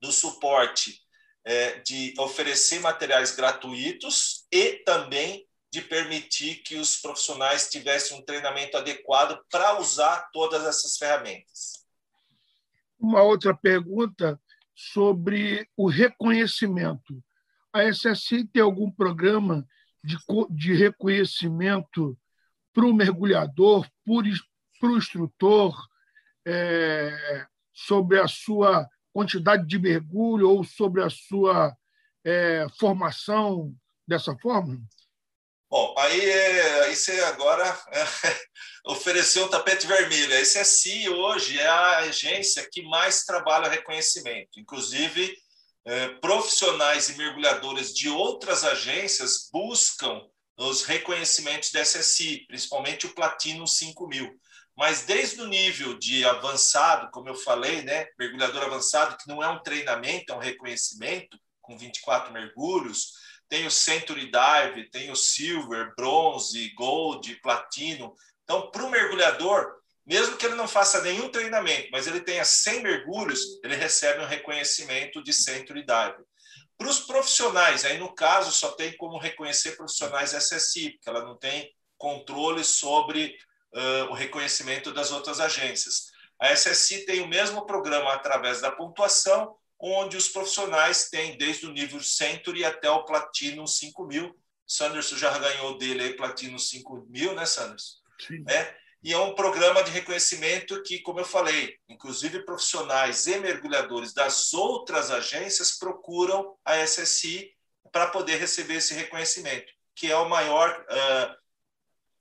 [0.00, 1.02] do suporte
[1.84, 9.42] de oferecer materiais gratuitos e também de permitir que os profissionais tivessem um treinamento adequado
[9.50, 11.86] para usar todas essas ferramentas.
[12.98, 14.38] Uma outra pergunta
[14.74, 17.24] sobre o reconhecimento.
[17.72, 19.66] A SSI tem algum programa
[20.04, 20.18] de,
[20.50, 22.18] de reconhecimento
[22.74, 25.74] para o mergulhador, para o instrutor,
[26.46, 31.74] é, sobre a sua quantidade de mergulho ou sobre a sua
[32.24, 33.74] é, formação
[34.06, 34.78] dessa forma?
[35.72, 36.30] Bom, aí,
[36.82, 38.04] aí você agora é,
[38.92, 40.34] ofereceu um tapete vermelho.
[40.34, 44.60] A SSI hoje é a agência que mais trabalha reconhecimento.
[44.60, 45.34] Inclusive,
[45.86, 50.20] é, profissionais e mergulhadores de outras agências buscam
[50.58, 54.30] os reconhecimentos da SSI, principalmente o Platino 5000.
[54.76, 59.48] Mas desde o nível de avançado, como eu falei, né, mergulhador avançado, que não é
[59.48, 63.12] um treinamento, é um reconhecimento, com 24 mergulhos,
[63.52, 68.14] tem o Century Dive, tem o Silver, Bronze, Gold, Platino.
[68.44, 69.74] Então, para o mergulhador,
[70.06, 74.26] mesmo que ele não faça nenhum treinamento, mas ele tenha 100 mergulhos, ele recebe um
[74.26, 76.24] reconhecimento de Century Dive.
[76.78, 81.36] Para os profissionais, aí no caso só tem como reconhecer profissionais SSI, porque ela não
[81.36, 83.36] tem controle sobre
[83.74, 86.06] uh, o reconhecimento das outras agências.
[86.40, 91.72] A SSI tem o mesmo programa através da pontuação, onde os profissionais têm desde o
[91.72, 94.32] nível Century até o Platinum 5000.
[94.64, 97.96] Sanderson já ganhou dele aí Platinum 5000, né, Sanderson?
[98.24, 98.44] Sim.
[98.48, 104.14] É, e é um programa de reconhecimento que, como eu falei, inclusive profissionais e mergulhadores
[104.14, 107.50] das outras agências procuram a SSI
[107.90, 110.86] para poder receber esse reconhecimento, que é o maior,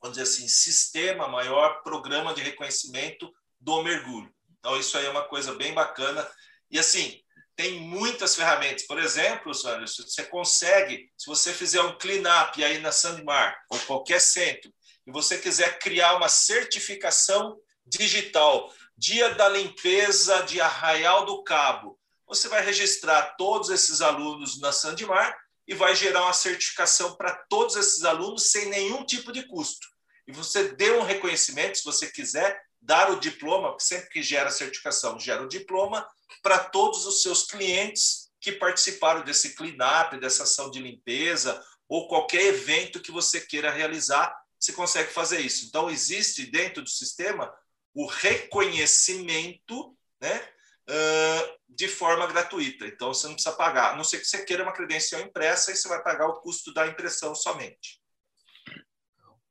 [0.01, 4.33] vamos dizer assim, sistema, maior programa de reconhecimento do mergulho.
[4.57, 6.27] Então, isso aí é uma coisa bem bacana.
[6.69, 7.20] E, assim,
[7.55, 8.85] tem muitas ferramentas.
[8.87, 14.19] Por exemplo, Sandro, você consegue, se você fizer um clean-up aí na Sandmar, ou qualquer
[14.19, 14.71] centro,
[15.05, 22.47] e você quiser criar uma certificação digital, Dia da Limpeza de Arraial do Cabo, você
[22.47, 25.35] vai registrar todos esses alunos na Sandmar
[25.67, 29.87] e vai gerar uma certificação para todos esses alunos sem nenhum tipo de custo.
[30.27, 35.19] E você dê um reconhecimento, se você quiser, dar o diploma, sempre que gera certificação,
[35.19, 36.07] gera o diploma
[36.41, 42.45] para todos os seus clientes que participaram desse cleanup, dessa ação de limpeza, ou qualquer
[42.45, 45.65] evento que você queira realizar você consegue fazer isso.
[45.65, 47.51] Então, existe dentro do sistema
[47.95, 50.47] o reconhecimento né,
[50.87, 52.85] uh, de forma gratuita.
[52.85, 55.75] Então, você não precisa pagar, a não ser que você queira uma credencial impressa, e
[55.75, 57.99] você vai pagar o custo da impressão somente.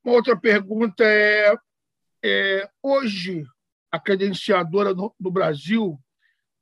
[0.04, 1.54] Uma outra pergunta é,
[2.22, 3.44] é hoje,
[3.90, 5.98] a credenciadora no, no Brasil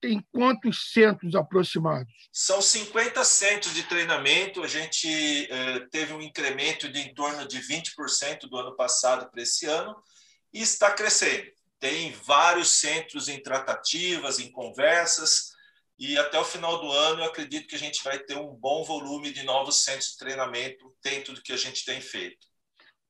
[0.01, 2.13] tem quantos centros aproximados?
[2.33, 4.63] São 50 centros de treinamento.
[4.63, 5.09] A gente
[5.51, 9.97] eh, teve um incremento de em torno de 20% do ano passado para esse ano
[10.53, 11.51] e está crescendo.
[11.81, 15.53] Tem vários centros em tratativas, em conversas,
[15.99, 18.85] e até o final do ano eu acredito que a gente vai ter um bom
[18.85, 22.47] volume de novos centros de treinamento dentro do que a gente tem feito.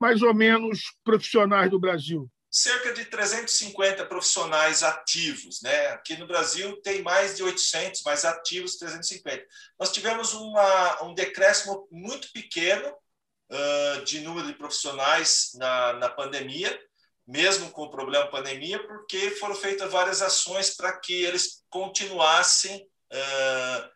[0.01, 5.61] Mais ou menos profissionais do Brasil cerca de 350 profissionais ativos.
[5.63, 5.89] Né?
[5.89, 9.47] Aqui no Brasil tem mais de 800, mas ativos 350.
[9.79, 16.79] Nós tivemos uma, um decréscimo muito pequeno uh, de número de profissionais na, na pandemia,
[17.27, 23.91] mesmo com o problema pandemia, porque foram feitas várias ações para que eles continuassem uh,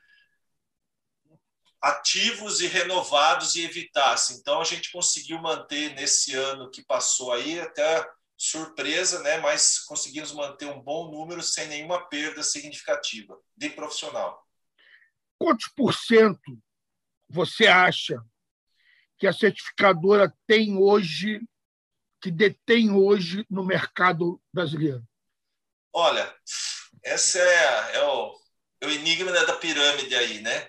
[1.81, 4.37] ativos e renovados e evitassem.
[4.37, 8.07] Então, a gente conseguiu manter nesse ano que passou aí até
[8.45, 9.39] surpresa, né?
[9.39, 14.45] mas conseguimos manter um bom número sem nenhuma perda significativa de profissional.
[15.39, 16.61] Quantos por cento
[17.29, 18.21] você acha
[19.17, 21.41] que a certificadora tem hoje,
[22.21, 25.07] que detém hoje no mercado brasileiro?
[25.93, 26.35] Olha,
[27.05, 28.37] esse é, é, o,
[28.81, 30.69] é o enigma da pirâmide aí, né?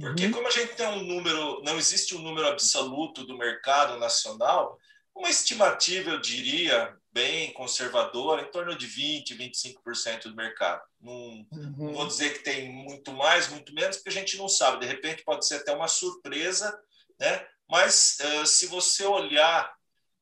[0.00, 0.32] Porque uhum.
[0.32, 4.78] como a gente tem um número, não existe um número absoluto do mercado nacional,
[5.14, 10.82] uma estimativa, eu diria, bem conservadora, em torno de 20%, 25% do mercado.
[11.00, 11.74] Não, uhum.
[11.78, 14.80] não, vou dizer que tem muito mais, muito menos, porque a gente não sabe.
[14.80, 16.78] De repente pode ser até uma surpresa,
[17.18, 17.46] né?
[17.70, 19.74] mas uh, se você olhar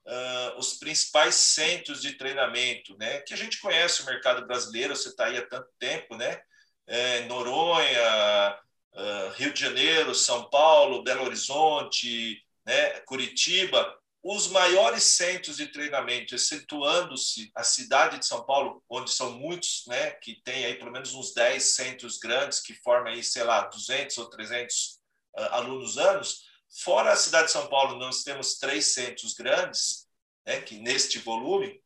[0.06, 3.22] uh, os principais centros de treinamento, né?
[3.22, 6.40] que a gente conhece o mercado brasileiro, você está aí há tanto tempo, né?
[6.86, 8.58] É, Noronha,
[8.92, 13.00] uh, Rio de Janeiro, São Paulo, Belo Horizonte, né?
[13.00, 19.84] Curitiba, os maiores centros de treinamento, excetuando-se a cidade de São Paulo, onde são muitos,
[19.86, 23.66] né, que tem aí pelo menos uns 10 centros grandes que formam aí, sei lá,
[23.66, 26.40] 200 ou 300 uh, ah, alunos anos,
[26.82, 30.08] fora a cidade de São Paulo, nós temos três centros grandes,
[30.46, 31.78] né, que neste volume,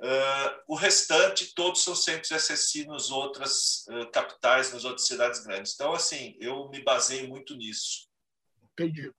[0.00, 5.74] uh, o restante todos são centros SSI nas outras uh, capitais, nas outras cidades grandes.
[5.74, 8.08] Então, assim, eu me baseio muito nisso.
[8.74, 9.12] Entendi.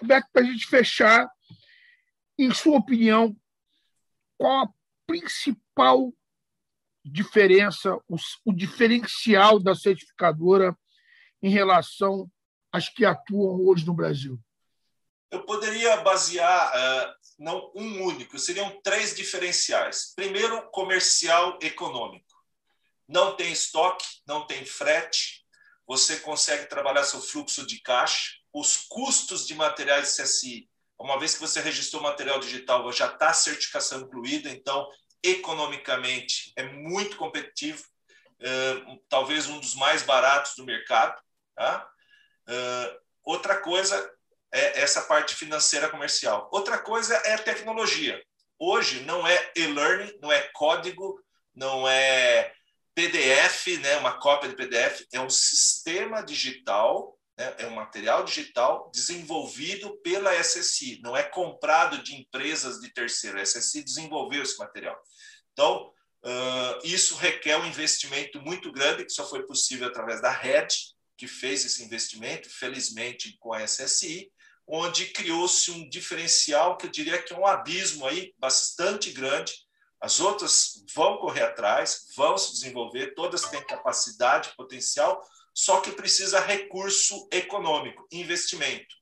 [0.00, 1.28] Roberto, para a gente fechar,
[2.38, 3.36] em sua opinião,
[4.38, 4.68] qual a
[5.06, 6.12] principal
[7.04, 10.76] diferença, o, o diferencial da certificadora
[11.42, 12.30] em relação
[12.72, 14.38] às que atuam hoje no Brasil?
[15.30, 20.12] Eu poderia basear uh, não um único, seriam três diferenciais.
[20.14, 22.26] Primeiro, comercial econômico.
[23.08, 25.44] Não tem estoque, não tem frete,
[25.86, 31.40] você consegue trabalhar seu fluxo de caixa, os custos de materiais CSI uma vez que
[31.40, 34.88] você registrou material digital, já está a certificação incluída, então,
[35.22, 37.82] economicamente, é muito competitivo,
[38.40, 41.20] uh, talvez um dos mais baratos do mercado.
[41.54, 41.88] Tá?
[42.48, 44.12] Uh, outra coisa,
[44.52, 46.48] é essa parte financeira comercial.
[46.52, 48.22] Outra coisa é a tecnologia.
[48.58, 51.20] Hoje não é e-learning, não é código,
[51.54, 52.52] não é
[52.94, 58.90] PDF, né, uma cópia de PDF, é um sistema digital, né, é um material digital
[58.92, 64.98] desenvolvido pela SSI, não é comprado de empresas de terceiro, a SSI desenvolveu esse material.
[65.52, 65.92] Então,
[66.24, 70.68] uh, isso requer um investimento muito grande, que só foi possível através da Red,
[71.16, 74.30] que fez esse investimento, felizmente com a SSI,
[74.66, 79.54] onde criou-se um diferencial que eu diria que é um abismo aí bastante grande.
[80.00, 85.22] As outras vão correr atrás, vão se desenvolver, todas têm capacidade, potencial,
[85.56, 88.94] só que precisa recurso econômico, investimento.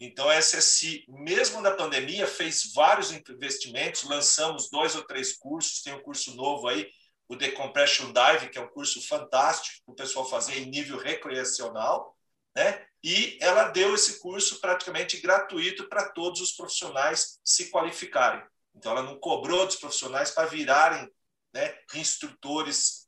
[0.00, 5.92] Então, a SSI, mesmo na pandemia, fez vários investimentos, lançamos dois ou três cursos, tem
[5.92, 6.88] um curso novo aí,
[7.28, 12.16] o Decompression Dive, que é um curso fantástico para o pessoal fazer em nível recreacional,
[12.56, 12.86] né?
[13.04, 18.42] e ela deu esse curso praticamente gratuito para todos os profissionais se qualificarem.
[18.74, 21.06] Então, ela não cobrou dos profissionais para virarem
[21.52, 23.06] né, instrutores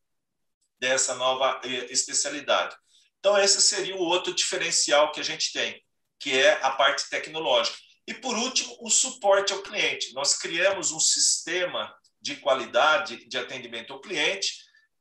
[0.78, 2.76] dessa nova eh, especialidade.
[3.20, 5.80] Então, esse seria o outro diferencial que a gente tem,
[6.18, 7.78] que é a parte tecnológica.
[8.06, 10.12] E, por último, o suporte ao cliente.
[10.14, 14.52] Nós criamos um sistema de qualidade de atendimento ao cliente.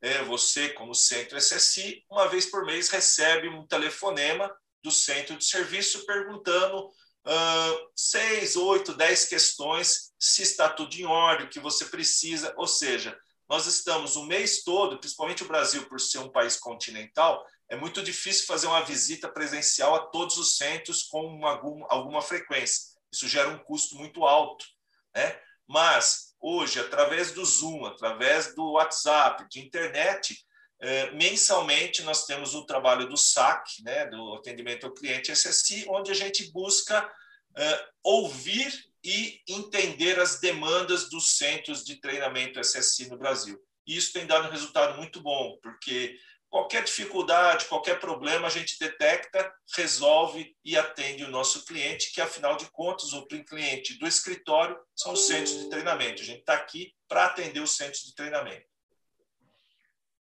[0.02, 5.44] É, você, como centro SSI, uma vez por mês recebe um telefonema do centro de
[5.44, 11.86] serviço perguntando uh, seis, oito, dez questões se está tudo em ordem, o que você
[11.86, 12.54] precisa.
[12.56, 13.18] Ou seja,
[13.48, 18.02] nós estamos o mês todo, principalmente o Brasil, por ser um país continental, é muito
[18.02, 22.98] difícil fazer uma visita presencial a todos os centros com alguma, frequência.
[23.12, 24.66] Isso gera um custo muito alto.
[25.14, 25.40] Né?
[25.68, 30.36] Mas, hoje, através do Zoom, através do WhatsApp, de internet,
[30.80, 36.10] é, mensalmente, nós temos o trabalho do SAC, né, do atendimento ao cliente SSI, onde
[36.10, 37.08] a gente busca
[37.56, 38.72] é, ouvir
[39.04, 43.60] e entender as demandas dos centros de treinamento SSI no Brasil.
[43.86, 46.16] E isso tem dado um resultado muito bom, porque
[46.50, 52.56] qualquer dificuldade, qualquer problema, a gente detecta, resolve e atende o nosso cliente, que afinal
[52.56, 56.20] de contas, o cliente do escritório são os centros de treinamento.
[56.20, 58.68] A gente está aqui para atender os centros de treinamento.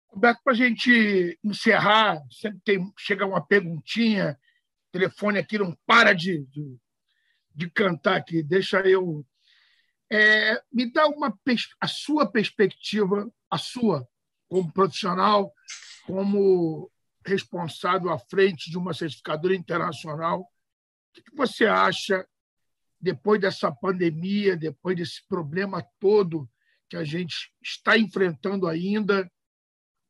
[0.07, 4.37] Roberto, para a gente encerrar, sempre tem, chega uma perguntinha,
[4.89, 6.77] o telefone aqui não para de, de,
[7.55, 9.25] de cantar aqui, deixa eu.
[10.11, 11.35] É, me dá uma,
[11.79, 14.05] a sua perspectiva, a sua,
[14.49, 15.53] como profissional,
[16.05, 16.91] como
[17.25, 20.41] responsável à frente de uma certificadora internacional.
[20.41, 22.27] O que você acha,
[22.99, 26.49] depois dessa pandemia, depois desse problema todo
[26.89, 29.31] que a gente está enfrentando ainda?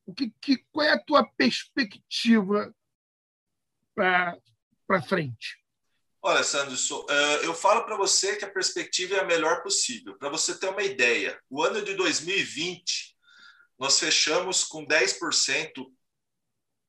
[0.05, 2.73] O que, que, qual é a tua perspectiva
[3.93, 5.61] para frente?
[6.23, 6.76] Olha, Sandro,
[7.09, 10.15] eh, eu falo para você que a perspectiva é a melhor possível.
[10.18, 13.15] Para você ter uma ideia, o ano de 2020,
[13.81, 15.91] nós fechamos com 10%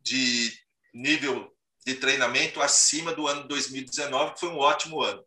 [0.01, 0.52] de
[0.94, 1.51] nível
[1.85, 5.24] de treinamento acima do ano 2019, que foi um ótimo ano.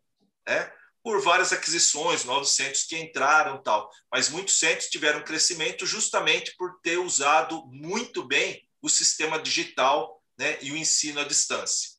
[0.48, 0.72] Né?
[1.06, 3.88] por várias aquisições, novos centros que entraram tal.
[4.10, 10.58] Mas muitos centros tiveram crescimento justamente por ter usado muito bem o sistema digital né,
[10.60, 11.90] e o ensino à distância.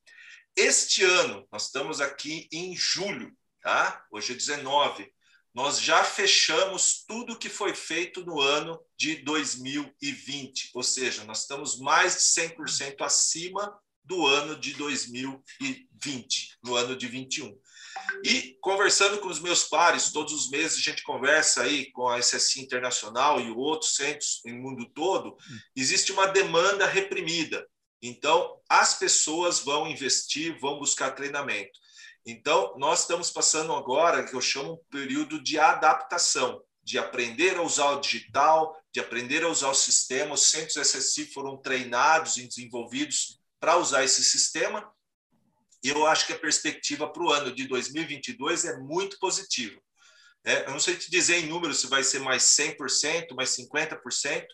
[0.53, 4.05] Este ano, nós estamos aqui em julho, tá?
[4.11, 5.09] hoje é 19,
[5.57, 11.79] nós já fechamos tudo que foi feito no ano de 2020, ou seja, nós estamos
[11.79, 17.59] mais de 100% acima do ano de 2020, no ano de 21.
[18.23, 22.19] E conversando com os meus pares, todos os meses a gente conversa aí com a
[22.19, 25.35] SSI Internacional e outros centros no mundo todo,
[25.75, 27.67] existe uma demanda reprimida.
[27.99, 31.79] Então, as pessoas vão investir, vão buscar treinamento.
[32.27, 37.61] Então, nós estamos passando agora, que eu chamo um período de adaptação, de aprender a
[37.63, 40.35] usar o digital, de aprender a usar o sistema.
[40.35, 44.87] Os centros SSI foram treinados e desenvolvidos para usar esse sistema
[45.83, 49.79] e eu acho que a perspectiva para o ano de 2022 é muito positiva.
[50.43, 54.45] É, eu não sei te dizer em números se vai ser mais 100%, mais 50%,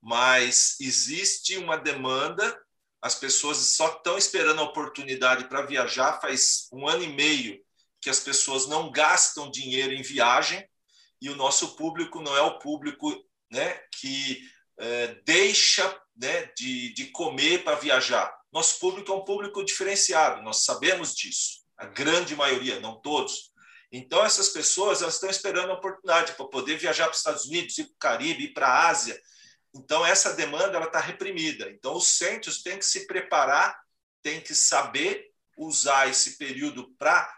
[0.00, 2.56] mas existe uma demanda,
[3.00, 6.20] as pessoas só estão esperando a oportunidade para viajar.
[6.20, 7.60] Faz um ano e meio
[8.00, 10.66] que as pessoas não gastam dinheiro em viagem
[11.20, 14.40] e o nosso público não é o público né, que
[14.78, 18.34] é, deixa né, de, de comer para viajar.
[18.52, 23.52] Nosso público é um público diferenciado, nós sabemos disso, a grande maioria, não todos.
[23.92, 27.78] Então, essas pessoas elas estão esperando a oportunidade para poder viajar para os Estados Unidos,
[27.78, 29.18] ir para o Caribe, ir para a Ásia.
[29.78, 31.70] Então, essa demanda está reprimida.
[31.70, 33.78] Então, os centros têm que se preparar,
[34.22, 37.30] têm que saber usar esse período para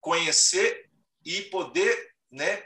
[0.00, 0.88] conhecer
[1.24, 2.62] e poder né,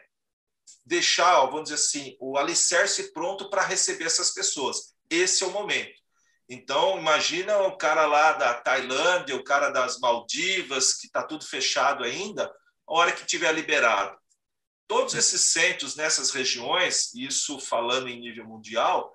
[0.85, 4.95] deixar, vamos dizer assim, o alicerce pronto para receber essas pessoas.
[5.09, 6.01] Esse é o momento.
[6.49, 12.05] Então, imagina o cara lá da Tailândia, o cara das Maldivas, que está tudo fechado
[12.05, 12.45] ainda,
[12.87, 14.17] a hora que tiver liberado.
[14.93, 19.11] Todos esses centros nessas regiões, isso falando em nível mundial,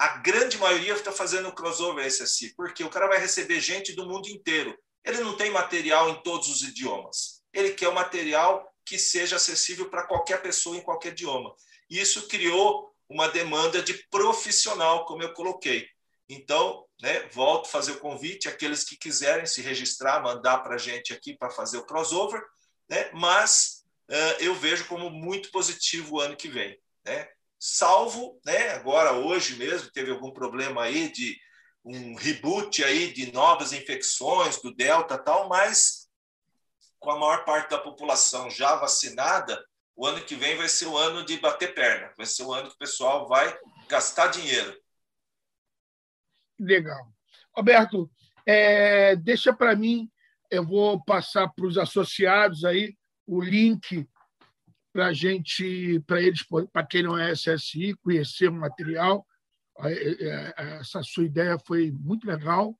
[0.00, 4.28] a grande maioria está fazendo crossover SSI, porque o cara vai receber gente do mundo
[4.28, 4.76] inteiro.
[5.04, 7.40] Ele não tem material em todos os idiomas.
[7.52, 11.54] Ele quer o material que seja acessível para qualquer pessoa em qualquer idioma.
[11.88, 15.86] Isso criou uma demanda de profissional, como eu coloquei.
[16.28, 20.78] Então, né, volto a fazer o convite àqueles que quiserem se registrar, mandar para a
[20.78, 22.42] gente aqui para fazer o crossover,
[22.90, 23.75] né, mas
[24.40, 26.78] eu vejo como muito positivo o ano que vem.
[27.04, 27.28] Né?
[27.58, 31.36] Salvo, né, agora, hoje mesmo, teve algum problema aí de
[31.84, 36.08] um reboot aí de novas infecções do Delta tal, mas
[36.98, 39.64] com a maior parte da população já vacinada,
[39.94, 42.68] o ano que vem vai ser o ano de bater perna, vai ser o ano
[42.68, 43.56] que o pessoal vai
[43.88, 44.76] gastar dinheiro.
[46.58, 47.08] Legal.
[47.54, 48.10] Roberto,
[48.44, 50.10] é, deixa para mim,
[50.50, 52.96] eu vou passar para os associados aí
[53.26, 54.08] o link
[54.92, 59.26] para gente, para eles, para quem não é SSI, conhecer o material
[59.80, 62.74] é, é, essa sua ideia foi muito legal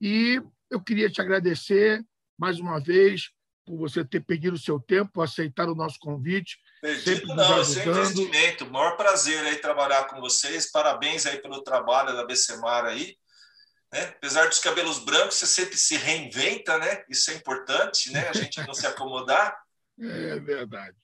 [0.00, 0.40] e
[0.70, 2.02] eu queria te agradecer
[2.38, 3.30] mais uma vez
[3.66, 6.58] por você ter pedido o seu tempo, aceitar o nosso convite.
[6.80, 8.64] Perdido sempre não, sem investimento.
[8.64, 10.70] O maior prazer aí trabalhar com vocês.
[10.70, 13.16] Parabéns aí pelo trabalho da BCMAR aí.
[13.92, 14.02] Né?
[14.16, 17.04] Apesar dos cabelos brancos, você sempre se reinventa, né?
[17.08, 18.28] Isso é importante, né?
[18.28, 19.54] A gente não se acomodar.
[20.00, 20.96] É verdade.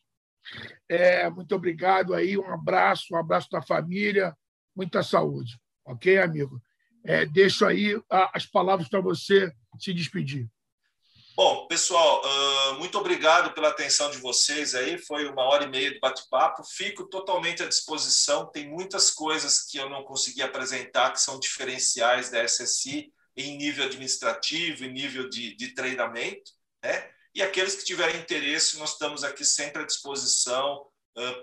[0.88, 4.36] É, muito obrigado aí, um abraço, um abraço da família,
[4.74, 5.58] muita saúde.
[5.84, 6.60] Ok, amigo?
[7.04, 10.48] É, deixo aí as palavras para você se despedir.
[11.36, 12.22] Bom, pessoal,
[12.78, 14.96] muito obrigado pela atenção de vocês aí.
[14.96, 16.64] Foi uma hora e meia de bate-papo.
[16.64, 18.50] Fico totalmente à disposição.
[18.50, 23.84] Tem muitas coisas que eu não consegui apresentar que são diferenciais da SSI em nível
[23.84, 26.50] administrativo, em nível de, de treinamento.
[26.82, 27.10] Né?
[27.36, 30.86] E aqueles que tiverem interesse, nós estamos aqui sempre à disposição,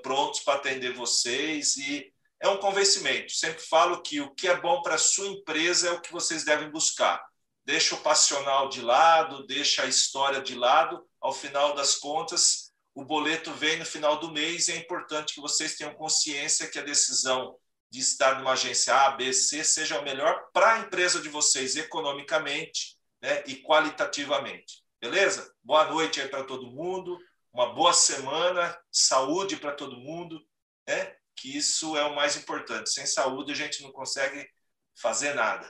[0.02, 3.32] prontos para atender vocês e é um convencimento.
[3.32, 6.44] Sempre falo que o que é bom para a sua empresa é o que vocês
[6.44, 7.24] devem buscar.
[7.64, 11.07] Deixa o passional de lado, deixa a história de lado.
[11.22, 15.41] Ao final das contas, o boleto vem no final do mês e é importante que
[15.41, 17.56] vocês tenham consciência que a decisão
[17.91, 21.76] de estar numa agência A, B, C seja a melhor para a empresa de vocês
[21.76, 24.83] economicamente né, e qualitativamente.
[25.04, 25.54] Beleza?
[25.62, 27.20] Boa noite aí para todo mundo,
[27.52, 30.42] uma boa semana, saúde para todo mundo.
[30.88, 31.14] Né?
[31.36, 32.90] que isso é o mais importante.
[32.90, 34.48] Sem saúde, a gente não consegue
[34.96, 35.70] fazer nada.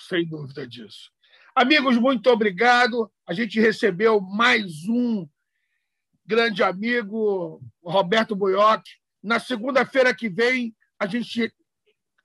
[0.00, 1.12] Sem dúvida disso.
[1.54, 3.08] Amigos, muito obrigado.
[3.24, 5.28] A gente recebeu mais um
[6.26, 8.82] grande amigo, Roberto Boioc.
[9.22, 11.54] Na segunda-feira que vem, a gente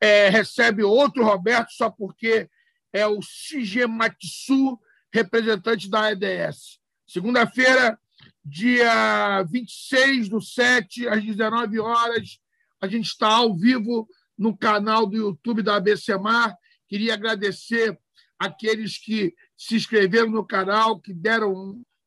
[0.02, 2.50] é, recebe outro Roberto, só porque
[2.92, 4.80] é o Shigematsu,
[5.16, 6.78] representante da EDS.
[7.08, 7.98] Segunda-feira,
[8.44, 12.38] dia 26 do 7, às 19 horas,
[12.82, 16.54] a gente está ao vivo no canal do YouTube da ABCMar.
[16.90, 17.98] Queria agradecer
[18.38, 21.54] aqueles que se inscreveram no canal, que deram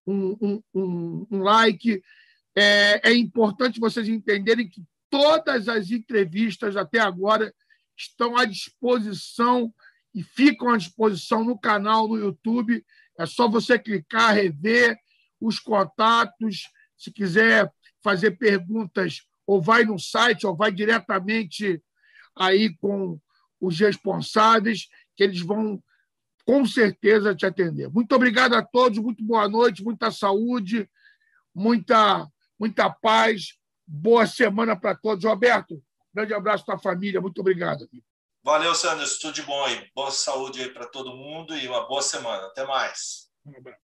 [0.06, 2.02] um, um, um, um like.
[2.54, 7.54] É, é importante vocês entenderem que todas as entrevistas até agora
[7.96, 9.72] estão à disposição
[10.18, 12.84] e ficam à disposição no canal no YouTube.
[13.16, 14.98] É só você clicar, rever
[15.40, 16.68] os contatos.
[16.96, 17.72] Se quiser
[18.02, 21.80] fazer perguntas ou vai no site, ou vai diretamente
[22.34, 23.20] aí com
[23.60, 25.80] os responsáveis, que eles vão
[26.44, 27.88] com certeza te atender.
[27.88, 30.90] Muito obrigado a todos, muito boa noite, muita saúde,
[31.54, 32.28] muita,
[32.58, 35.24] muita paz, boa semana para todos.
[35.24, 35.80] Roberto,
[36.12, 37.88] grande abraço para a família, muito obrigado.
[38.42, 39.90] Valeu, Sanders, tudo de bom aí.
[39.94, 42.46] Boa saúde aí para todo mundo e uma boa semana.
[42.46, 43.28] Até mais.
[43.44, 43.78] Um abraço.